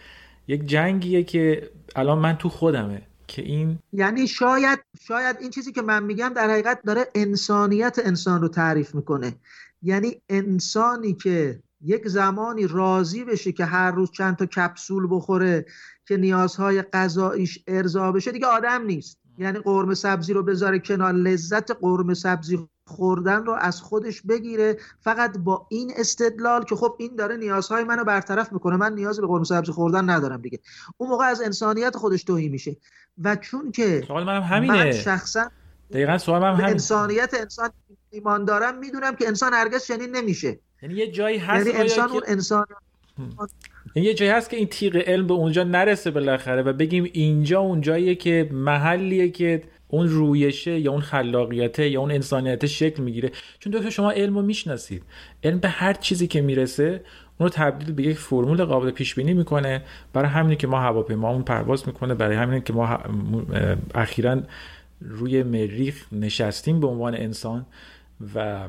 یک 0.49 0.65
جنگیه 0.65 1.25
که 1.25 1.71
الان 1.97 2.19
من 2.19 2.37
تو 2.37 2.49
خودمه. 2.49 3.03
که 3.29 3.43
این 3.43 3.79
یعنی 3.93 4.27
شاید 4.27 4.79
شاید 5.01 5.37
این 5.41 5.51
چیزی 5.51 5.73
که 5.73 5.83
من 5.83 6.03
میگم 6.03 6.33
در 6.37 6.51
حقیقت 6.51 6.83
داره 6.83 7.07
انسانیت 7.15 7.99
انسان 8.05 8.41
رو 8.41 8.49
تعریف 8.49 8.95
می‌کنه. 8.95 9.35
یعنی 9.83 10.21
انسانی 10.29 11.15
که 11.15 11.61
یک 11.81 12.09
زمانی 12.09 12.67
راضی 12.67 13.25
بشه 13.25 13.53
که 13.53 13.65
هر 13.65 13.91
روز 13.91 14.11
چند 14.11 14.37
تا 14.37 14.47
کپسول 14.47 15.07
بخوره 15.11 15.67
که 16.07 16.17
نیازهای 16.17 16.83
غذاییش 16.83 17.59
ارضا 17.67 18.13
بشه 18.13 18.33
دیگه 18.33 18.47
آدم 18.47 18.83
نیست. 18.87 19.19
یعنی 19.39 19.59
قرمه 19.59 19.95
سبزی 19.95 20.33
رو 20.33 20.43
بذاره 20.43 20.79
کنار 20.79 21.13
لذت 21.13 21.71
قرمه 21.71 22.15
سبزی 22.15 22.69
خوردن 22.87 23.45
رو 23.45 23.53
از 23.53 23.81
خودش 23.81 24.23
بگیره 24.23 24.77
فقط 25.01 25.39
با 25.39 25.67
این 25.71 25.93
استدلال 25.97 26.65
که 26.65 26.77
خب 26.77 26.97
این 26.99 27.17
داره 27.17 27.37
نیازهای 27.37 27.85
منو 27.85 28.05
برطرف 28.05 28.53
می‌کنه 28.53 28.77
من 28.77 28.95
نیاز 28.95 29.21
به 29.21 29.27
قرمه 29.27 29.45
سبزی 29.45 29.73
خوردن 29.73 30.11
ندارم 30.11 30.41
دیگه. 30.41 30.59
اون 30.97 31.11
موقع 31.11 31.25
از 31.25 31.43
انسانیت 31.43 31.97
خودش 31.97 32.25
توهی 32.25 32.49
میشه. 32.49 32.77
و 33.23 33.37
چون 33.37 33.73
که 33.73 34.05
سوال 34.07 34.25
منم 34.25 34.43
همینه. 34.43 34.85
من 34.85 34.93
شخصا 34.93 35.51
دقیقا 35.91 36.19
سوال 36.19 36.41
منم 36.41 36.55
همینه. 36.55 36.71
انسانیت 36.71 37.35
انسان 37.41 37.71
ایمان 38.11 38.45
دارم 38.45 38.79
می‌دونم 38.79 39.17
که 39.17 39.29
انسان 39.29 39.55
هرگز 39.55 39.87
چنین 39.87 40.17
نمیشه. 40.17 40.59
یعنی 40.83 40.95
یه 40.95 41.11
جایی 41.11 41.39
هست 41.39 41.67
یعنی 41.67 41.79
انسان 41.79 42.11
اون 42.11 42.23
انسان 42.27 42.67
یعنی 43.95 44.09
یه 44.09 44.15
جایی 44.15 44.31
هست 44.31 44.51
که 44.51 44.57
این 44.57 44.67
تیغ 44.67 44.97
علم 44.97 45.27
به 45.27 45.35
اونجا 45.35 45.65
نرسه 45.65 46.11
بالاخره 46.11 46.63
و 46.63 46.73
بگیم 46.73 47.05
اینجا 47.13 47.61
اون 47.61 47.81
جاییه 47.81 48.15
که 48.15 48.49
محلیه 48.53 49.31
که 49.31 49.63
اون 49.95 50.09
رویشه 50.09 50.79
یا 50.81 50.93
اون 50.93 51.01
خلاقیته 51.01 51.89
یا 51.89 52.01
اون 52.01 52.11
انسانیت 52.11 52.67
شکل 52.67 53.03
می‌گیره. 53.03 53.31
چون 53.59 53.73
دکتر 53.73 53.91
شما 53.91 54.11
علم 54.11 54.35
رو 54.35 54.43
می‌شناسید. 54.43 55.03
علم 55.45 55.59
به 55.59 55.69
هر 55.69 55.93
چیزی 55.93 56.27
که 56.27 56.41
می‌رسه 56.41 57.01
اون 57.39 57.49
رو 57.49 57.49
تبدیل 57.49 57.93
به 57.93 58.03
یک 58.03 58.19
فرمول 58.19 58.65
قابل 58.65 58.91
پیش 58.91 59.15
بینی 59.15 59.35
می‌کنه. 59.35 59.83
برای 60.13 60.29
همینی 60.29 60.57
که 60.57 60.67
ما 60.67 60.81
هواپیمامون 60.81 61.43
پرواز 61.43 61.87
می‌کنه. 61.87 62.15
برای 62.15 62.37
همینی 62.37 62.61
که 62.61 62.73
ما 62.73 62.99
اخیرا 63.95 64.43
روی 65.01 65.43
مریخ 65.43 66.05
نشستیم 66.13 66.81
به 66.81 66.87
عنوان 66.87 67.15
انسان 67.15 67.67
و 68.35 68.69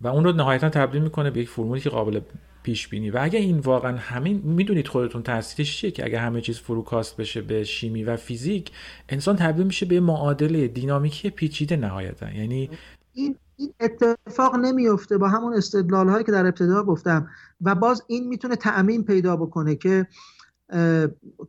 و 0.00 0.08
اون 0.08 0.24
رو 0.24 0.32
نهایتا 0.32 0.68
تبدیل 0.68 1.02
می‌کنه 1.02 1.30
به 1.30 1.40
یک 1.40 1.48
فرمولی 1.48 1.80
که 1.80 1.90
قابل 1.90 2.20
پیش 2.64 2.88
بینی 2.88 3.10
و 3.10 3.18
اگه 3.20 3.38
این 3.38 3.58
واقعا 3.58 3.96
همین 3.96 4.42
می‌دونید 4.44 4.88
خودتون 4.88 5.22
تاثیرش 5.22 5.78
چیه 5.78 5.90
که 5.90 6.04
اگه 6.04 6.18
همه 6.18 6.40
چیز 6.40 6.58
فروکاست 6.58 7.16
بشه 7.16 7.42
به 7.42 7.64
شیمی 7.64 8.04
و 8.04 8.16
فیزیک 8.16 8.70
انسان 9.08 9.36
تبدیل 9.36 9.66
میشه 9.66 9.86
به 9.86 10.00
معادله 10.00 10.68
دینامیکی 10.68 11.30
پیچیده 11.30 11.76
نهایتا. 11.76 12.30
یعنی 12.30 12.70
این 13.12 13.36
این 13.56 13.74
اتفاق 13.80 14.54
نمیفته 14.54 15.18
با 15.18 15.28
همون 15.28 15.54
استدلال 15.54 16.08
هایی 16.08 16.24
که 16.24 16.32
در 16.32 16.46
ابتدا 16.46 16.82
گفتم. 16.82 17.28
و 17.60 17.74
باز 17.74 18.02
این 18.06 18.28
می‌تونه 18.28 18.56
تعمیم 18.56 19.04
پیدا 19.04 19.36
بکنه 19.36 19.74
که 19.74 20.06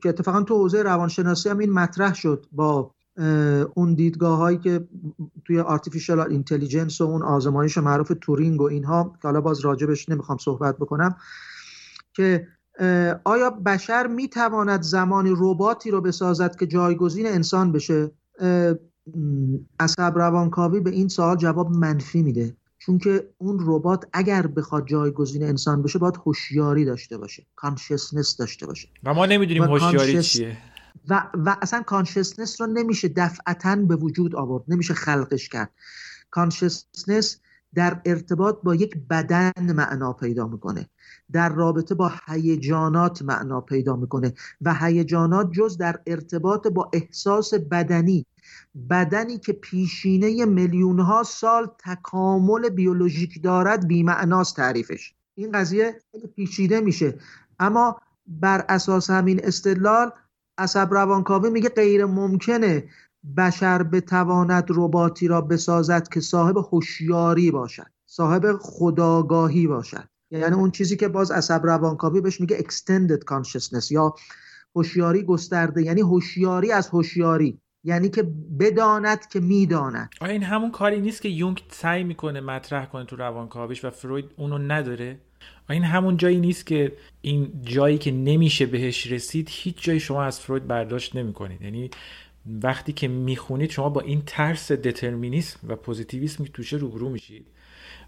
که 0.03 0.09
اتفاقا 0.09 0.43
تو 0.43 0.55
حوزه 0.55 0.83
روانشناسی 0.83 1.49
هم 1.49 1.59
این 1.59 1.71
مطرح 1.71 2.13
شد 2.13 2.45
با 2.51 2.94
اون 3.73 3.93
دیدگاه 3.93 4.37
هایی 4.37 4.57
که 4.57 4.87
توی 5.45 5.59
artificial 5.59 6.19
intelligence 6.19 7.01
و 7.01 7.03
اون 7.03 7.23
آزمایش 7.23 7.77
معروف 7.77 8.11
تورینگ 8.21 8.61
و 8.61 8.63
اینها 8.63 9.03
که 9.21 9.27
حالا 9.27 9.41
باز 9.41 9.59
راجبش 9.59 10.09
نمی‌خوام 10.09 10.37
صحبت 10.37 10.77
بکنم 10.77 11.15
که 12.13 12.47
آیا 13.23 13.49
بشر 13.49 14.07
می‌تواند 14.07 14.81
زمانی 14.81 15.33
رباتی 15.37 15.91
رو 15.91 16.01
بسازد 16.01 16.55
که 16.55 16.67
جایگزین 16.67 17.27
انسان 17.27 17.71
بشه؟ 17.71 18.11
عصب‌روانکاوی 19.79 20.79
به 20.79 20.89
این 20.89 21.07
سوال 21.07 21.37
جواب 21.37 21.71
منفی 21.71 22.21
میده. 22.21 22.55
چون 22.79 22.97
که 22.97 23.29
اون 23.37 23.59
ربات 23.61 24.05
اگر 24.13 24.47
بخواد 24.47 24.87
جایگزین 24.87 25.43
انسان 25.43 25.81
بشه 25.81 25.99
باید 25.99 26.15
هوشیاری 26.25 26.85
داشته 26.85 27.17
باشه 27.17 27.45
consciousness 27.55 28.37
داشته 28.37 28.65
باشه. 28.65 28.87
و 29.03 29.13
ما 29.13 29.25
نمی‌دونیم 29.25 29.63
هوشیاری 29.63 30.23
چیه. 30.23 30.57
و, 31.09 31.27
و 31.33 31.55
اصلا 31.61 31.81
consciousness 31.81 32.61
رو 32.61 32.67
نمیشه 32.67 33.07
دفعتا 33.07 33.75
به 33.75 33.95
وجود 33.95 34.35
آورد 34.35 34.63
نمیشه 34.67 34.93
خلقش 34.93 35.49
کرد. 35.49 35.71
consciousness 36.31 37.39
در 37.75 38.01
ارتباط 38.05 38.57
با 38.63 38.75
یک 38.75 38.97
بدن 39.09 39.51
معنا 39.75 40.13
پیدا 40.13 40.47
می‌کنه 40.47 40.89
در 41.31 41.49
رابطه 41.49 41.95
با 41.95 42.11
هیجانات 42.27 43.21
معنا 43.21 43.61
پیدا 43.61 43.95
می‌کنه 43.95 44.33
و 44.61 44.73
هیجانات 44.73 45.51
جز 45.51 45.77
در 45.77 45.99
ارتباط 46.07 46.67
با 46.67 46.89
احساس 46.93 47.53
بدنی 47.53 48.25
بدنی 48.89 49.37
که 49.37 49.53
پیشینه 49.53 50.45
میلیون 50.45 50.99
ها 50.99 51.23
سال 51.23 51.71
تکامل 51.79 52.69
بیولوژیک 52.69 53.43
دارد 53.43 53.87
بیمعناست 53.87 54.55
تعریفش. 54.55 55.13
این 55.35 55.51
قضیه 55.51 56.01
پیچیده 56.35 56.79
میشه. 56.79 57.17
اما 57.59 58.01
بر 58.27 58.65
اساس 58.69 59.09
همین 59.09 59.39
استدلال 59.43 60.11
عصب 60.57 60.93
روانکاوی 60.93 61.49
میگه 61.49 61.69
غیر 61.69 62.05
ممکنه 62.05 62.89
بشر 63.37 63.83
بتواند 63.83 64.65
رباتی 64.69 65.27
را 65.27 65.41
بسازد 65.41 66.07
که 66.07 66.19
صاحب 66.19 66.57
هوشیاری 66.57 67.51
باشد 67.51 67.87
صاحب 68.05 68.57
خداگاهی 68.61 69.67
باشد. 69.67 70.03
یعنی 70.31 70.55
اون 70.55 70.71
چیزی 70.71 70.95
که 70.95 71.07
باز 71.07 71.31
عصب 71.31 71.61
روانکاوی 71.63 72.21
بهش 72.21 72.41
میگه 72.41 72.57
extended 72.57 73.19
consciousness 73.31 73.91
یا 73.91 74.15
هوشیاری 74.75 75.23
گسترده 75.23 75.83
یعنی 75.83 76.01
هوشیاری 76.01 76.71
از 76.71 76.87
هوشیاری 76.87 77.61
یعنی 77.83 78.09
که 78.09 78.23
بداند 78.59 79.27
که 79.27 79.39
می‌داند. 79.39 80.09
آیا 80.21 80.31
این 80.31 80.43
همون 80.43 80.71
کاری 80.71 81.01
نیست 81.01 81.21
که 81.21 81.29
یونگ 81.29 81.63
سعی 81.71 82.03
می‌کنه 82.03 82.41
مطرح 82.41 82.85
کنه 82.85 83.05
تو 83.05 83.15
روانکاویش 83.15 83.85
و 83.85 83.89
فروید 83.89 84.25
اونو 84.37 84.57
نداره؟ 84.57 85.19
این 85.69 85.83
همون 85.83 86.17
جایی 86.17 86.37
نیست 86.37 86.65
که 86.65 86.91
این 87.21 87.51
جایی 87.63 87.97
که 87.97 88.11
نمیشه 88.11 88.65
بهش 88.65 89.07
رسید 89.11 89.47
هیچ 89.51 89.75
جایی 89.81 89.99
شما 89.99 90.23
از 90.23 90.39
فروید 90.39 90.67
برداشت 90.67 91.15
نمی‌کنید. 91.15 91.61
یعنی 91.61 91.89
وقتی 92.63 92.93
که 92.93 93.07
می‌خونید 93.07 93.71
شما 93.71 93.89
با 93.89 94.01
این 94.01 94.23
ترس 94.25 94.71
دترمینیسم 94.71 95.59
و 95.67 95.75
پوزیتیویسم 95.75 96.43
که 96.43 96.51
توشه 96.51 96.77
روبرو 96.77 97.09
میشید. 97.09 97.45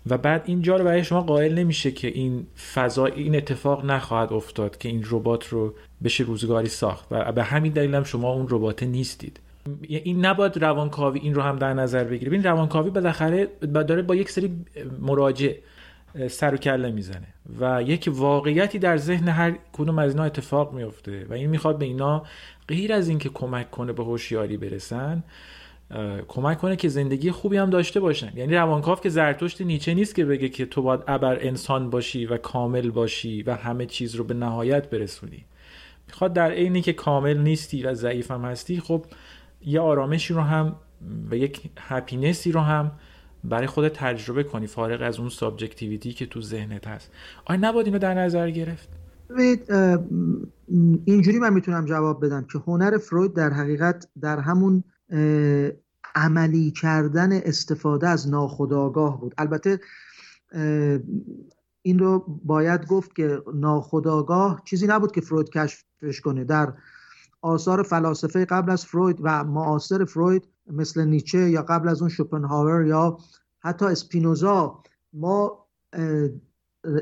و 0.09 0.17
بعد 0.17 0.43
اینجا 0.45 0.75
رو 0.75 0.83
برای 0.83 1.03
شما 1.03 1.21
قائل 1.21 1.53
نمیشه 1.53 1.91
که 1.91 2.07
این 2.07 2.47
فضا 2.73 3.05
این 3.05 3.35
اتفاق 3.35 3.85
نخواهد 3.85 4.33
افتاد 4.33 4.77
که 4.77 4.89
این 4.89 5.05
ربات 5.09 5.47
رو 5.47 5.73
بشه 6.03 6.23
روزگاری 6.23 6.69
ساخت. 6.69 7.07
و 7.11 7.31
به 7.31 7.43
همین 7.43 7.73
دلیل 7.73 7.95
هم 7.95 8.03
شما 8.03 8.33
اون 8.33 8.47
ربات 8.49 8.83
نیستید. 8.83 9.39
این 9.81 10.25
نباید 10.25 10.57
روانکاوی 10.57 11.19
این 11.19 11.33
رو 11.33 11.41
هم 11.41 11.55
در 11.55 11.73
نظر 11.73 12.03
بگیره 12.03 12.31
این 12.31 12.43
روانکاوی 12.43 12.89
بالاخره 12.89 13.47
داره 13.61 14.01
با 14.01 14.15
یک 14.15 14.29
سری 14.29 14.51
مراجع 14.99 15.53
سر 16.29 16.53
و 16.53 16.57
کله 16.57 16.91
می‌زنه. 16.91 17.27
و 17.59 17.83
یک 17.83 18.09
واقعیتی 18.11 18.79
در 18.79 18.97
ذهن 18.97 19.27
هر 19.27 19.57
کدوم 19.73 19.99
از 19.99 20.11
اینا 20.11 20.23
اتفاق 20.23 20.73
میفته 20.73 21.25
و 21.29 21.33
این 21.33 21.49
می‌خواد 21.49 21.77
به 21.77 21.85
اینا 21.85 22.23
غیر 22.67 22.93
از 22.93 23.09
اینکه 23.09 23.29
کمک 23.29 23.71
کنه 23.71 23.93
به 23.93 24.03
هوشیاری 24.03 24.57
برسن 24.57 25.23
کمک 26.27 26.57
کنه 26.57 26.75
که 26.75 26.87
زندگی 26.87 27.31
خوبی 27.31 27.57
هم 27.57 27.69
داشته 27.69 27.99
باشن. 27.99 28.31
یعنی 28.35 28.55
روانکاو 28.55 28.95
که 28.95 29.09
زرتشت 29.09 29.61
نیچه 29.61 29.93
نیست 29.93 30.15
که 30.15 30.25
بگه 30.25 30.49
که 30.49 30.65
تو 30.65 30.81
باید 30.81 31.01
ابر 31.07 31.37
انسان 31.41 31.89
باشی 31.89 32.25
و 32.25 32.37
کامل 32.37 32.89
باشی 32.89 33.43
و 33.43 33.55
همه 33.55 33.85
چیز 33.85 34.15
رو 34.15 34.23
به 34.23 34.33
نهایت 34.33 34.89
برسونی. 34.89 35.45
می‌خواد 36.07 36.33
در 36.33 36.51
عینی 36.51 36.81
که 36.81 36.93
کامل 36.93 37.37
نیستی 37.37 37.83
و 37.83 37.93
ضعیف 37.93 38.31
هم 38.31 38.45
هستی 38.45 38.79
خب 38.79 39.05
یه 39.65 39.79
آرامشی 39.79 40.33
رو 40.33 40.41
هم 40.41 40.75
و 41.31 41.35
یک 41.35 41.61
happiness 41.79 42.44
ی 42.44 42.51
رو 42.51 42.59
هم 42.59 42.91
برای 43.43 43.67
خود 43.67 43.87
تجربه 43.87 44.43
کنی 44.43 44.67
فارغ 44.67 45.01
از 45.01 45.19
اون 45.19 45.29
subjectivity 45.29 46.13
که 46.13 46.25
تو 46.25 46.41
ذهنت 46.41 46.87
هست. 46.87 47.11
آیا 47.45 47.59
نباید 47.61 47.85
اینو 47.85 47.99
در 47.99 48.13
نظر 48.13 48.49
گرفت؟ 48.49 48.89
اینجوری 51.05 51.39
من 51.39 51.53
می‌تونم 51.53 51.85
جواب 51.85 52.25
بدم 52.25 52.45
که 52.51 52.59
هنر 52.67 52.97
فروید 52.97 53.33
در 53.33 53.53
حقیقت 53.53 54.07
در 54.21 54.39
همون 54.39 54.83
عملی 56.15 56.71
کردن 56.71 57.33
استفاده 57.33 58.07
از 58.07 58.29
ناخودآگاه 58.29 59.21
بود. 59.21 59.33
البته 59.37 59.79
این 61.81 61.99
رو 61.99 62.39
باید 62.43 62.85
گفت 62.85 63.15
که 63.15 63.41
ناخودآگاه 63.53 64.61
چیزی 64.65 64.87
نبود 64.87 65.11
که 65.11 65.21
فروید 65.21 65.49
کشفش 65.49 66.21
کنه. 66.21 66.43
در 66.43 66.73
آثار 67.41 67.83
فلاسفه 67.83 68.45
قبل 68.45 68.71
از 68.71 68.85
فروید 68.85 69.17
و 69.21 69.43
معاصر 69.43 70.05
فروید 70.05 70.47
مثل 70.71 71.05
نیچه 71.05 71.49
یا 71.49 71.61
قبل 71.61 71.89
از 71.89 72.01
اون 72.01 72.09
شوپنهاور 72.09 72.85
یا 72.85 73.17
حتی 73.59 73.85
اسپینوزا 73.85 74.83
ما 75.13 75.65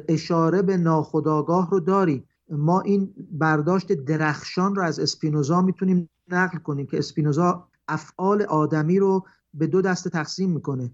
اشاره 0.08 0.62
به 0.62 0.78
ناخودآگاه 0.78 1.70
رو 1.70 1.80
داریم. 1.80 2.28
ما 2.50 2.82
این 2.82 3.14
برداشت 3.32 3.92
درخشان 3.92 4.76
رو 4.76 4.84
از 4.84 5.00
اسپینوزا 5.00 5.62
می‌تونیم 5.62 6.10
نقل 6.28 6.58
کنیم 6.58 6.86
که 6.86 6.98
اسپینوزا 6.98 7.68
افعال 7.88 8.42
آدمی 8.42 9.00
رو 9.00 9.26
به 9.54 9.68
دو 9.68 9.82
دسته 9.82 10.10
تقسیم 10.10 10.52
می‌کنه 10.52 10.92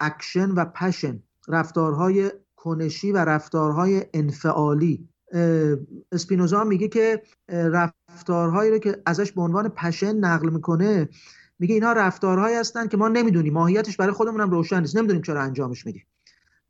اکشن 0.00 0.50
و 0.50 0.64
passion 0.64 1.22
رفتارهای 1.48 2.30
کنشی 2.56 3.12
و 3.12 3.16
رفتارهای 3.16 4.04
انفعالی. 4.14 5.08
اسپینوزا 6.12 6.64
میگه 6.64 6.88
که 6.88 7.22
رفتارهایی 7.48 8.70
رو 8.70 8.78
که 8.78 9.02
ازش 9.06 9.32
به 9.32 9.42
عنوان 9.42 9.68
passion 9.68 10.12
نقل 10.16 10.50
می‌کنه 10.50 11.08
میگه 11.58 11.74
اینها 11.74 11.92
رفتارهایی 11.92 12.56
هستن 12.56 12.86
که 12.86 12.96
ما 12.96 13.08
نمی‌دونیم. 13.08 13.52
ماهیتش 13.52 13.96
برای 13.96 14.12
خودمون 14.12 14.40
هم 14.40 14.50
روشن 14.50 14.80
نیست. 14.80 14.96
نمی‌دونیم 14.96 15.22
چرا 15.22 15.42
انجامش 15.42 15.86
میدیم. 15.86 16.06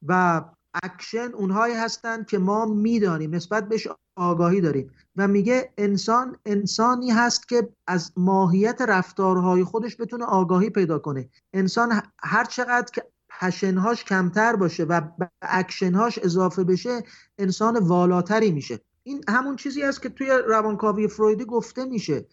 و 0.07 0.45
اکشن 0.83 1.31
اونهایی 1.35 1.75
هستن 1.75 2.25
که 2.25 2.39
ما 2.39 2.67
می‌دانیم. 2.67 3.35
نسبت 3.35 3.69
بهش 3.69 3.89
آگاهی 4.17 4.61
داریم. 4.61 4.91
و 5.17 5.29
میگه 5.29 5.73
انسان 5.79 6.37
انسانی 6.47 7.11
هست 7.11 7.49
که 7.49 7.69
از 7.87 8.13
ماهیت 8.17 8.81
رفتارهای 8.89 9.65
خودش 9.65 10.01
بتونه 10.01 10.25
آگاهی 10.25 10.71
پیدا 10.71 10.99
کنه. 10.99 11.29
انسان 11.53 12.03
هر 12.23 12.45
چقدر 12.45 12.87
که 12.93 13.03
پشنهاش 13.41 14.05
کمتر 14.05 14.57
باشه 14.57 14.85
و 14.85 15.01
به 15.19 15.31
اکشنهاش 15.43 16.19
اضافه 16.19 16.65
بشه 16.65 17.03
انسان 17.39 17.77
والاتری 17.79 18.51
میشه. 18.51 18.81
این 19.03 19.25
همون 19.29 19.57
چیزی 19.57 19.83
است 19.83 20.03
که 20.03 20.09
توی 20.09 20.31
روانکاوی 20.47 21.09
فرویدی 21.09 21.45
گفته 21.45 21.85
میشه. 21.85 22.27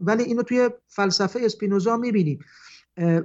ولی 0.00 0.22
اینو 0.22 0.42
توی 0.42 0.70
فلسفه 0.88 1.40
اسپینوزا 1.42 1.96
می‌بینیم. 1.96 2.38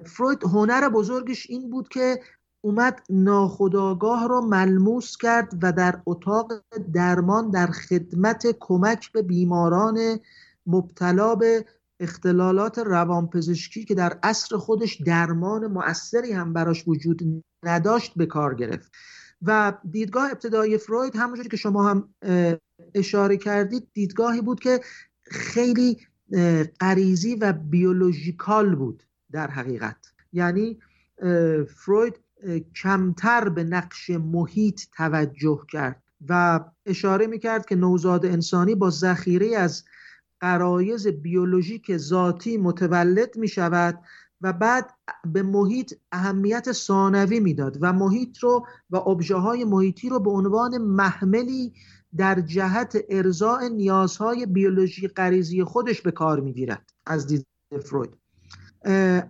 فروید 0.05 0.43
هنر 0.43 0.89
بزرگش 0.89 1.49
این 1.49 1.69
بود 1.69 1.89
که 1.89 2.19
اومد 2.61 3.01
ناخداگاه 3.09 4.27
رو 4.27 4.41
ملموس 4.41 5.17
کرد 5.17 5.53
و 5.61 5.71
در 5.71 6.01
اتاق 6.05 6.51
درمان 6.93 7.49
در 7.49 7.67
خدمت 7.67 8.57
کمک 8.59 9.11
به 9.11 9.21
بیماران 9.21 10.19
مبتلا 10.65 11.35
به 11.35 11.65
اختلالات 12.04 12.80
روانپزشکی 12.80 13.86
که 13.86 13.95
در 13.95 14.20
عصر 14.24 14.58
خودش 14.58 15.01
درمان 15.01 15.68
مؤثری 15.68 16.32
هم 16.32 16.54
براش 16.54 16.88
وجود 16.88 17.43
نداشت 17.64 18.14
به 18.16 18.26
کار 18.26 18.56
گرفت. 18.56 18.91
و 19.41 19.74
دیدگاه 19.91 20.32
ابتدایی 20.32 20.78
فروید 20.78 21.16
همونجوری 21.16 21.49
که 21.49 21.58
شما 21.58 21.89
هم 21.89 22.10
اشاره 22.95 23.38
کردید 23.38 23.88
دیدگاهی 23.93 24.41
بود 24.41 24.60
که 24.60 24.80
خیلی 25.24 25.97
غریزی 26.80 27.36
و 27.36 27.54
بیولوژیکال 27.54 28.76
بود 28.76 29.04
در 29.32 29.51
حقیقت. 29.51 29.97
یعنی 30.34 30.80
فروید 31.76 32.20
کمتر 32.76 33.49
به 33.49 33.64
نقش 33.64 34.10
محیط 34.10 34.82
توجه 34.97 35.62
کرد 35.72 36.04
و 36.30 36.60
اشاره 36.86 37.28
می‌کرد 37.28 37.66
که 37.66 37.76
نوزاد 37.76 38.26
انسانی 38.26 38.76
با 38.76 38.89
ذخیره 38.89 39.58
از 39.58 39.84
قرایز 40.43 41.07
بیولوژیک 41.07 41.97
ذاتی 41.97 42.57
متولد 42.57 43.37
می 43.37 43.47
شود 43.47 43.99
و 44.41 44.53
بعد 44.53 44.91
به 45.25 45.43
محیط 45.43 45.93
اهمیت 46.11 46.71
ثانوی 46.71 47.39
می‌داد 47.39 47.77
و 47.81 47.93
محیط 47.93 48.37
رو 48.37 48.65
و 48.89 48.97
ابژه 48.97 49.35
های 49.35 49.63
محیطی 49.63 50.09
رو 50.09 50.19
به 50.19 50.29
عنوان 50.29 50.77
محملی 50.77 51.73
در 52.17 52.41
جهت 52.41 52.97
ارضاء 53.09 53.67
نیازهای 53.67 54.45
بیولوژی 54.45 55.07
غریزی 55.07 55.63
خودش 55.63 56.01
به 56.01 56.11
کار 56.11 56.39
می‌گیرد 56.39 56.93
از 57.05 57.27
دید 57.27 57.47
فروید. 57.83 58.17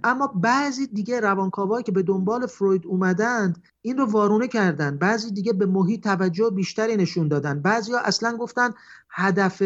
اما 0.04 0.28
بعضی 0.28 0.88
دیگه 0.88 1.20
روانکاوایی 1.20 1.84
که 1.84 1.92
به 1.92 2.04
دنبال 2.04 2.46
فروید 2.46 2.86
اومدند 2.86 3.64
این 3.82 3.98
رو 3.98 4.06
وارونه 4.06 4.48
کردن 4.48 4.98
بعضی 4.98 5.32
دیگه 5.32 5.54
به 5.54 5.66
محیط 5.66 6.04
توجه 6.04 6.50
بیشتری 6.50 6.96
نشون 6.96 7.28
دادن 7.28 7.62
بعضی 7.62 7.92
ها 7.92 8.00
اصلا 8.00 8.38
گفتن 8.38 8.70
هدف 9.10 9.64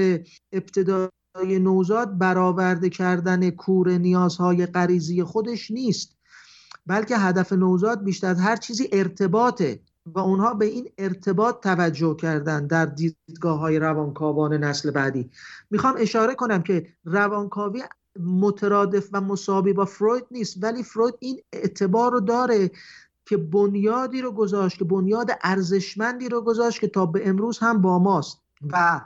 ابتدای 0.52 1.10
نوزاد 1.46 2.18
برآورده 2.18 2.90
کردن 2.90 3.50
کور 3.50 3.90
نیازهای 3.90 4.66
غریزی 4.66 5.24
خودش 5.24 5.72
نیست 5.72 6.18
بلکه 6.88 7.18
هدف 7.18 7.54
نوزاد 7.54 8.04
بیشتر 8.04 8.28
از 8.28 8.40
هر 8.40 8.56
چیزی 8.56 8.90
ارتباطه 8.92 9.80
و 10.06 10.20
اونها 10.20 10.54
به 10.54 10.66
این 10.66 10.90
ارتباط 10.98 11.64
توجه 11.64 12.16
کردن 12.16 12.68
در 12.68 12.86
دیدگاه 12.86 13.60
های 13.60 13.80
روانکاوان 13.80 14.54
نسل 14.54 14.92
بعدی. 14.92 15.30
می‌خوام 15.70 15.96
اشاره 15.98 16.36
کنم 16.36 16.64
که 16.64 16.88
روانکاوی 17.06 17.84
مترادف 18.20 19.10
و 19.14 19.22
مساوی 19.22 19.74
با 19.74 19.86
فروید 19.86 20.26
نیست 20.32 20.64
ولی 20.64 20.84
فروید 20.84 21.16
این 21.20 21.42
اعتبار 21.54 22.12
رو 22.12 22.20
داره 22.20 22.72
که 23.26 23.38
بنیادی 23.38 24.22
رو 24.22 24.32
گذاشت 24.32 24.78
که 24.78 24.86
بنیاد 24.86 25.32
ارزشمندی 25.44 26.30
رو 26.30 26.42
گذاشت 26.42 26.80
که 26.80 26.88
تا 26.88 27.06
به 27.06 27.30
امروز 27.30 27.60
هم 27.60 27.82
با 27.82 28.00
ماست. 28.00 28.42
و 28.72 29.02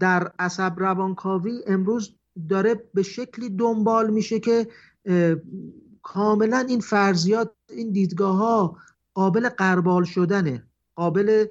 در 0.00 0.32
عصب 0.38 0.74
روانکاوی 0.76 1.60
امروز 1.66 2.16
داره 2.48 2.90
به 2.94 3.02
شکلی 3.02 3.50
دنبال 3.50 4.10
میشه 4.10 4.40
که 4.40 4.68
کاملا 6.02 6.58
این 6.68 6.80
فرضیات 6.80 7.52
این 7.70 7.92
دیدگاه 7.92 8.36
ها 8.36 8.78
قابل 9.14 9.48
قربال 9.48 10.04
شدنه. 10.04 10.66
قابل 10.96 11.46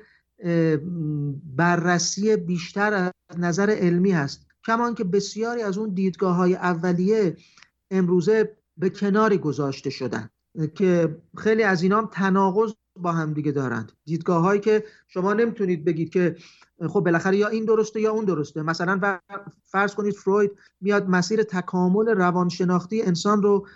بررسی 1.56 2.36
بیشتر 2.36 2.94
از 2.94 3.40
نظر 3.40 3.70
علمی 3.70 4.12
هست. 4.12 4.48
کمان 4.66 4.96
که 4.96 5.04
بسیاری 5.04 5.62
از 5.62 5.78
اون 5.78 5.94
دیدگاه 5.94 6.36
های 6.36 6.56
اولیه 6.56 7.38
امروزه 7.92 8.58
به 8.78 8.90
کناری 8.90 9.38
گذاشته 9.38 9.90
شدن 9.90 10.30
که 10.76 11.22
خیلی 11.38 11.64
از 11.64 11.84
اینا 11.84 11.98
هم 11.98 12.10
تناقض 12.12 12.74
با 12.96 13.12
هم 13.12 13.34
دیگه 13.34 13.52
دارند. 13.52 13.92
دیدگاه 14.06 14.44
هایی 14.44 14.62
که 14.62 14.84
شما 15.08 15.34
نمی‌تونید 15.34 15.86
بگید 15.86 16.10
که 16.10 16.36
خب 16.88 17.00
بالاخره 17.00 17.38
یا 17.38 17.48
این 17.48 17.66
درسته 17.66 18.02
یا 18.02 18.12
اون 18.12 18.26
درسته. 18.26 18.62
مثلا 18.62 19.20
فرض 19.66 19.96
کنید 19.96 20.14
فروید 20.14 20.52
میاد 20.82 21.10
مسیر 21.10 21.44
تکامل 21.44 22.08
روانشناختی 22.08 23.02
انسان 23.02 23.44
رو 23.44 23.68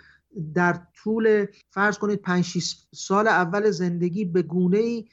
در 0.54 0.80
طول 0.94 1.46
فرض 1.70 1.98
کنید 1.98 2.22
5 2.22 2.58
سال 2.94 3.28
اول 3.28 3.70
زندگی 3.70 4.24
به 4.24 4.42
گونه 4.42 4.78
ای 4.78 5.04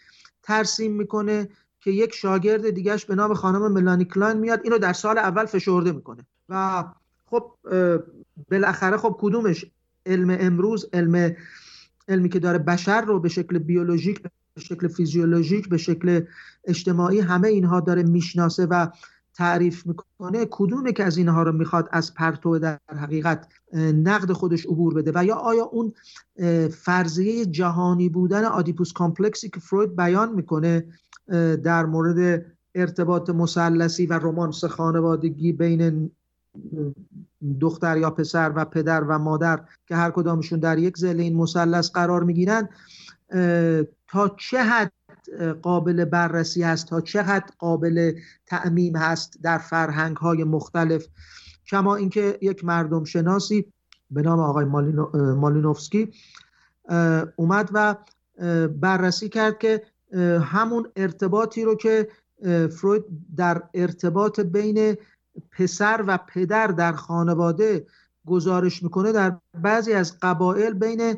ترسیم 0.44 0.94
می‌کنه 0.94 1.50
که 1.82 1.92
یک 1.92 2.14
شاگرد 2.14 2.70
دیگهش 2.70 3.06
به 3.06 3.16
نام 3.16 3.34
خانم 3.34 3.72
ملانی 3.72 4.06
کلاین 4.06 4.38
میاد 4.38 4.62
اینو 4.64 4.78
در 4.78 4.94
سال 4.94 5.18
اول 5.18 5.46
فشرده 5.46 5.92
می‌کنه. 5.92 6.26
و 6.50 6.84
خب 7.26 7.56
بالاخره 8.52 8.98
خب 8.98 9.18
کدومش 9.20 9.66
علم 10.06 10.38
امروز 10.40 10.90
علم 10.94 11.36
علمی 12.08 12.30
که 12.30 12.40
داره 12.40 12.58
بشر 12.58 13.02
رو 13.02 13.20
به 13.20 13.30
شکل 13.30 13.58
بیولوژیک 13.58 14.22
به 14.22 14.62
شکل 14.62 14.88
فیزیولوژیک 14.88 15.70
به 15.70 15.78
شکل 15.78 16.22
اجتماعی 16.66 17.20
همه 17.20 17.48
اینها 17.48 17.80
داره 17.80 18.04
می‌شناسه 18.04 18.66
و 18.66 18.88
تعریف 19.34 19.86
می‌کنه 19.86 20.48
کدومه 20.52 20.92
که 20.92 21.04
از 21.04 21.18
اینها 21.18 21.44
رو 21.44 21.52
می‌خواد 21.52 21.90
از 21.92 22.14
پرتو 22.14 22.60
در 22.60 22.80
حقیقت 22.88 23.48
نقد 23.74 24.32
خودش 24.32 24.66
عبور 24.66 24.94
بده؟ 24.94 25.12
و 25.16 25.26
یا 25.26 25.36
آیا 25.36 25.64
اون 25.64 25.94
فرضیه 26.70 27.46
جهانی 27.46 28.10
بودن 28.10 28.44
آدیپوس 28.44 28.94
کامپلکسی 28.94 29.50
که 29.50 29.60
فروید 29.60 29.96
بیان 29.96 30.36
می‌کنه 30.36 30.86
در 31.64 31.86
مورد 31.86 32.46
ارتباط 32.76 33.30
مثلثی 33.30 34.06
و 34.06 34.14
رومانس 34.20 34.66
خانوادگی 34.66 35.54
بین 35.54 36.12
دختر 37.62 37.98
یا 37.98 38.10
پسر 38.10 38.54
و 38.56 38.66
پدر 38.66 39.04
و 39.04 39.20
مادر 39.20 39.60
که 39.88 39.96
هر 39.96 40.12
کدامشون 40.12 40.60
در 40.60 40.78
یک 40.78 40.98
زل 40.98 41.20
این 41.20 41.36
مثلث 41.36 41.92
قرار 41.92 42.24
می‌گیرن 42.24 42.70
تا 44.08 44.36
چه 44.38 44.64
حد 44.64 44.92
قابل 45.62 46.06
بررسی 46.06 46.64
هست 46.64 46.88
تا 46.88 47.02
چه 47.02 47.22
حد 47.22 47.52
قابل 47.60 48.14
تعمیم 48.46 48.96
هست 48.96 49.38
در 49.44 49.58
فرهنگ 49.58 50.18
های 50.18 50.44
مختلف. 50.44 51.08
کما 51.68 51.96
اینکه 51.96 52.38
یک 52.42 52.66
مردم 52.66 53.04
شناسی 53.04 53.66
به 54.12 54.22
نام 54.22 54.40
آقای 54.40 54.66
مالینوفسکی 55.36 56.12
اومد 57.36 57.70
و 57.74 57.96
بررسی 58.68 59.30
کرد 59.30 59.58
که 59.58 59.84
همون 60.42 60.88
ارتباطی 60.96 61.64
رو 61.64 61.76
که 61.76 62.08
فروید 62.72 63.04
در 63.38 63.64
ارتباط 63.74 64.40
بین 64.40 64.98
پسر 65.52 66.04
و 66.08 66.20
پدر 66.28 66.68
در 66.68 66.94
خانواده 66.94 67.86
گزارش 68.26 68.84
می‌کنه 68.84 69.12
در 69.12 69.38
بعضی 69.62 69.94
از 69.94 70.20
قبایل 70.22 70.74
بین 70.74 71.16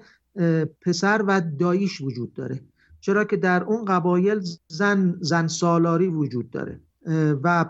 پسر 0.82 1.24
و 1.28 1.42
داییش 1.60 2.02
وجود 2.02 2.34
داره. 2.34 2.62
چرا 3.00 3.24
که 3.24 3.38
در 3.38 3.64
اون 3.64 3.86
قبایل 3.86 4.42
زن 4.68 5.18
زن 5.22 5.48
سالاری 5.48 6.08
وجود 6.08 6.50
داره. 6.50 6.80
و 7.44 7.66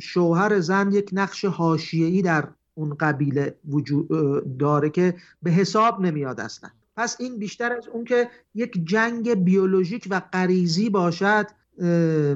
شوهر 0.00 0.60
زن 0.60 0.92
یک 0.92 1.10
نقش 1.12 1.44
حاشیه‌ای 1.44 2.22
در 2.22 2.48
اون 2.74 2.94
قبیله 2.94 3.54
وجود 3.68 4.08
داره 4.58 4.90
که 4.90 5.14
به 5.42 5.50
حساب 5.50 6.00
نمیاد 6.00 6.40
اصلا. 6.40 6.70
پس 6.96 7.16
این 7.20 7.38
بیشتر 7.38 7.72
از 7.72 7.88
اون 7.88 8.04
که 8.04 8.28
یک 8.54 8.86
جنگ 8.86 9.34
بیولوژیک 9.34 10.08
و 10.10 10.20
غریزی 10.32 10.90
باشد 10.90 11.46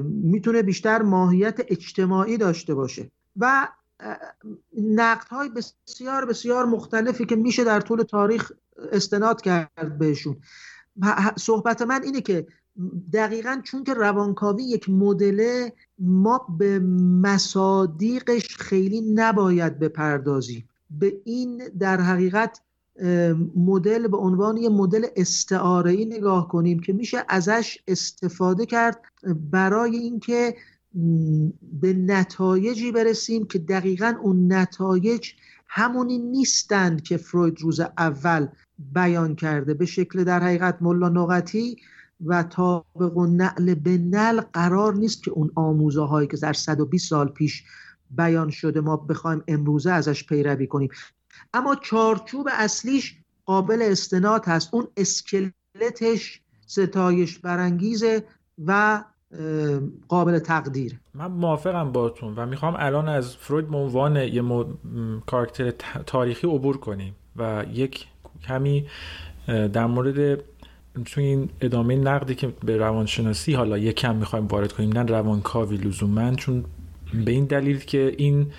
می‌تونه 0.03 0.61
بیشتر 0.61 1.01
ماهیت 1.01 1.59
اجتماعی 1.67 2.37
داشته 2.37 2.73
باشه. 2.73 3.11
و 3.37 3.67
نقد 4.81 5.27
های 5.27 5.49
بسیار 5.49 6.25
بسیار 6.25 6.65
مختلفی 6.65 7.25
که 7.25 7.35
میشه 7.35 7.63
در 7.63 7.81
طول 7.81 8.03
تاریخ 8.03 8.51
استناد 8.91 9.41
کرد 9.41 9.97
بهشون. 9.97 10.37
صحبت 11.37 11.81
من 11.81 12.03
اینه 12.03 12.21
که 12.21 12.47
دقیقا 13.13 13.61
چون 13.63 13.83
که 13.83 13.93
روانکاوی 13.93 14.63
یک 14.63 14.89
مدله 14.89 15.73
ما 15.99 16.47
به 16.59 16.79
مصادیقش 17.23 18.57
خیلی 18.57 19.01
نباید 19.01 19.79
بپردازیم. 19.79 20.69
به 20.89 21.21
این 21.25 21.57
در 21.79 22.01
حقیقت 22.01 22.61
مدل 23.55 24.07
به 24.07 24.17
عنوان 24.17 24.57
یه 24.57 24.69
مدل 24.69 25.05
استعاره 25.15 26.05
نگاه 26.05 26.47
کنیم 26.47 26.79
که 26.79 26.93
میشه 26.93 27.25
ازش 27.29 27.77
استفاده 27.87 28.65
کرد 28.65 29.01
برای 29.51 29.97
اینکه 29.97 30.55
به 31.81 31.93
نتایجی 31.93 32.91
برسیم 32.91 33.45
که 33.45 33.59
دقیقا 33.59 34.13
اون 34.21 34.53
نتایج 34.53 35.31
همونی 35.67 36.17
نیستند 36.17 37.01
که 37.01 37.17
فروید 37.17 37.61
روز 37.61 37.79
اول 37.79 38.47
بیان 38.79 39.35
کرده. 39.35 39.73
به 39.73 39.85
شکل 39.85 40.23
در 40.23 40.43
حقیقت 40.43 40.77
ملا 40.81 41.09
نقطی 41.09 41.77
و 42.25 42.43
طابق 42.43 43.17
و 43.17 43.25
نعل 43.25 43.73
به 43.73 43.97
نل 43.97 44.41
قرار 44.41 44.95
نیست 44.95 45.23
که 45.23 45.31
اون 45.31 45.51
آموزه 45.55 46.01
هایی 46.01 46.27
که 46.27 46.37
در 46.37 46.53
120 46.53 47.09
سال 47.09 47.27
پیش 47.27 47.63
بیان 48.11 48.49
شده 48.49 48.81
ما 48.81 48.97
بخوایم 48.97 49.43
امروزه 49.47 49.91
ازش 49.91 50.25
پیروی 50.25 50.67
کنیم. 50.67 50.89
اما 51.53 51.75
چارچوب 51.75 52.47
اصلیش 52.51 53.15
قابل 53.45 53.81
استناد 53.81 54.45
هست. 54.45 54.73
اون 54.73 54.87
اسکلتش 54.97 56.41
ستایش 56.65 57.39
برانگیزه 57.39 58.23
و 58.65 59.03
قابل 60.07 60.39
تقدیر. 60.39 60.99
من 61.13 61.31
موافقم 61.31 61.91
باتون 61.91 62.35
و 62.35 62.45
می‌خوام 62.45 62.75
الان 62.77 63.09
از 63.09 63.35
فروید 63.35 63.69
به 63.69 63.77
عنوان 63.77 64.15
یه 64.15 64.65
کارکتر 65.25 65.71
تاریخی 66.05 66.47
عبور 66.47 66.77
کنیم 66.77 67.15
و 67.35 67.65
یک 67.73 68.07
کمی 68.47 68.85
در 69.47 69.85
مورد 69.85 70.43
چون 71.05 71.23
این 71.23 71.49
ادامه 71.61 71.95
نقدی 71.95 72.35
که 72.35 72.47
به 72.47 72.77
روانشناسی 72.77 73.53
حالا 73.53 73.77
یک 73.77 73.95
کم 73.95 74.15
می‌خوایم 74.15 74.47
وارد 74.47 74.71
کنیم 74.71 74.97
نه 74.97 75.03
روانکاوی 75.03 75.77
لزوما 75.77 76.35
چون 76.35 76.65
به 77.25 77.31
این 77.31 77.45
دلیل 77.45 77.79
که 77.79 78.15
این 78.17 78.51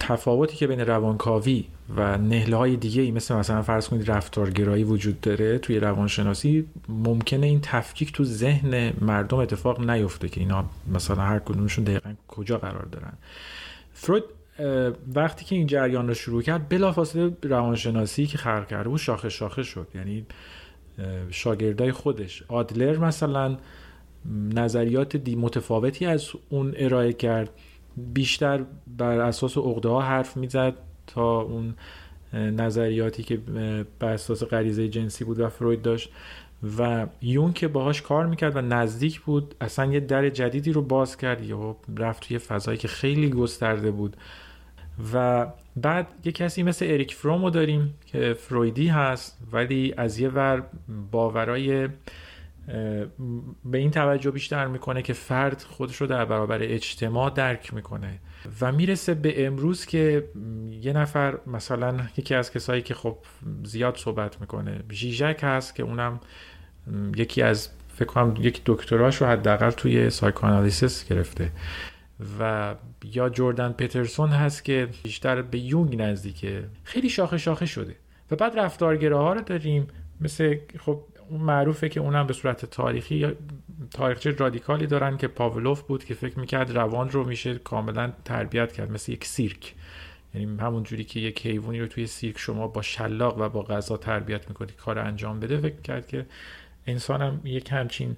تفاوتی 0.00 0.56
که 0.56 0.66
بین 0.66 0.80
روانکاوی 0.80 1.64
و 1.96 2.18
نهله 2.18 2.56
های 2.56 2.76
دیگه 2.76 3.02
ای 3.02 3.10
مثل 3.10 3.34
مثلا 3.34 3.62
فرض 3.62 3.88
کنید 3.88 4.10
رفتارگرایی 4.10 4.84
وجود 4.84 5.20
داره 5.20 5.58
توی 5.58 5.80
روانشناسی 5.80 6.66
ممکنه 6.88 7.46
این 7.46 7.60
تفکیک 7.62 8.12
تو 8.12 8.24
ذهن 8.24 8.92
مردم 9.00 9.38
اتفاق 9.38 9.90
نیفته 9.90 10.28
که 10.28 10.40
اینا 10.40 10.64
مثلا 10.92 11.22
هر 11.22 11.38
کدومشون 11.38 11.84
دقیقا 11.84 12.14
کجا 12.28 12.58
قرار 12.58 12.84
دارن. 12.84 13.12
فروید 13.92 14.24
وقتی 15.14 15.44
که 15.44 15.54
این 15.54 15.66
جریان 15.66 16.08
رو 16.08 16.14
شروع 16.14 16.42
کرد 16.42 16.68
بلافاصله 16.68 17.36
روانشناسی 17.42 18.26
که 18.26 18.38
خلق 18.38 18.66
کرده 18.66 18.88
بود 18.88 18.98
شاخه 18.98 19.28
شاخه 19.28 19.62
شد. 19.62 19.88
یعنی 19.94 20.26
شاگردای 21.30 21.92
خودش. 21.92 22.42
آدلر 22.48 22.98
مثلا 22.98 23.56
نظریات 24.54 25.16
دی 25.16 25.34
متفاوتی 25.36 26.06
از 26.06 26.28
اون 26.48 26.74
ارائه 26.76 27.12
کرد. 27.12 27.50
بیشتر 27.96 28.64
بر 28.98 29.20
اساس 29.20 29.58
عقده 29.58 29.88
ها 29.88 30.00
حرف 30.00 30.36
می‌زد 30.36 30.74
تا 31.06 31.40
اون 31.40 31.74
نظریاتی 32.32 33.22
که 33.22 33.36
بر 33.98 34.12
اساس 34.12 34.42
غریزه 34.42 34.88
جنسی 34.88 35.24
بود 35.24 35.40
و 35.40 35.48
فروید 35.48 35.82
داشت. 35.82 36.12
و 36.78 37.06
یون 37.22 37.52
که 37.52 37.68
باهاش 37.68 38.02
کار 38.02 38.26
می‌کرد 38.26 38.56
و 38.56 38.60
نزدیک 38.60 39.20
بود 39.20 39.54
اصلا 39.60 39.92
یه 39.92 40.00
در 40.00 40.28
جدیدی 40.28 40.72
رو 40.72 40.82
باز 40.82 41.16
کرد. 41.16 41.44
یا 41.44 41.76
رفت 41.96 42.28
توی 42.28 42.38
فضایی 42.38 42.78
که 42.78 42.88
خیلی 42.88 43.30
گسترده 43.30 43.90
بود. 43.90 44.16
و 45.14 45.46
بعد 45.76 46.06
یه 46.24 46.32
کسی 46.32 46.62
مثل 46.62 46.86
اریک 46.88 47.14
فرومو 47.14 47.50
داریم 47.50 47.94
که 48.06 48.34
فرویدی 48.34 48.88
هست 48.88 49.38
ولی 49.52 49.94
از 49.96 50.18
یه 50.18 50.28
ور 50.28 50.62
باورای 51.10 51.88
به 53.64 53.78
این 53.78 53.90
توجه 53.90 54.30
بیشتر 54.30 54.66
می‌کنه 54.66 55.02
که 55.02 55.12
فرد 55.12 55.62
خودش 55.62 55.96
رو 55.96 56.06
در 56.06 56.24
برابر 56.24 56.58
اجتماع 56.62 57.30
درک 57.30 57.74
می‌کنه 57.74 58.18
و 58.60 58.72
می‌رسه 58.72 59.14
به 59.14 59.46
امروز 59.46 59.86
که 59.86 60.28
یه 60.70 60.92
نفر 60.92 61.38
مثلا 61.46 61.96
یکی 62.16 62.34
از 62.34 62.52
کسایی 62.52 62.82
که 62.82 62.94
خب 62.94 63.18
زیاد 63.64 63.96
صحبت 63.96 64.40
می‌کنه 64.40 64.80
ژیژک 64.92 65.40
هست 65.42 65.74
که 65.74 65.82
اونم 65.82 66.20
یکی 67.16 67.42
از 67.42 67.68
فکر 67.94 68.04
کنم 68.04 68.34
یک 68.40 68.62
دکتراش 68.66 69.16
رو 69.16 69.26
حداقل 69.26 69.70
توی 69.70 70.10
سایکوانالیسیس 70.10 71.08
گرفته 71.08 71.50
و 72.40 72.74
یا 73.04 73.28
جردن 73.28 73.72
پترسون 73.72 74.28
هست 74.28 74.64
که 74.64 74.88
بیشتر 75.02 75.42
به 75.42 75.58
یونگ 75.58 76.02
نزدیکه. 76.02 76.64
خیلی 76.84 77.08
شاخه 77.08 77.38
شاخه 77.38 77.66
شده 77.66 77.96
و 78.30 78.36
بعد 78.36 78.58
رفتارگراها 78.58 79.32
رو 79.32 79.40
داریم. 79.40 79.86
مثل 80.20 80.56
خب 80.78 81.02
معروفه 81.30 81.88
که 81.88 82.00
اونم 82.00 82.26
به 82.26 82.32
صورت 82.32 82.64
تاریخی 82.64 83.26
تاریخچه 83.90 84.30
رادیکالی 84.30 84.86
دارن 84.86 85.16
که 85.16 85.28
پاولوف 85.28 85.82
بود 85.82 86.04
که 86.04 86.14
فکر 86.14 86.38
می‌کرد 86.38 86.76
روان 86.76 87.10
رو 87.10 87.24
میشه 87.24 87.58
کاملا 87.58 88.12
تربیت 88.24 88.72
کرد 88.72 88.90
مثل 88.90 89.12
یک 89.12 89.24
سیرک. 89.24 89.74
یعنی 90.34 90.56
همون 90.60 90.82
جوری 90.82 91.04
که 91.04 91.20
یک 91.20 91.46
حیوانی 91.46 91.80
رو 91.80 91.86
توی 91.86 92.06
سیرک 92.06 92.38
شما 92.38 92.68
با 92.68 92.82
شلاق 92.82 93.38
و 93.38 93.48
با 93.48 93.62
غذا 93.62 93.96
تربیت 93.96 94.48
می‌کنید 94.48 94.76
کار 94.76 94.98
انجام 94.98 95.40
بده 95.40 95.56
فکر 95.56 95.80
کرد 95.80 96.06
که 96.06 96.26
انسان 96.86 97.22
هم 97.22 97.40
یک 97.44 97.68
همچین 97.72 98.16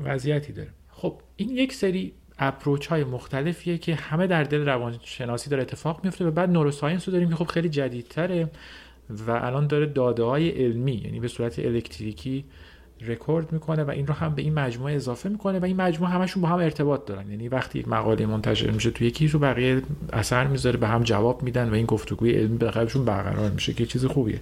وضعیتی 0.00 0.52
داره. 0.52 0.70
خب 0.90 1.20
این 1.36 1.50
یک 1.50 1.72
سری 1.72 2.12
approach 2.38 2.86
های 2.86 3.04
مختلفیه 3.04 3.78
که 3.78 3.94
همه 3.94 4.26
در 4.26 4.44
دل 4.44 4.68
روانشناسی 4.68 5.50
داره 5.50 5.62
اتفاق 5.62 6.04
میفته 6.04 6.24
و 6.24 6.30
بعد 6.30 6.50
neuroscience 6.50 7.08
رو 7.08 7.12
داریم 7.12 7.28
که 7.28 7.34
خب 7.34 7.46
خیلی 7.46 7.68
جدیدتره. 7.68 8.50
و 9.26 9.30
الان 9.30 9.66
داره 9.66 9.86
داده 9.86 10.22
های 10.22 10.48
علمی 10.48 10.92
یعنی 10.92 11.20
به 11.20 11.28
صورت 11.28 11.58
الکتریکی 11.58 12.44
رکورد 13.00 13.52
می‌کنه 13.52 13.84
و 13.84 13.90
این 13.90 14.06
رو 14.06 14.14
هم 14.14 14.34
به 14.34 14.42
این 14.42 14.54
مجموعه 14.54 14.94
اضافه 14.94 15.28
می‌کنه 15.28 15.58
و 15.58 15.64
این 15.64 15.76
مجموعه 15.76 16.12
همشون 16.12 16.42
با 16.42 16.48
هم 16.48 16.58
ارتباط 16.58 17.06
دارن. 17.06 17.30
یعنی 17.30 17.48
وقتی 17.48 17.78
یک 17.78 17.88
مقاله 17.88 18.26
منتشر 18.26 18.70
میشه 18.70 18.90
توی 18.90 19.06
یکی 19.06 19.28
رو 19.28 19.38
بقیه 19.38 19.82
اثر 20.12 20.46
می‌ذاره 20.46 20.76
به 20.76 20.88
هم 20.88 21.02
جواب 21.02 21.42
میدن 21.42 21.70
و 21.70 21.74
این 21.74 21.86
گفتگوی 21.86 22.30
علمی 22.30 22.58
به 22.58 22.70
برقرار 23.06 23.50
میشه 23.50 23.72
که 23.72 23.86
چیز 23.86 24.06
خوبیه. 24.06 24.40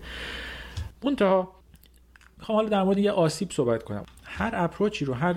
منتها 1.04 1.52
می‌خوام 2.38 2.56
حالا 2.56 2.68
در 2.68 2.82
مورد 2.82 2.98
یه 2.98 3.10
آسیب 3.10 3.50
صحبت 3.50 3.82
کنم. 3.82 4.04
هر 4.24 4.50
اپروچی 4.54 5.04
رو 5.04 5.14
هر 5.14 5.34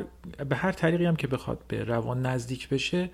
به 0.50 0.56
هر 0.56 0.72
طریقی 0.72 1.06
هم 1.06 1.16
که 1.16 1.28
بخواد 1.28 1.60
به 1.68 1.84
روان 1.84 2.26
نزدیک 2.26 2.70
بشه 2.70 3.10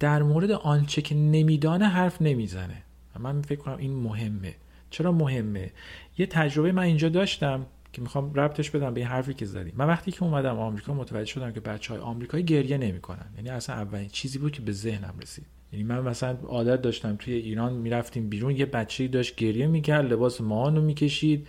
در 0.00 0.22
مورد 0.22 0.50
آنچه 0.50 1.02
که 1.02 1.14
نمیدانه 1.14 1.88
حرف 1.88 2.22
نمی‌زنه. 2.22 2.82
من 3.18 3.42
فکر 3.42 3.60
کنم 3.60 3.76
این 3.76 4.02
مهمه. 4.02 4.54
چرا 4.90 5.12
مهمه؟ 5.12 5.70
یه 6.18 6.26
تجربه 6.26 6.72
من 6.72 6.82
اینجا 6.82 7.08
داشتم 7.08 7.66
که 7.92 8.02
می‌خوام 8.02 8.34
ربطش 8.34 8.70
بدم 8.70 8.94
به 8.94 9.00
این 9.00 9.08
حرفی 9.08 9.34
که 9.34 9.46
زدی 9.46 9.72
من 9.76 9.86
وقتی 9.86 10.10
که 10.10 10.22
اومدم 10.22 10.58
آمریکا 10.58 10.94
متوجه 10.94 11.32
شدم 11.32 11.52
که 11.52 11.60
بچه 11.60 11.94
های 11.94 12.02
آمریکایی 12.02 12.44
گریه 12.44 12.78
نمی‌کنن. 12.78 13.26
یعنی 13.36 13.48
اصلا 13.48 13.76
اولین 13.76 14.08
چیزی 14.08 14.38
بود 14.38 14.52
که 14.52 14.62
به 14.62 14.72
ذهنم 14.72 15.14
رسید. 15.22 15.46
یعنی 15.72 15.84
من 15.84 16.00
مثلا 16.00 16.36
عادت 16.42 16.82
داشتم 16.82 17.16
توی 17.16 17.34
ایران 17.34 17.72
می‌رفتیم 17.72 18.28
بیرون 18.28 18.56
یه 18.56 18.66
بچه‌ای 18.66 19.08
داشت 19.08 19.36
گریه 19.36 19.66
می‌کرد 19.66 20.12
لباس 20.12 20.40
ماهان 20.40 20.76
رو 20.76 20.82
می‌کشید 20.82 21.48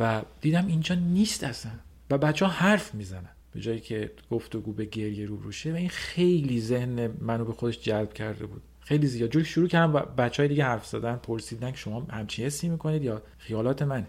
و 0.00 0.22
دیدم 0.40 0.66
اینجا 0.66 0.94
نیست 0.94 1.44
اصلا. 1.44 1.72
و 2.10 2.18
بچه 2.18 2.46
ها 2.46 2.52
حرف 2.52 2.94
می‌زنن 2.94 3.30
به 3.52 3.60
جایی 3.60 3.80
که 3.80 4.10
گفتگو 4.30 4.72
به 4.72 4.84
گریه 4.84 5.26
رو 5.26 5.36
روشه 5.36 5.72
و 5.72 5.76
این 5.76 5.88
خیلی 5.88 6.60
ذهن 6.60 7.10
منو 7.20 7.44
به 7.44 7.52
خودش 7.52 7.80
جلب 7.80 8.12
کرده 8.12 8.46
بود. 8.46 8.62
خیلی 8.88 9.06
زیاد. 9.06 9.30
جوری 9.30 9.44
شروع 9.44 9.68
کردم 9.68 9.92
بچه 9.92 10.42
های 10.42 10.48
دیگه 10.48 10.64
حرف 10.64 10.86
زدن 10.86 11.16
پرسیدن 11.16 11.70
که 11.70 11.76
شما 11.76 12.06
همچی 12.10 12.44
حسی 12.44 12.68
می‌کنید 12.68 13.02
یا 13.02 13.22
خیالات 13.38 13.82
منه 13.82 14.06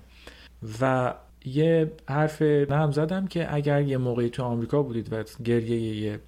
و 0.82 1.14
یه 1.46 1.92
حرف 2.10 2.42
نم 2.42 2.92
زدم 2.92 3.28
که 3.28 3.56
اگر 3.56 3.82
یه 3.82 3.98
موقعی 3.98 4.30
تو 4.30 4.44
آمریکا 4.44 4.84
بودید 4.84 5.14
و 5.14 5.24
گریه 5.44 5.96
یه 5.96 6.20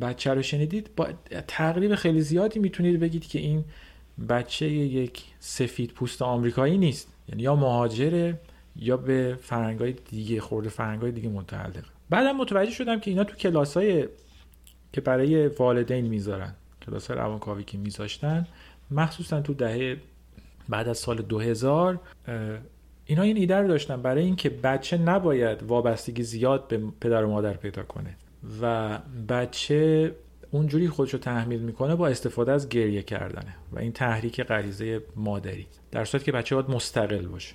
بچه 0.00 0.34
رو 0.34 0.42
شنیدید 0.42 0.90
با 0.96 1.08
تقریب 1.48 1.94
خیلی 1.94 2.20
زیادی 2.20 2.58
می‌تونید 2.58 3.00
بگید 3.00 3.26
که 3.26 3.38
این 3.38 3.64
بچه 4.28 4.68
یک 4.70 5.24
سفید 5.38 5.90
پوست 5.90 6.22
آمریکایی 6.22 6.78
نیست. 6.78 7.08
یعنی 7.28 7.42
یا 7.42 7.56
مهاجره 7.56 8.40
یا 8.76 8.96
به 8.96 9.38
فرنگای 9.42 9.92
دیگه 9.92 10.40
خورده 10.40 10.68
فرنگای 10.68 11.12
دیگه 11.12 11.28
متعلق. 11.28 11.84
بعدم 12.10 12.36
متوجه 12.36 12.70
شدم 12.70 13.00
که 13.00 13.10
اینا 13.10 13.24
تو 13.24 13.36
کلاسای 13.36 14.08
که 14.92 15.00
برای 15.00 15.46
والدین 15.46 16.06
می‌ذارن. 16.06 16.54
کلاس 16.86 17.10
روانکاوی 17.10 17.64
که 17.64 17.78
میذاشتن. 17.78 18.46
مخصوصا 18.90 19.40
تو 19.40 19.54
دهه 19.54 19.96
بعد 20.68 20.88
از 20.88 20.98
سال 20.98 21.22
2000 21.22 22.00
اینا 23.04 23.22
این 23.22 23.36
ایده 23.36 23.56
رو 23.56 23.68
داشتن. 23.68 24.02
برای 24.02 24.24
اینکه 24.24 24.50
بچه 24.50 24.98
نباید 24.98 25.62
وابستگی 25.62 26.22
زیاد 26.22 26.68
به 26.68 26.80
پدر 27.00 27.24
و 27.24 27.30
مادر 27.30 27.52
پیدا 27.52 27.82
کنه. 27.82 28.16
و 28.62 28.98
بچه 29.28 30.14
اونجوری 30.50 30.88
خودشو 30.88 31.18
تحمیل 31.18 31.60
می‌کنه 31.60 31.94
با 31.94 32.08
استفاده 32.08 32.52
از 32.52 32.68
گریه 32.68 33.02
کردنه 33.02 33.54
و 33.72 33.78
این 33.78 33.92
تحریک 33.92 34.42
غریزه 34.42 35.02
مادری. 35.16 35.66
در 35.90 36.04
صورتی 36.04 36.26
که 36.26 36.32
بچه 36.32 36.54
باید 36.54 36.70
مستقل 36.70 37.26
باشه 37.26 37.54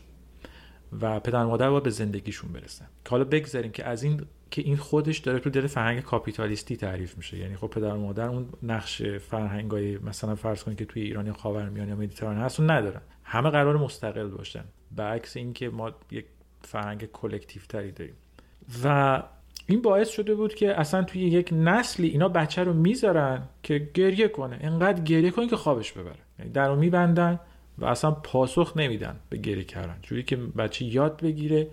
و 1.01 1.19
پدر 1.19 1.43
و 1.43 1.47
مادر 1.47 1.69
باید 1.69 1.83
به 1.83 1.89
زندگیشون 1.89 2.51
برسن. 2.51 2.85
که 3.05 3.09
حالا 3.11 3.23
بگذاریم 3.23 3.71
که 3.71 3.85
از 3.85 4.03
این 4.03 4.21
که 4.51 4.61
این 4.61 4.77
خودش 4.77 5.17
داره 5.17 5.39
تو 5.39 5.49
دل 5.49 5.67
فرهنگ 5.67 5.99
کاپیتالیستی 5.99 6.77
تعریف 6.77 7.17
میشه. 7.17 7.37
یعنی 7.37 7.55
خب 7.55 7.67
پدر 7.67 7.93
و 7.93 8.01
مادر 8.01 8.27
اون 8.27 8.49
نقش 8.63 9.01
فرهنگای 9.01 9.97
مثلا 9.97 10.35
فرض 10.35 10.63
کنید 10.63 10.77
که 10.77 10.85
توی 10.85 11.01
ایران 11.01 11.27
یا 11.27 11.33
خاورمیانه 11.33 11.89
یا 11.89 11.95
مدیترانه 11.95 12.39
هست 12.39 12.59
ندارن. 12.61 13.01
همه 13.23 13.49
قرار 13.49 13.77
مستقل 13.77 14.27
باشن. 14.27 14.63
برعکس 14.95 15.37
اینکه 15.37 15.69
ما 15.69 15.91
یک 16.11 16.25
فرهنگ 16.61 17.05
کلکتیو 17.05 17.61
تری 17.69 17.91
داریم. 17.91 18.15
و 18.83 19.23
این 19.67 19.81
باعث 19.81 20.09
شده 20.09 20.35
بود 20.35 20.55
که 20.55 20.79
اصلا 20.79 21.03
توی 21.03 21.21
یک 21.21 21.49
نسلی 21.51 22.07
اینا 22.07 22.29
بچه 22.29 22.63
رو 22.63 22.73
می‌ذارن 22.73 23.43
که 23.63 23.89
گریه 23.93 24.27
کنه. 24.27 24.57
انقدر 24.61 25.01
گریه 25.01 25.31
کنه 25.31 25.47
که 25.47 25.55
خوابش 25.55 25.91
ببره. 25.91 26.19
یعنی 26.39 26.51
رو 26.53 26.75
میبندن 26.75 27.39
و 27.77 27.85
اصلا 27.85 28.11
پاسخ 28.11 28.73
نمیدن 28.75 29.19
به 29.29 29.37
گریه 29.37 29.63
کردن. 29.63 29.99
جوری 30.01 30.23
که 30.23 30.35
بچه 30.35 30.85
یاد 30.85 31.21
بگیره 31.21 31.67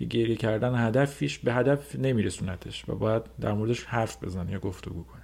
که 0.00 0.06
گریه 0.06 0.36
کردن 0.36 0.86
هدفش 0.86 1.38
به 1.38 1.54
هدف 1.54 1.96
نمیرسونتش 1.96 2.88
و 2.88 2.94
باید 2.94 3.22
در 3.40 3.52
موردش 3.52 3.84
حرف 3.84 4.24
بزنه 4.24 4.52
یا 4.52 4.58
گفتگو 4.58 5.02
کنه. 5.04 5.22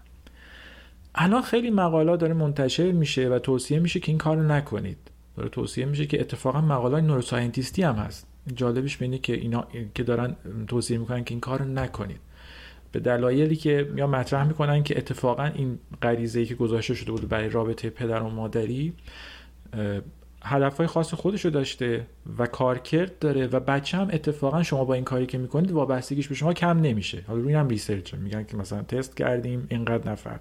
الان 1.15 1.43
خیلی 1.43 1.71
مقاله 1.71 2.17
داره 2.17 2.35
منتشر 2.35 2.93
میشه 2.93 3.29
و 3.29 3.39
توصیه 3.39 3.79
میشه 3.79 4.01
که 4.01 4.13
این 4.13 4.19
کارو 4.19 4.43
نکنید. 4.43 4.99
داره 5.37 5.49
توصیه 5.49 5.85
میشه 5.85 6.07
که 6.07 6.21
اتفاقا 6.21 6.61
مقاله 6.61 7.01
neuroscientist 7.01 7.77
ی 7.77 7.83
هم 7.83 7.95
هست. 7.95 8.27
جالبش 8.55 9.03
اینه 9.03 9.19
که 9.19 9.33
اینا 9.33 9.67
که 9.95 10.03
دارن 10.03 10.37
توصیه 10.69 10.99
می‌کنن 10.99 11.25
که 11.25 11.33
این 11.33 11.41
کارو 11.41 11.65
نکنید. 11.65 12.21
به 12.93 13.01
دلایلی 13.01 13.57
که 13.57 13.93
یا 13.97 14.07
مطرح 14.07 14.47
می‌کنن 14.47 14.83
که 14.83 14.99
اتفاقا 14.99 15.45
این 15.45 15.79
غریزه 16.03 16.41
ای 16.41 16.47
که 16.47 16.55
گذاشته 16.55 16.95
شده 16.95 17.11
بود 17.11 17.29
برای 17.29 17.49
رابطه 17.49 17.91
پدر 17.91 18.23
و 18.23 18.31
مادری 18.31 18.93
هدفهای 20.47 20.87
خاص 20.87 21.15
خودشو 21.15 21.49
داشته 21.49 22.07
و 22.39 22.47
کارکرد 22.47 23.19
داره 23.19 23.47
و 23.47 23.61
بچه 23.61 23.97
هم 23.97 24.09
اتفاقا 24.13 24.63
شما 24.63 24.85
با 24.85 24.95
این 24.95 25.05
کاری 25.05 25.27
که 25.27 25.39
می‌کنید 25.39 25.71
وابستگیش 25.71 26.29
به 26.29 26.35
شما 26.35 26.53
کم 26.53 26.81
نمیشه. 26.81 27.25
حالا 27.27 27.41
روی 27.41 27.55
هم 27.55 27.69
research 27.69 28.15
میگن 28.15 28.45
که 28.45 28.57
مثلا 28.57 28.83
تست 28.83 29.17
کردیم 29.17 29.67
اینقدر 29.71 30.11
نفر. 30.11 30.39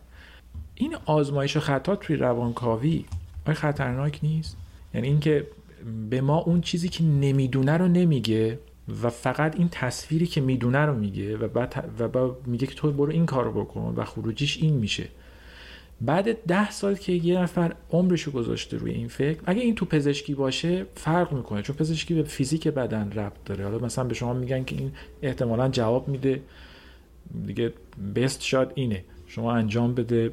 این 0.75 0.95
آزمایش 1.05 1.57
خطا 1.57 1.95
توی 1.95 2.15
روانکاوی 2.15 3.05
آیا 3.45 3.55
خطرناک 3.55 4.19
نیست؟ 4.23 4.57
یعنی 4.93 5.07
اینکه 5.07 5.47
به 6.09 6.21
ما 6.21 6.37
اون 6.37 6.61
چیزی 6.61 6.89
که 6.89 7.03
نمی‌دونه 7.03 7.77
رو 7.77 7.87
نمیگه 7.87 8.59
و 9.03 9.09
فقط 9.09 9.55
این 9.55 9.69
تصویری 9.71 10.27
که 10.27 10.41
می‌دونه 10.41 10.85
رو 10.85 10.95
میگه 10.95 11.37
و 11.37 11.47
بعد, 11.47 11.91
و 12.13 12.29
میگه 12.45 12.67
که 12.67 12.75
تو 12.75 12.91
برو 12.91 13.11
این 13.11 13.25
کارو 13.25 13.63
بکن 13.63 13.93
و 13.97 14.05
خروجیش 14.05 14.57
این 14.57 14.73
میشه. 14.73 15.07
بعد 16.01 16.45
ده 16.45 16.71
سال 16.71 16.95
که 16.95 17.11
یه 17.11 17.39
نفر 17.39 17.75
عمرشو 17.91 18.31
گذاشته 18.31 18.77
روی 18.77 18.91
این 18.91 19.07
فکر 19.07 19.39
اگه 19.45 19.61
این 19.61 19.75
تو 19.75 19.85
پزشکی 19.85 20.33
باشه 20.33 20.85
فرق 20.95 21.33
می‌کنه 21.33 21.61
چون 21.61 21.75
پزشکی 21.75 22.13
به 22.13 22.23
فیزیک 22.23 22.67
بدن 22.67 23.11
ربط 23.11 23.43
داره. 23.45 23.63
حالا 23.63 23.77
مثلا 23.77 24.03
به 24.03 24.13
شما 24.13 24.33
میگن 24.33 24.63
که 24.63 24.75
این 24.75 24.91
احتمالا 25.21 25.69
جواب 25.69 26.07
میده. 26.07 26.41
دیگه 27.45 27.73
بست 28.15 28.41
شاد 28.41 28.71
اینه. 28.75 29.03
شما 29.27 29.53
انجام 29.53 29.93
بده. 29.93 30.31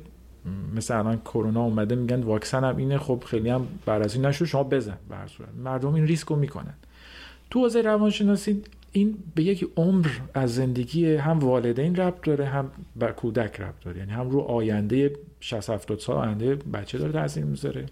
مثل 0.77 0.99
الان 0.99 1.19
کرونا 1.19 1.63
اومده 1.63 1.95
میگن 1.95 2.23
واکسن 2.23 2.65
هم 2.65 2.77
اینه. 2.77 2.99
خب 2.99 3.25
خیلی 3.27 3.49
هم 3.49 3.69
برازی 3.87 4.19
نشو 4.19 4.45
شما 4.45 4.65
بزن. 4.65 4.99
به 5.09 5.17
مردم 5.65 5.95
این 5.95 6.07
ریسک 6.07 6.29
رو 6.29 6.37
می‌کنن. 6.37 6.75
تو 7.51 7.61
حوزه 7.61 7.83
روانشناسی 7.83 8.63
این 8.93 9.19
به 9.35 9.43
یک 9.43 9.69
عمر 9.77 10.09
از 10.35 10.55
زندگی 10.55 11.15
هم 11.15 11.39
والدین 11.39 11.97
ربط 11.97 12.27
داره 12.27 12.47
هم 12.47 12.71
به 12.97 13.07
کودک 13.07 13.61
ربط 13.61 13.85
داره. 13.85 13.99
یعنی 13.99 14.13
هم 14.13 14.31
رو 14.31 14.41
آینده 14.41 15.13
60 15.41 15.71
70 15.71 15.99
سال 15.99 16.17
آینده 16.17 16.55
بچه 16.55 16.99
داره 16.99 17.13
تاثیر 17.13 17.45
می‌ذاره 17.45 17.87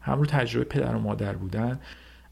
هم 0.00 0.18
رو 0.18 0.26
تجربه 0.26 0.64
پدر 0.64 0.94
و 0.94 0.98
مادر 0.98 1.32
بودن. 1.32 1.80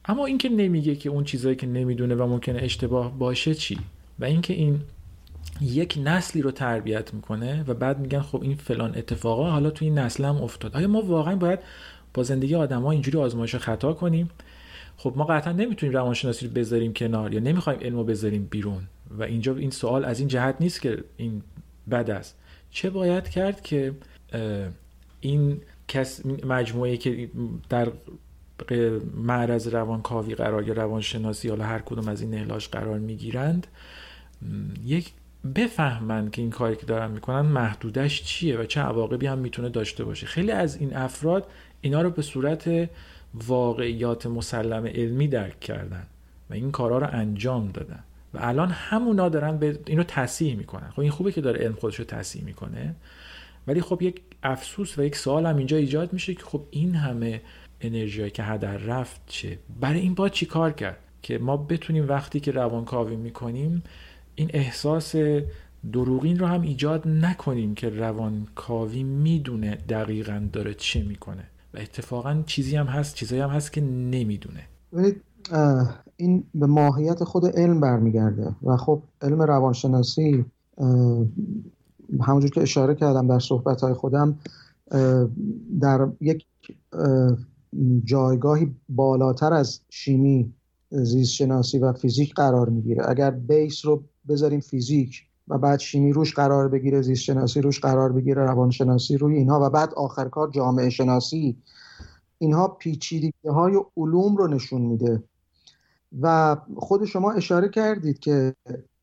اما 0.05 0.27
اینکه 0.27 0.49
نمیگه 0.49 0.97
که 0.97 1.11
اون 1.11 1.25
چیزایی 1.25 1.57
که 1.57 1.67
نمی‌دونه 1.67 2.15
و 2.15 2.27
ممکنه 2.27 2.63
اشتباه 2.63 3.19
باشه 3.19 3.55
چی؟ 3.55 3.79
و 4.19 4.25
اینکه 4.25 4.55
این 4.55 4.81
یک 5.61 5.99
نسلی 6.05 6.43
رو 6.43 6.51
تربیت 6.51 7.15
می‌کنه 7.15 7.65
و 7.69 7.75
بعد 7.75 7.99
میگن 7.99 8.21
خب 8.21 8.43
این 8.43 8.55
فلان 8.55 8.97
اتفاقا 8.97 9.51
حالا 9.51 9.71
تو 9.71 9.85
این 9.85 9.99
نسل 9.99 10.25
هم 10.25 10.37
افتاد. 10.37 10.77
آیا 10.77 10.89
ما 10.89 11.03
واقعا 11.03 11.37
باید 11.37 11.59
با 12.15 12.23
زندگی 12.23 12.55
آدم 12.55 12.83
ها 12.83 12.91
اینجوری 12.91 13.19
آزمایش 13.19 13.57
خطا 13.57 13.93
کنیم؟ 13.93 14.31
خب 14.97 15.13
ما 15.17 15.25
قطعا 15.25 15.53
نمی‌تونیم 15.53 15.95
روانشناسی 15.95 16.47
رو 16.47 16.53
بذاریم 16.53 16.93
کنار 16.93 17.35
یا 17.35 17.41
نمی‌خوایم 17.41 17.81
علمو 17.81 18.05
بذاریم 18.05 18.49
بیرون. 18.51 18.83
و 19.19 19.23
اینجا 19.23 19.57
این 19.57 19.71
سوال 19.71 20.05
از 20.05 20.19
این 20.19 20.29
جهت 20.29 20.57
نیست 20.61 20.81
که 20.81 21.05
این 21.17 21.43
بد 21.91 22.11
است. 22.11 22.37
چه 22.71 22.91
باید 22.91 23.29
کرد 23.29 23.63
که 23.63 23.93
این 25.21 25.61
کس 25.89 26.27
مجموعه 26.27 26.97
که 26.97 27.31
در 27.69 27.89
معرض 29.17 29.69
روانکاوی 29.69 30.35
قرار 30.35 30.69
یا 30.69 30.75
روانشناسی 30.75 31.49
حالا 31.49 31.65
هر 31.65 31.79
کدوم 31.79 32.09
از 32.09 32.21
این 32.21 32.31
نهلاش 32.31 32.69
قرار 32.69 32.99
می‌گیرند 32.99 33.67
یک 34.85 35.13
بفهمن 35.55 36.31
که 36.31 36.43
این 36.43 36.51
کاری 36.51 36.77
که 36.77 36.87
دارن 36.87 37.11
می‌کنن 37.11 37.41
محدودش 37.41 38.23
چیه 38.23 38.59
و 38.59 38.65
چه 38.65 38.81
عواقبی 38.81 39.27
هم 39.27 39.39
می‌تونه 39.39 39.69
داشته 39.69 40.05
باشه. 40.05 40.27
خیلی 40.27 40.51
از 40.51 40.77
این 40.77 40.97
افراد 40.97 41.47
اینا 41.81 42.03
رو 42.03 42.11
به 42.11 42.23
صورت 42.23 42.91
واقعیات 43.47 44.27
مسلم 44.27 44.87
علمی 44.87 45.29
درک 45.29 45.61
کردن 45.61 46.07
و 46.51 46.55
این 46.55 46.71
کارها 46.71 46.99
رو 46.99 47.09
انجام 47.13 47.69
دادن. 47.69 48.05
و 48.35 48.39
الان 48.41 48.69
همونا 48.69 49.29
دارن 49.29 49.59
به 49.59 49.79
اینو 49.87 50.03
تصحیح 50.03 50.57
می‌کنن. 50.57 50.91
خب 50.91 51.01
این 51.01 51.11
خوبه 51.11 51.33
که 51.33 51.41
داره 51.41 51.61
علم 51.61 51.75
خودش 51.75 51.99
رو 51.99 52.05
تصحیح 52.05 52.45
می‌کنه 52.45 52.95
ولی 53.67 53.81
خب 53.81 54.03
یک 54.03 54.21
افسوس 54.43 54.99
و 54.99 55.03
یک 55.03 55.17
سوال 55.17 55.47
هم 55.47 55.57
اینجا 55.57 55.77
ایجاد 55.77 56.13
میشه 56.13 56.35
که 56.35 56.43
خب 56.43 56.63
این 56.71 56.95
همه 56.95 57.41
انرژی 57.81 58.31
که 58.31 58.43
هدر 58.43 58.77
رفت 58.77 59.21
چه؟ 59.27 59.59
برای 59.81 60.01
این 60.01 60.15
با 60.15 60.29
چی 60.29 60.47
کار 60.47 60.73
کرد؟ 60.73 60.99
که 61.23 61.39
ما 61.39 61.57
بتونیم 61.57 62.09
وقتی 62.09 62.41
که 62.41 62.51
روانکاوی 62.51 63.17
می‌کنیم 63.17 63.83
این 64.35 64.51
احساس 64.53 65.15
دروغین 65.93 66.39
رو 66.39 66.47
هم 66.47 66.63
ایجاد 66.63 67.09
نکنیم 67.09 67.75
که 67.75 67.89
روانکاوی 67.89 69.03
می‌دونه 69.03 69.77
دقیقا 69.89 70.49
داره 70.53 70.75
چه 70.75 71.03
می‌کنه. 71.03 71.45
و 71.77 71.79
اتفاقا 71.79 72.43
چیزی 72.47 72.77
هم 72.77 72.87
هست 72.87 73.15
چیزایی 73.15 73.43
هم 73.43 73.51
هست 73.51 73.73
که 73.73 73.81
نمی‌دونه. 73.81 74.63
این 76.17 76.45
به 76.55 76.67
ماهیت 76.67 77.25
خود 77.25 77.47
علم 77.47 77.81
برمیگرده 77.81 78.57
و 78.63 78.77
خب 78.77 79.03
علم 79.23 79.43
روانشناسی 79.43 80.45
همونجور 82.21 82.51
که 82.55 82.63
اشاره 82.63 82.95
کردم 82.95 83.29
در 83.29 83.39
صحبت 83.39 83.81
های 83.81 83.95
خودم 83.95 84.39
در 85.81 86.09
یک 86.21 86.47
جایگاهی 88.05 88.75
بالاتر 88.89 89.53
از 89.53 89.81
شیمی 89.91 90.55
زیست 90.91 91.33
شناسی 91.33 91.79
و 91.79 91.93
فیزیک 91.93 92.35
قرار 92.35 92.69
می‌گیره. 92.69 93.09
اگر 93.09 93.31
بیس 93.31 93.87
رو 93.87 94.03
بذاریم 94.29 94.61
فیزیک 94.61 95.23
و 95.49 95.59
بعد 95.59 95.79
شیمی 95.79 96.13
روش 96.13 96.35
قرار 96.35 96.69
بگیره 96.69 97.03
زیست 97.03 97.23
شناسی 97.23 97.61
روش 97.61 97.81
قرار 97.81 98.13
بگیره 98.13 98.43
روانشناسی 98.43 99.17
روی 99.17 99.37
اینها 99.37 99.67
و 99.67 99.71
بعد 99.71 99.95
آخر 99.95 100.29
کار 100.29 100.51
جامعه 100.51 100.91
شناسی. 100.91 101.57
اینها 102.39 102.69
پیچیدگی 102.69 103.49
های 103.49 103.81
علوم 103.97 104.37
رو 104.37 104.47
نشون 104.47 104.81
میده. 104.81 105.23
و 106.21 106.57
خود 106.77 107.05
شما 107.05 107.33
اشاره 107.33 107.69
کردید 107.69 108.19
که 108.19 108.55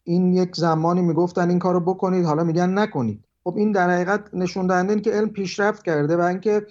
این 0.03 0.33
یک 0.33 0.55
زمانی 0.55 1.01
می‌گفتن 1.01 1.49
این 1.49 1.59
کارو 1.59 1.79
بکنید 1.79 2.25
حالا 2.25 2.43
میگن 2.43 2.79
نکنید. 2.79 3.23
خب 3.43 3.57
این 3.57 3.71
در 3.71 3.89
حقیقت 3.89 4.33
نشون 4.33 4.67
دهنده 4.67 5.01
که 5.01 5.11
علم 5.11 5.29
پیشرفت 5.29 5.83
کرده 5.83 6.17
و 6.17 6.21
اینکه 6.21 6.65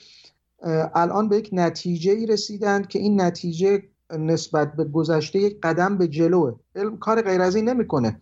الان 0.94 1.28
به 1.28 1.36
یک 1.36 1.50
نتیجه 1.52 2.12
ای 2.12 2.26
رسیدند 2.26 2.88
که 2.88 2.98
این 2.98 3.20
نتیجه 3.20 3.82
نسبت 4.18 4.76
به 4.76 4.84
گذشته 4.84 5.38
یک 5.38 5.60
قدم 5.62 5.98
به 5.98 6.08
جلوه. 6.08 6.54
علم 6.76 6.98
کار 6.98 7.22
غیر 7.22 7.40
از 7.40 7.56
این 7.56 7.68
نمی‌کنه. 7.68 8.20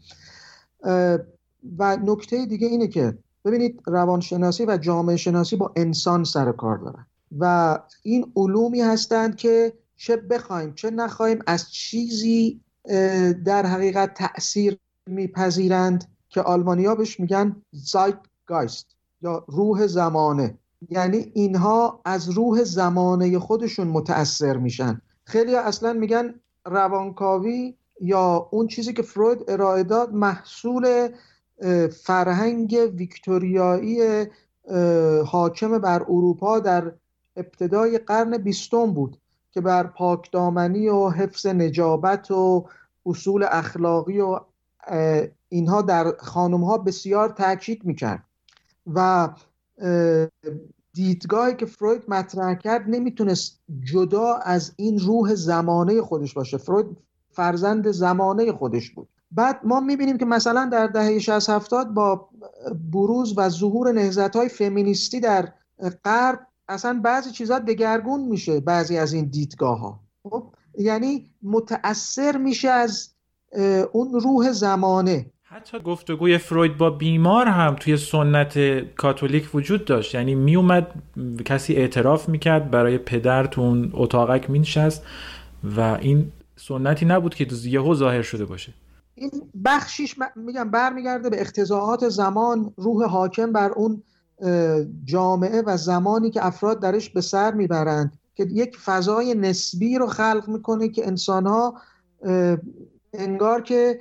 و 1.79 1.97
نکته 1.97 2.47
دیگه 2.47 2.67
اینه 2.67 2.89
که 2.89 3.19
ببینید 3.45 3.83
روانشناسی 3.87 4.65
و 4.67 4.77
جامعه 4.77 5.17
شناسی 5.17 5.57
با 5.57 5.73
انسان 5.77 6.25
سر 6.25 6.53
کار 6.53 6.79
دارن 6.79 7.07
و 7.39 7.79
این 8.03 8.33
علومی 8.37 8.81
هستند 8.81 9.37
که 9.37 9.73
چه 9.97 10.17
بخوایم 10.17 10.75
چه 10.75 10.91
نخواهیم 10.91 11.39
از 11.47 11.73
چیزی 11.73 12.61
در 13.45 13.67
حقیقت 13.67 14.15
تاثیر 14.15 14.79
میپذیرند 15.07 16.05
که 16.29 16.43
آلمانیا 16.43 16.95
بهش 16.95 17.21
میگن 17.21 17.57
زایتگایست 17.73 18.87
یا 19.23 19.45
روح 19.49 19.87
زمانه. 19.87 20.59
یعنی 20.91 21.33
اینها 21.35 22.01
از 22.05 22.29
روح 22.31 22.65
زمانه 22.65 23.39
خودشون 23.39 23.87
متاثر 23.87 24.57
میشن. 24.57 25.01
خیلی 25.25 25.57
اصلا 25.57 25.93
میگن 25.93 26.35
روانکاوی 26.65 27.75
یا 28.01 28.49
اون 28.51 28.67
چیزی 28.67 28.93
که 28.93 29.03
فروید 29.03 29.45
ارائه 29.49 29.83
داد 29.83 30.13
محصول 30.13 31.09
فرهنگ 32.03 32.91
ویکتوریایی 32.95 34.27
حاکم 35.27 35.79
بر 35.79 36.03
اروپا 36.03 36.59
در 36.59 36.93
ابتدای 37.37 37.99
قرن 37.99 38.39
بیستم 38.39 38.93
بود 38.93 39.17
که 39.51 39.61
بر 39.61 39.87
پاکدامنی 39.87 40.89
و 40.89 41.09
حفظ 41.09 41.47
نجابت 41.47 42.31
و 42.31 42.67
اصول 43.07 43.47
اخلاقی 43.51 44.21
و 44.21 44.41
اینها 45.49 45.83
در 45.83 46.13
خانم 46.19 46.65
ها 46.65 46.79
بسیار 46.79 47.29
تاکید 47.29 47.85
می‌کرد 47.85 48.25
و 48.95 49.29
دیدگاهی 50.93 51.55
که 51.55 51.67
فروید 51.67 52.03
مطرح 52.09 52.55
کرد 52.55 52.85
نمی‌تونست 52.89 53.61
جدا 53.93 54.35
از 54.35 54.73
این 54.77 54.99
روح 54.99 55.35
زمانه 55.35 56.03
خودش 56.03 56.35
باشه. 56.35 56.59
فروید 56.59 56.97
فرزند 57.31 57.91
زمانه 57.91 58.53
خودش 58.53 58.91
بود. 58.91 59.09
بعد 59.31 59.61
ما 59.65 59.81
می‌بینیم 59.81 60.19
که 60.19 60.25
مثلا 60.25 60.69
در 60.73 60.87
دهه 60.87 61.19
60 61.19 61.51
70 61.51 61.95
با 61.95 62.29
بروز 62.93 63.35
و 63.37 63.49
ظهور 63.49 63.93
نهزت 63.93 64.37
های 64.37 64.49
فمینیستی 64.49 65.21
در 65.21 65.49
غرب 66.05 66.39
اصلا 66.69 67.01
بعضی 67.05 67.31
چیزها 67.31 67.59
دگرگون 67.59 68.21
میشه 68.21 68.61
بعضی 68.61 68.99
از 68.99 69.13
این 69.13 69.25
دیدگاه 69.25 69.79
ها 69.79 70.01
خب 70.23 70.53
یعنی 70.79 71.31
متأثر 71.43 72.37
میشه 72.37 72.69
از 72.69 73.15
اون 73.93 74.21
روح 74.21 74.53
زمانه. 74.53 75.27
حتی 75.43 75.79
گفتگوی 75.79 76.39
فروید 76.39 76.77
با 76.77 76.91
بیمار 76.91 77.47
هم 77.47 77.77
توی 77.81 77.97
سنت 77.97 78.59
کاتولیک 78.95 79.55
وجود 79.55 79.85
داشت. 79.85 80.15
یعنی 80.15 80.35
میومد 80.35 80.87
کسی 81.45 81.75
اعتراف 81.75 82.29
می‌کرد 82.29 82.71
برای 82.71 82.99
پدر 82.99 83.47
تو 83.47 83.61
اون 83.61 83.91
اتاقک 83.95 84.51
مینشست 84.51 85.07
و 85.77 85.81
این 85.81 86.33
سنتی 86.57 87.07
نبود 87.07 87.35
که 87.35 87.47
یهو 87.65 87.95
ظاهر 87.95 88.23
شده 88.23 88.45
باشه. 88.45 88.73
این 89.21 89.31
بخشیش 89.65 90.17
میگم 90.37 90.71
برمیگرده 90.71 91.31
به 91.31 91.41
اقتضاعات 91.41 92.09
زمان 92.09 92.75
روح 92.77 93.05
حاکم 93.05 93.53
بر 93.53 93.71
اون 93.71 94.03
جامعه 95.05 95.63
و 95.63 95.77
زمانی 95.77 96.31
که 96.31 96.47
افراد 96.47 96.81
درش 96.81 97.11
به 97.11 97.21
سر 97.21 97.55
می‌برند 97.55 98.19
که 98.35 98.45
یک 98.45 98.79
فضای 98.79 99.35
نسبی 99.35 99.99
رو 99.99 100.07
خلق 100.07 100.49
می‌کنه 100.49 100.89
که 100.89 101.07
انسانها 101.07 101.75
انگار 103.13 103.63
که 103.63 104.01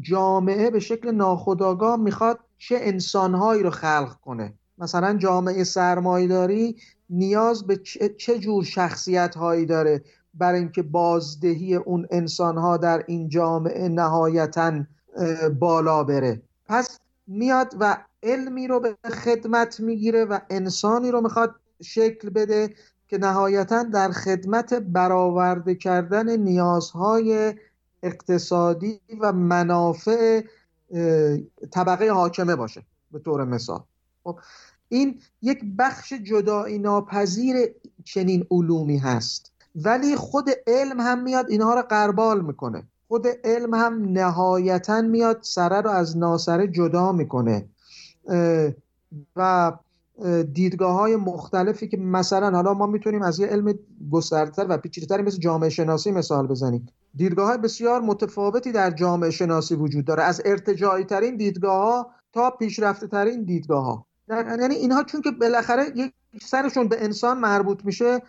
جامعه 0.00 0.70
به 0.70 0.80
شکل 0.80 1.10
ناخودآگاه 1.10 1.96
می‌خواد 1.96 2.38
چه 2.58 2.76
انسانهایی 2.80 3.62
رو 3.62 3.70
خلق 3.70 4.20
کنه. 4.24 4.54
مثلا 4.78 5.16
جامعه 5.16 5.64
سرمایداری 5.64 6.76
نیاز 7.10 7.66
به 7.66 7.80
چه 8.18 8.38
جور 8.38 8.64
شخصیت 8.64 9.34
هایی 9.36 9.66
داره؟ 9.66 10.02
برای 10.34 10.60
اینکه 10.60 10.82
بازدهی 10.82 11.74
اون 11.74 12.06
انسانها 12.10 12.76
در 12.76 13.04
این 13.06 13.28
جامعه 13.28 13.88
نهایتا 13.88 14.84
بالا 15.60 16.04
بره. 16.04 16.42
پس 16.66 16.98
میاد 17.26 17.74
و 17.80 18.04
علمی 18.22 18.66
رو 18.66 18.80
به 18.80 18.96
خدمت 19.24 19.80
می‌گیره 19.80 20.24
و 20.24 20.38
انسانی 20.50 21.10
رو 21.10 21.20
می‌خواد 21.20 21.54
شکل 21.82 22.30
بده 22.30 22.74
که 23.08 23.18
نهایتا 23.18 23.82
در 23.82 24.10
خدمت 24.10 24.74
برآورده 24.74 25.74
کردن 25.74 26.36
نیازهای 26.36 27.54
اقتصادی 28.02 29.00
و 29.20 29.32
منافع 29.32 30.42
طبقه 31.70 32.10
حاکمه 32.10 32.56
باشه 32.56 32.82
به 33.12 33.18
طور 33.18 33.44
مثال. 33.44 33.80
خب 34.24 34.38
این 34.88 35.20
یک 35.42 35.60
بخش 35.78 36.12
جدایی 36.12 36.78
ناپذیر 36.78 37.56
چنین 38.04 38.46
علومی 38.50 38.98
هست. 38.98 39.49
ولی 39.74 40.16
خود 40.16 40.50
علم 40.66 41.00
هم 41.00 41.22
میاد 41.22 41.50
اینها 41.50 41.74
رو 41.74 41.82
قربال 41.82 42.40
می‌کنه. 42.40 42.82
خود 43.08 43.26
علم 43.44 43.74
هم 43.74 44.04
نهایتا 44.04 45.00
میاد 45.00 45.38
سره 45.42 45.80
رو 45.80 45.90
از 45.90 46.18
ناسره 46.18 46.68
جدا 46.68 47.12
می‌کنه. 47.12 47.68
و 49.36 49.72
دیدگاه 50.52 50.94
های 50.94 51.16
مختلفی 51.16 51.88
که 51.88 51.96
مثلا 51.96 52.50
حالا 52.50 52.74
ما 52.74 52.86
می‌تونیم 52.86 53.22
از 53.22 53.38
یه 53.40 53.46
علم 53.46 53.74
گستردتر 54.10 54.66
و 54.68 54.76
پیچیده‌تر 54.78 55.20
مثل 55.20 55.38
جامعه 55.38 55.70
شناسی 55.70 56.10
مثال 56.10 56.46
بزنیم. 56.46 56.88
دیدگاه 57.14 57.48
های 57.48 57.58
بسیار 57.58 58.00
متفاوتی 58.00 58.72
در 58.72 58.90
جامعه 58.90 59.30
شناسی 59.30 59.74
وجود 59.74 60.04
داره. 60.04 60.22
از 60.22 60.42
ارتجاعی 60.44 61.04
ترین 61.04 61.36
دیدگاه 61.36 61.82
ها 61.82 62.10
تا 62.32 62.50
پیشرفته 62.50 63.06
ترین 63.06 63.44
دیدگاه 63.44 63.84
ها 63.84 64.06
یعنی 64.28 64.74
اینها 64.74 65.02
چون 65.02 65.20
که 65.20 65.30
بالاخره 65.30 65.84
یک 65.94 66.12
سرشون 66.42 66.88
به 66.88 67.04
انسان 67.04 67.38
مربوط 67.38 67.84
میشه 67.84 68.22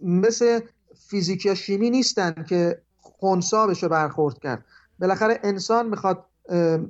مثل 0.00 0.60
فیزیک 1.08 1.46
یا 1.46 1.54
شیمی 1.54 1.90
نیستن 1.90 2.44
که 2.48 2.78
خونسا 3.00 3.66
بشه 3.66 3.88
برخورد 3.88 4.38
کرد. 4.38 4.64
بالاخره 4.98 5.40
انسان 5.42 5.88
می‌خواد 5.88 6.24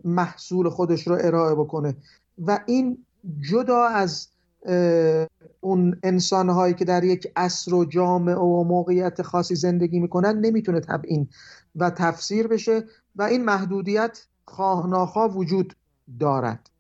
محصول 0.05 0.69
خودش 0.69 1.07
رو 1.07 1.19
ارائه 1.21 1.55
بکنه 1.55 1.97
و 2.47 2.61
این 2.67 3.05
جدا 3.51 3.85
از 3.85 4.29
اون 5.61 5.99
انسان 6.03 6.49
هایی 6.49 6.75
که 6.75 6.85
در 6.85 7.05
یک 7.05 7.33
عصر 7.37 7.75
و 7.75 7.85
جامعه 7.85 8.35
و 8.35 8.65
موقعیت 8.65 9.23
خاصی 9.23 9.55
زندگی 9.55 10.01
می‌کنن 10.01 10.41
نمی‌تونه 10.41 10.81
تبعین 10.81 11.29
و 11.77 11.91
تفسیر 11.91 12.47
بشه 12.47 12.85
و 13.17 13.23
این 13.23 13.45
محدودیت 13.45 14.27
خواه 14.45 15.37
وجود 15.37 15.77
دارد. 16.21 16.71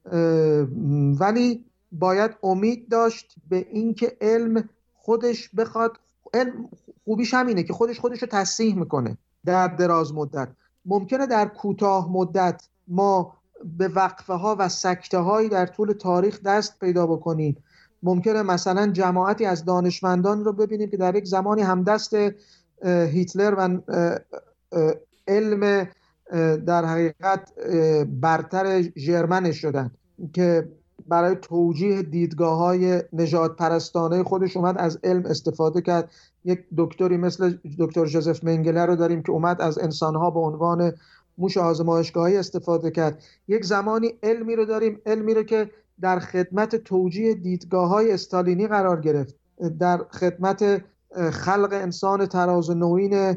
ولی 1.20 1.64
باید 1.92 2.30
امید 2.42 2.88
داشت 2.88 3.34
به 3.48 3.66
اینکه 3.70 4.16
علم 4.20 4.68
خودش 4.94 5.50
بخواد 5.56 6.00
علم 6.34 6.68
خوبیش 7.04 7.34
همینه 7.34 7.62
که 7.62 7.72
خودش 7.72 8.00
خودش 8.00 8.22
رو 8.22 8.28
تصحیح 8.28 8.76
می‌کنه 8.76 9.18
در 9.44 9.68
دراز 9.68 10.14
مدت. 10.14 10.48
ممکنه 10.84 11.26
در 11.26 11.46
کوتاه 11.46 12.12
مدت 12.12 12.68
ما 12.88 13.36
به 13.78 13.88
وقفه 13.88 14.32
ها 14.32 14.56
و 14.58 14.68
سکته 14.68 15.18
هایی 15.18 15.48
در 15.48 15.66
طول 15.66 15.92
تاریخ 15.92 16.42
دست 16.42 16.78
پیدا 16.80 17.06
بکنیم. 17.06 17.56
ممکنه 18.02 18.42
مثلا 18.42 18.86
جماعتی 18.86 19.46
از 19.46 19.64
دانشمندان 19.64 20.44
رو 20.44 20.52
ببینیم 20.52 20.90
که 20.90 20.96
در 20.96 21.16
یک 21.16 21.24
زمانی 21.24 21.62
هم 21.62 21.82
دست 21.82 22.16
هیتلر 22.84 23.54
و 23.58 23.80
علم 25.28 25.88
در 26.66 26.84
حقیقت 26.84 27.52
برتر 28.06 28.82
ژرمن 28.96 29.52
شدن 29.52 29.90
که 30.32 30.68
برای 31.08 31.36
توجیه 31.42 32.02
دیدگاه 32.02 32.58
های 32.58 33.02
نجات 33.12 33.56
پرستانه 33.56 34.22
خودش 34.22 34.56
اومد 34.56 34.78
از 34.78 34.98
علم 35.04 35.26
استفاده 35.26 35.80
کرد. 35.80 36.10
یک 36.44 36.64
دکتری 36.76 37.16
مثل 37.16 37.54
دکتر 37.78 38.06
جوزف 38.06 38.44
منگله 38.44 38.86
رو 38.86 38.96
داریم 38.96 39.22
که 39.22 39.32
اومد 39.32 39.60
از 39.60 39.78
انسانها 39.78 40.30
به 40.30 40.40
عنوان 40.40 40.92
موش 41.38 41.56
آزمایشگاهی 41.56 42.36
استفاده 42.36 42.90
کرد. 42.90 43.22
یک 43.48 43.64
زمانی 43.64 44.14
علمی 44.22 44.56
رو 44.56 44.64
داریم 44.64 45.00
علمی 45.06 45.34
رو 45.34 45.42
که 45.42 45.70
در 46.00 46.18
خدمت 46.18 46.76
توجیه 46.76 47.34
دیدگاه 47.34 47.88
های 47.88 48.12
استالینی 48.12 48.66
قرار 48.66 49.00
گرفت. 49.00 49.34
در 49.78 50.04
خدمت 50.10 50.84
خلق 51.30 51.68
انسان 51.72 52.26
تراز 52.26 52.70
نوین 52.70 53.36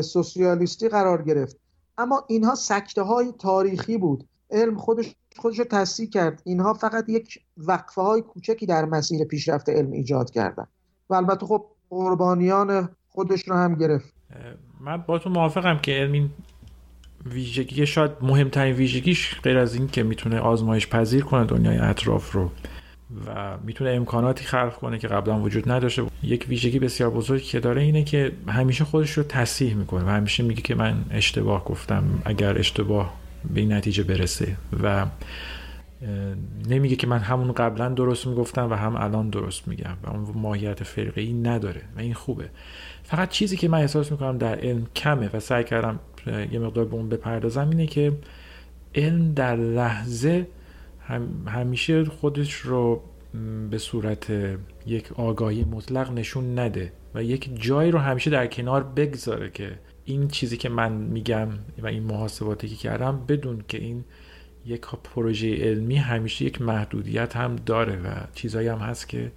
سوسیالیستی 0.00 0.88
قرار 0.88 1.22
گرفت. 1.22 1.56
اما 1.98 2.24
اینها 2.28 2.54
سکته 2.54 3.02
های 3.02 3.32
تاریخی 3.38 3.98
بود. 3.98 4.28
علم 4.50 4.76
خودش 4.76 5.14
خودش 5.38 5.58
رو 5.58 5.64
تصدیق 5.64 6.10
کرد. 6.10 6.42
اینها 6.44 6.74
فقط 6.74 7.08
یک 7.08 7.38
وقفه 7.56 8.02
های 8.02 8.22
کوچکی 8.22 8.66
در 8.66 8.84
مسیر 8.84 9.24
پیشرفت 9.24 9.68
علم 9.68 9.92
ایجاد 9.92 10.30
کردن. 10.30 10.66
و 11.10 11.14
البته 11.14 11.46
خب 11.46 11.64
قربانیان 11.90 12.88
خودش 13.08 13.48
رو 13.48 13.56
هم 13.56 13.74
گرفت. 13.74 14.14
من 14.80 14.96
با 14.96 15.18
تو 15.18 15.30
موافقم 15.30 15.78
که 15.78 15.92
علم 15.92 16.30
ویژگی 17.26 17.86
شاید 17.86 18.10
مهمترین 18.22 18.74
ویژگیش 18.74 19.40
غیر 19.42 19.58
از 19.58 19.74
این 19.74 19.88
که 19.88 20.02
می‌تونه 20.02 20.40
آزمایش 20.40 20.88
پذیر 20.88 21.24
کنه 21.24 21.44
دنیای 21.44 21.78
اطراف 21.78 22.32
رو 22.32 22.50
و 23.26 23.58
می‌تونه 23.64 23.90
امکاناتی 23.90 24.44
خلق 24.44 24.74
کنه 24.74 24.98
که 24.98 25.08
قبلا 25.08 25.40
وجود 25.40 25.70
نداشته 25.70 26.06
یک 26.22 26.46
ویژگی 26.48 26.78
بسیار 26.78 27.10
بزرگی 27.10 27.44
که 27.44 27.60
داره 27.60 27.82
اینه 27.82 28.04
که 28.04 28.32
همیشه 28.48 28.84
خودش 28.84 29.10
رو 29.10 29.22
تصحیح 29.22 29.74
می‌کنه 29.74 30.04
و 30.04 30.08
همیشه 30.08 30.42
میگه 30.42 30.62
که 30.62 30.74
من 30.74 31.04
اشتباه 31.10 31.64
گفتم. 31.64 32.04
اگر 32.24 32.58
اشتباه 32.58 33.14
به 33.54 33.60
این 33.60 33.72
نتیجه 33.72 34.02
برسه 34.02 34.56
و 34.82 35.06
نمیگه 36.68 36.96
که 36.96 37.06
من 37.06 37.18
همون 37.18 37.52
قبلا 37.52 37.88
درست 37.88 38.26
می‌گفتم 38.26 38.70
و 38.70 38.74
هم 38.74 38.96
الان 38.96 39.30
درست 39.30 39.68
میگم 39.68 39.96
و 40.02 40.10
اون 40.10 40.26
ماهیت 40.34 40.82
فرقه 40.82 41.20
ای 41.20 41.32
نداره 41.32 41.82
و 41.96 42.00
این 42.00 42.14
خوبه. 42.14 42.48
فقط 43.02 43.28
چیزی 43.28 43.56
که 43.56 43.68
من 43.68 43.78
احساس 43.78 44.12
می‌کنم 44.12 44.38
در 44.38 44.58
علم 44.58 44.86
کمه 44.96 45.30
و 45.32 45.40
سعی 45.40 45.64
کردم 45.64 46.00
یه 46.26 46.58
مقدار 46.58 46.84
به 46.84 46.94
اون 46.94 47.08
بپردازم 47.08 47.70
اینه 47.70 47.86
که 47.86 48.12
علم 48.94 49.32
در 49.32 49.56
لحظه 49.56 50.46
همیشه 51.46 52.04
خودش 52.04 52.54
رو 52.54 53.02
به 53.70 53.78
صورت 53.78 54.32
یک 54.86 55.12
آگاهی 55.12 55.64
مطلق 55.64 56.12
نشون 56.12 56.58
نده 56.58 56.92
و 57.14 57.22
یک 57.22 57.62
جایی 57.62 57.90
رو 57.90 57.98
همیشه 57.98 58.30
در 58.30 58.46
کنار 58.46 58.82
بگذاره 58.82 59.50
که 59.50 59.78
این 60.06 60.28
چیزی 60.28 60.56
که 60.56 60.68
من 60.68 60.92
میگم 60.92 61.48
و 61.82 61.86
این 61.86 62.02
محاسباتی 62.02 62.68
که 62.68 62.76
کردم 62.76 63.24
بدون 63.28 63.64
که 63.68 63.78
این 63.78 64.04
یک 64.66 64.80
پروژه 64.80 65.56
علمی 65.56 65.96
همیشه 65.96 66.44
یک 66.44 66.62
محدودیت 66.62 67.36
هم 67.36 67.56
داره 67.56 67.96
و 67.96 68.26
چیزایی 68.34 68.68
هم 68.68 68.78
هست 68.78 69.08
که 69.08 69.32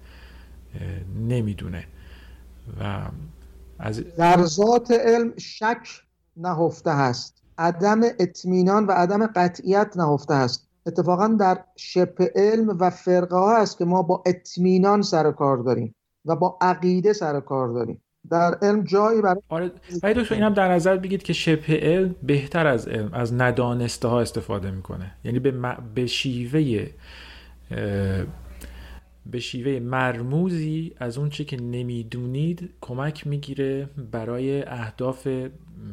نمی‌دونه. 1.28 1.84
و 2.80 3.02
از 3.78 4.16
در 4.16 4.42
ذات 4.44 4.90
علم 4.90 5.32
شک 5.38 5.88
نهفته 6.36 6.90
هست 6.90 7.42
عدم 7.58 8.00
اطمینان 8.20 8.86
و 8.86 8.92
عدم 8.92 9.26
قطعیت 9.26 9.96
نهفته 9.96 10.34
هست 10.34 10.68
اتفاقا 10.86 11.28
در 11.28 11.64
شبه 11.76 12.32
علم 12.34 12.68
و 12.68 12.90
فرقه 12.90 13.36
ها 13.36 13.60
هست 13.60 13.78
که 13.78 13.84
ما 13.84 14.02
با 14.02 14.22
اطمینان 14.26 15.02
سر 15.02 15.32
کار 15.32 15.56
داریم 15.56 15.94
و 16.24 16.36
با 16.36 16.58
عقیده 16.60 17.12
سر 17.12 17.40
کار 17.40 17.68
داریم. 17.68 18.02
در 18.30 18.58
علم 18.62 18.84
جایی 18.84 19.22
برای 19.22 19.42
آره 19.48 19.70
ولی 20.02 20.14
دکتر 20.14 20.34
اینم 20.34 20.54
در 20.54 20.72
نظر 20.72 20.96
بگید 20.96 21.22
که 21.22 21.32
شبه 21.32 21.80
علم 21.82 22.14
بهتر 22.22 22.66
از 22.66 22.88
علم 22.88 23.10
از 23.12 23.34
ندانسته 23.34 24.08
ها 24.08 24.20
استفاده 24.20 24.70
می‌کنه. 24.70 25.12
یعنی 25.24 25.38
به, 25.38 25.76
به 25.94 26.06
شیوه 26.06 26.86
به 29.26 29.38
شیوه 29.40 29.80
مرموزی 29.80 30.92
از 30.98 31.18
اون 31.18 31.30
چی 31.30 31.44
که 31.44 31.56
نمی‌دونید 31.56 32.70
کمک 32.80 33.26
می‌گیره 33.26 33.88
برای 34.12 34.62
اهداف 34.62 35.28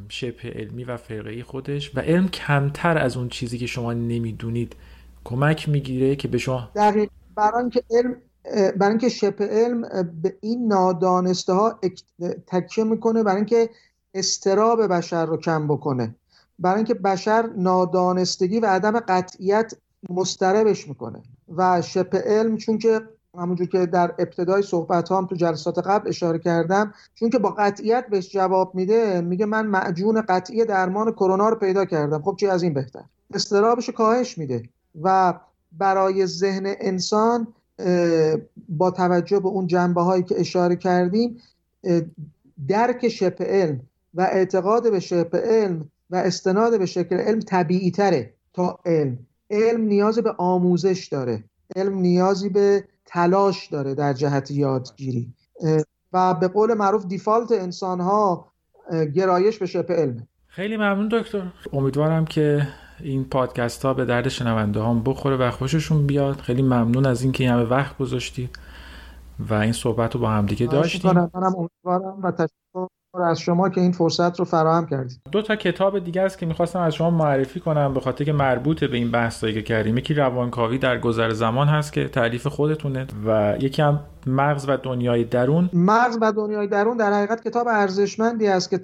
شبه 0.09 0.49
علمی 0.55 0.84
و 0.84 0.97
فرقه 0.97 1.43
خودش. 1.43 1.91
و 1.95 1.99
علم 1.99 2.29
کمتر 2.29 2.97
از 2.97 3.17
اون 3.17 3.29
چیزی 3.29 3.58
که 3.58 3.66
شما 3.66 3.93
نمی‌دونید 3.93 4.75
کمک 5.24 5.70
می‌گیره 5.70 6.16
که 6.16 6.28
به 6.28 6.37
شما 6.37 6.70
دقیق 6.75 7.09
برای 7.36 7.62
اینکه 7.62 7.83
علم 7.91 8.16
برای 8.51 8.89
اینکه 8.89 9.09
شبه 9.09 9.47
علم 9.47 9.82
به 10.21 10.37
این 10.41 10.67
نادانسته 10.67 11.53
ها 11.53 11.79
تکیه 12.47 12.83
می‌کنه 12.83 13.24
برای 13.24 13.37
اینکه 13.37 13.69
استراب 14.13 14.87
بشر 14.87 15.25
رو 15.25 15.37
کم 15.37 15.67
بکنه. 15.67 16.15
برای 16.59 16.75
اینکه 16.75 16.93
بشر 16.93 17.49
نادانستگی 17.57 18.59
و 18.59 18.65
عدم 18.65 18.99
قطعیت 18.99 19.74
مستربش 20.09 20.87
می‌کنه. 20.87 21.21
و 21.55 21.82
شبه 21.82 22.17
علم 22.17 22.57
چون 22.57 22.78
که 22.78 23.01
همونجور 23.37 23.67
که 23.67 23.86
در 23.86 24.15
ابتدای 24.19 24.61
صحبت 24.61 25.11
هم 25.11 25.25
تو 25.25 25.36
جلسات 25.36 25.78
قبل 25.78 26.09
اشاره 26.09 26.39
کردم 26.39 26.93
چون 27.15 27.29
که 27.29 27.39
با 27.39 27.49
قطعیت 27.49 28.07
بهش 28.09 28.29
جواب 28.29 28.75
میده 28.75 29.21
میگه 29.21 29.45
من 29.45 29.65
معجون 29.65 30.21
قطعی 30.21 30.65
درمان 30.65 31.11
کرونا 31.11 31.49
رو 31.49 31.55
پیدا 31.55 31.86
کردم. 31.86 32.21
خب 32.21 32.36
چی 32.39 32.47
از 32.47 32.63
این 32.63 32.74
بهتر؟ 32.74 33.03
استرابش 33.33 33.89
کاهش 33.89 34.37
میده. 34.37 34.63
و 35.01 35.33
برای 35.71 36.25
ذهن 36.25 36.75
انسان 36.79 37.47
با 38.70 38.91
توجه 38.91 39.39
به 39.39 39.47
اون 39.47 39.67
جنبه 39.67 40.01
هایی 40.01 40.24
که 40.24 40.39
اشاره 40.39 40.75
کردیم 40.75 41.37
درک 42.67 43.08
شبه 43.08 43.45
علم 43.45 43.79
و 44.13 44.21
اعتقاد 44.21 44.91
به 44.91 44.99
شبه 44.99 45.37
علم 45.37 45.89
و 46.09 46.16
استناد 46.16 46.79
به 46.79 46.86
شکل 46.86 47.16
علم 47.16 47.39
طبیعی 47.39 47.91
تره 47.91 48.33
تا 48.54 48.79
علم. 48.86 49.17
علم 49.49 49.82
نیاز 49.82 50.20
به 50.20 50.32
آموزش 50.37 51.08
داره. 51.12 51.43
علم 51.75 51.97
نیازی 51.97 52.49
به 52.49 52.83
تلاش 53.05 53.67
داره 53.67 53.95
در 53.95 54.13
جهت 54.13 54.51
یادگیری. 54.51 55.33
و 56.13 56.33
به 56.33 56.47
قول 56.47 56.74
معروف 56.74 57.05
دیفالت 57.05 57.51
انسان 57.51 57.99
ها 57.99 58.51
گرایش 59.16 59.58
به 59.58 59.66
شبه 59.66 59.93
علم. 59.93 60.28
خیلی 60.47 60.78
ممنون 60.78 61.09
دکتر. 61.12 61.54
امیدوارم 61.74 62.25
که 62.25 62.67
این 62.99 63.25
پادکست 63.25 63.86
ها 63.86 63.93
به 63.93 64.05
درد 64.05 64.28
شنونده 64.28 64.83
هم 64.83 65.03
بخوره 65.03 65.36
و 65.36 65.51
خوششون 65.51 66.07
بیاد. 66.07 66.39
خیلی 66.39 66.61
ممنون 66.61 67.05
از 67.05 67.24
اینکه 67.24 67.43
این 67.43 67.53
همه 67.53 67.63
وقت 67.63 67.97
گذاشتید 67.97 68.59
و 69.49 69.53
این 69.53 69.74
صحبت 69.74 70.15
رو 70.15 70.21
با 70.21 70.29
همدیگه 70.29 70.65
داشتیم. 70.65 71.11
منم 71.11 71.32
امیدوارم 71.36 72.21
و 72.24 72.32
تشکر 72.32 72.87
از 73.24 73.39
شما 73.39 73.69
که 73.69 73.82
این 73.82 73.91
فرصت 73.91 74.39
رو 74.39 74.45
فراهم 74.45 74.86
کردید. 74.86 75.21
دو 75.32 75.41
تا 75.41 75.55
کتاب 75.55 75.99
دیگه 75.99 76.21
است 76.21 76.37
که 76.37 76.45
می‌خواستم 76.45 76.79
از 76.79 76.95
شما 76.95 77.09
معرفی 77.09 77.59
کنم 77.59 77.93
به 77.93 77.99
خاطر 77.99 78.25
که 78.25 78.33
مربوط 78.33 78.83
به 78.83 78.97
این 78.97 79.11
بحثایی 79.11 79.53
که 79.53 79.61
کردیم. 79.61 79.97
یکی 79.97 80.13
روانکاوی 80.13 80.78
در 80.78 80.97
گذر 80.99 81.33
زمان 81.33 81.67
هست 81.67 81.93
که 81.93 82.07
تعریف 82.07 82.47
خودتونه 82.47 83.07
و 83.25 83.55
یکی 83.59 83.82
هم 83.82 83.99
مغز 84.28 84.65
و 84.69 84.78
دنیای 84.78 85.24
درون. 85.24 85.69
مغز 85.74 86.17
و 86.21 86.32
دنیای 86.32 86.67
درون 86.67 86.97
در 86.97 87.13
حقیقت 87.13 87.43
کتاب 87.47 87.67
ارزشمندی 87.67 88.47
است 88.47 88.69
که 88.69 88.79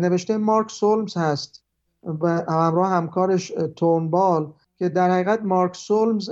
نوشته 0.00 0.36
مارک 0.36 0.70
سولمز 0.70 1.16
هست. 1.16 1.62
و 2.02 2.28
همراه 2.48 2.90
همکارش 2.90 3.52
تورنبال 3.76 4.52
که 4.76 4.88
در 4.88 5.10
حقیقت 5.10 5.42
مارک 5.42 5.76
سولمز 5.76 6.30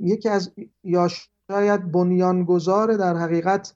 یکی 0.00 0.28
از 0.28 0.50
یا 0.84 1.08
شاید 1.50 1.92
بنیانگذار 1.92 2.96
در 2.96 3.16
حقیقت 3.16 3.74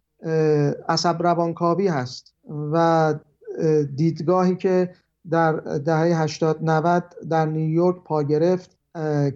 عصب 0.88 1.22
روانکاوی 1.22 1.88
هست 1.88 2.34
و 2.72 3.14
دیدگاهی 3.96 4.56
که 4.56 4.94
در 5.30 5.52
دهه 5.78 6.22
80 6.22 6.58
90 6.62 7.04
در 7.30 7.46
نیویورک 7.46 7.96
پا 8.04 8.22
گرفت 8.22 8.78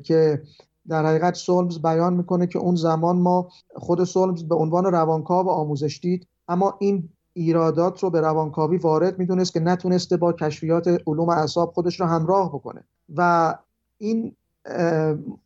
که 0.03 0.43
در 0.89 1.07
حقیقت 1.07 1.35
سولمز 1.35 1.83
بیان 1.83 2.15
می‌کنه 2.15 2.47
که 2.47 2.59
اون 2.59 2.75
زمان 2.75 3.19
ما 3.19 3.49
خود 3.77 4.05
سولمز 4.05 4.45
به 4.45 4.55
عنوان 4.55 4.85
روانکاو 4.85 5.51
آموزش 5.51 6.01
دید 6.03 6.27
اما 6.49 6.75
این 6.81 7.09
ایرادات 7.41 8.03
رو 8.03 8.11
به 8.11 8.21
روانکاوی 8.21 8.77
وارد 8.77 9.19
می‌دونست 9.19 9.53
که 9.53 9.61
نتونسته 9.61 10.17
با 10.17 10.33
کشفیات 10.33 10.89
علوم 11.07 11.29
اعصاب 11.29 11.73
خودش 11.73 12.01
رو 12.01 12.07
همراه 12.07 12.49
بکنه. 12.49 12.85
و 13.17 13.55
این 13.99 14.37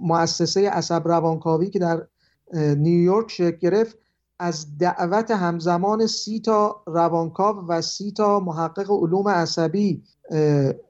مؤسسه 0.00 0.70
عصب 0.70 1.08
روانکاوی 1.08 1.70
که 1.70 1.78
در 1.78 2.06
نیویورک 2.54 3.30
شکل 3.30 3.56
گرفت 3.56 3.98
از 4.38 4.78
دعوت 4.78 5.30
همزمان 5.30 6.06
سی 6.06 6.40
تا 6.40 6.82
روانکاو 6.86 7.56
و 7.68 7.82
سی 7.82 8.12
تا 8.12 8.40
محقق 8.40 8.90
علوم 8.90 9.28
عصبی 9.28 10.02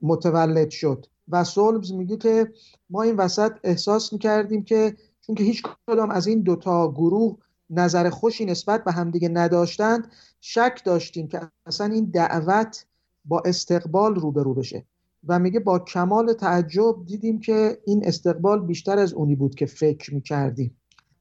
متولد 0.02 0.70
شد. 0.70 1.06
و 1.28 1.44
سولمز 1.44 1.92
میگه 1.92 2.16
که 2.16 2.52
ما 2.90 3.02
این 3.02 3.16
وسط 3.16 3.52
احساس 3.64 4.12
می‌کردیم 4.12 4.64
که 4.64 4.96
چون 5.20 5.34
که 5.34 5.44
هیچ 5.44 5.62
کدام 5.86 6.10
از 6.10 6.26
این 6.26 6.40
دوتا 6.40 6.92
گروه 6.92 7.36
نظر 7.70 8.10
خوشی 8.10 8.44
نسبت 8.44 8.84
به 8.84 8.92
همدیگه 8.92 9.28
نداشتند 9.28 10.10
شک 10.46 10.82
داشتیم 10.84 11.28
که 11.28 11.40
اصلا 11.66 11.86
این 11.86 12.04
دعوت 12.04 12.86
با 13.24 13.42
استقبال 13.44 14.14
روبرو 14.14 14.54
بشه. 14.54 14.84
و 15.28 15.38
میگه 15.38 15.60
با 15.60 15.78
کمال 15.78 16.32
تعجب 16.32 17.04
دیدیم 17.06 17.40
که 17.40 17.78
این 17.84 18.06
استقبال 18.06 18.66
بیشتر 18.66 18.98
از 18.98 19.12
اونی 19.12 19.36
بود 19.36 19.54
که 19.54 19.66
فکر 19.66 20.14
می‌کردیم. 20.14 20.76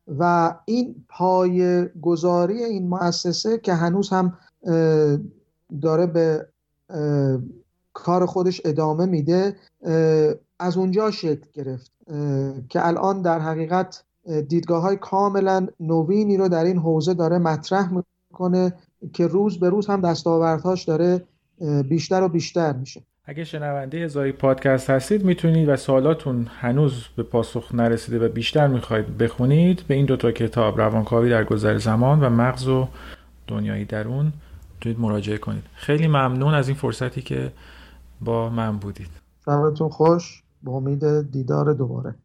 و 0.08 0.54
این 0.66 1.06
پای 1.10 1.86
گذاری 2.02 2.64
این 2.64 2.90
مؤسسه 2.90 3.58
که 3.58 3.74
هنوز 3.74 4.10
هم 4.10 4.38
داره 5.82 6.06
به 6.06 6.48
کار 7.94 8.26
خودش 8.26 8.62
ادامه 8.66 9.06
میده 9.06 9.56
از 10.60 10.78
اونجا 10.78 11.12
شکل 11.12 11.48
گرفت 11.54 11.92
که 12.70 12.88
الان 12.88 13.22
در 13.22 13.40
حقیقت 13.40 14.04
دیدگاه 14.48 14.82
های 14.82 14.96
کاملا 14.96 15.68
نوینی 15.80 16.38
رو 16.38 16.50
در 16.50 16.64
این 16.64 16.78
حوزه 16.78 17.14
داره 17.14 17.38
مطرح 17.38 17.94
می‌کنه 17.94 18.74
که 19.14 19.28
روز 19.28 19.60
به 19.60 19.70
روز 19.70 19.88
هم 19.88 20.02
دستاوردهاش 20.02 20.84
داره 20.84 21.22
بیشتر 21.90 22.24
و 22.24 22.30
بیشتر 22.30 22.74
میشه. 22.74 23.02
اگه 23.26 23.44
شنونده 23.44 23.98
هزاری 23.98 24.32
پادکست 24.32 24.90
هستید 24.90 25.26
می‌تونید 25.26 25.70
و 25.70 25.76
سوالاتون 25.76 26.48
هنوز 26.60 27.08
به 27.18 27.24
پاسخ 27.24 27.76
نرسیده 27.76 28.26
و 28.26 28.30
بیشتر 28.30 28.68
می‌خواید 28.68 29.18
بخونید 29.18 29.84
به 29.88 29.94
این 29.94 30.06
دوتا 30.06 30.32
کتاب 30.32 30.82
روانکاوی 30.82 31.30
در 31.30 31.44
گذر 31.44 31.78
زمان 31.78 32.24
و 32.24 32.30
مغز 32.30 32.68
و 32.68 32.88
دنیای 33.48 33.86
درون 33.86 34.34
می‌تونید 34.74 35.00
مراجعه 35.00 35.38
کنید. 35.38 35.64
خیلی 35.74 36.08
ممنون 36.08 36.54
از 36.54 36.68
این 36.68 36.78
فرصتی 36.78 37.22
که 37.22 37.52
با 38.22 38.50
من 38.50 38.78
بودید. 38.78 39.10
شبتون 39.46 39.90
خوش 39.90 40.44
به 40.64 40.72
امید 40.72 41.32
دیدار 41.32 41.74
دوباره. 41.74 42.16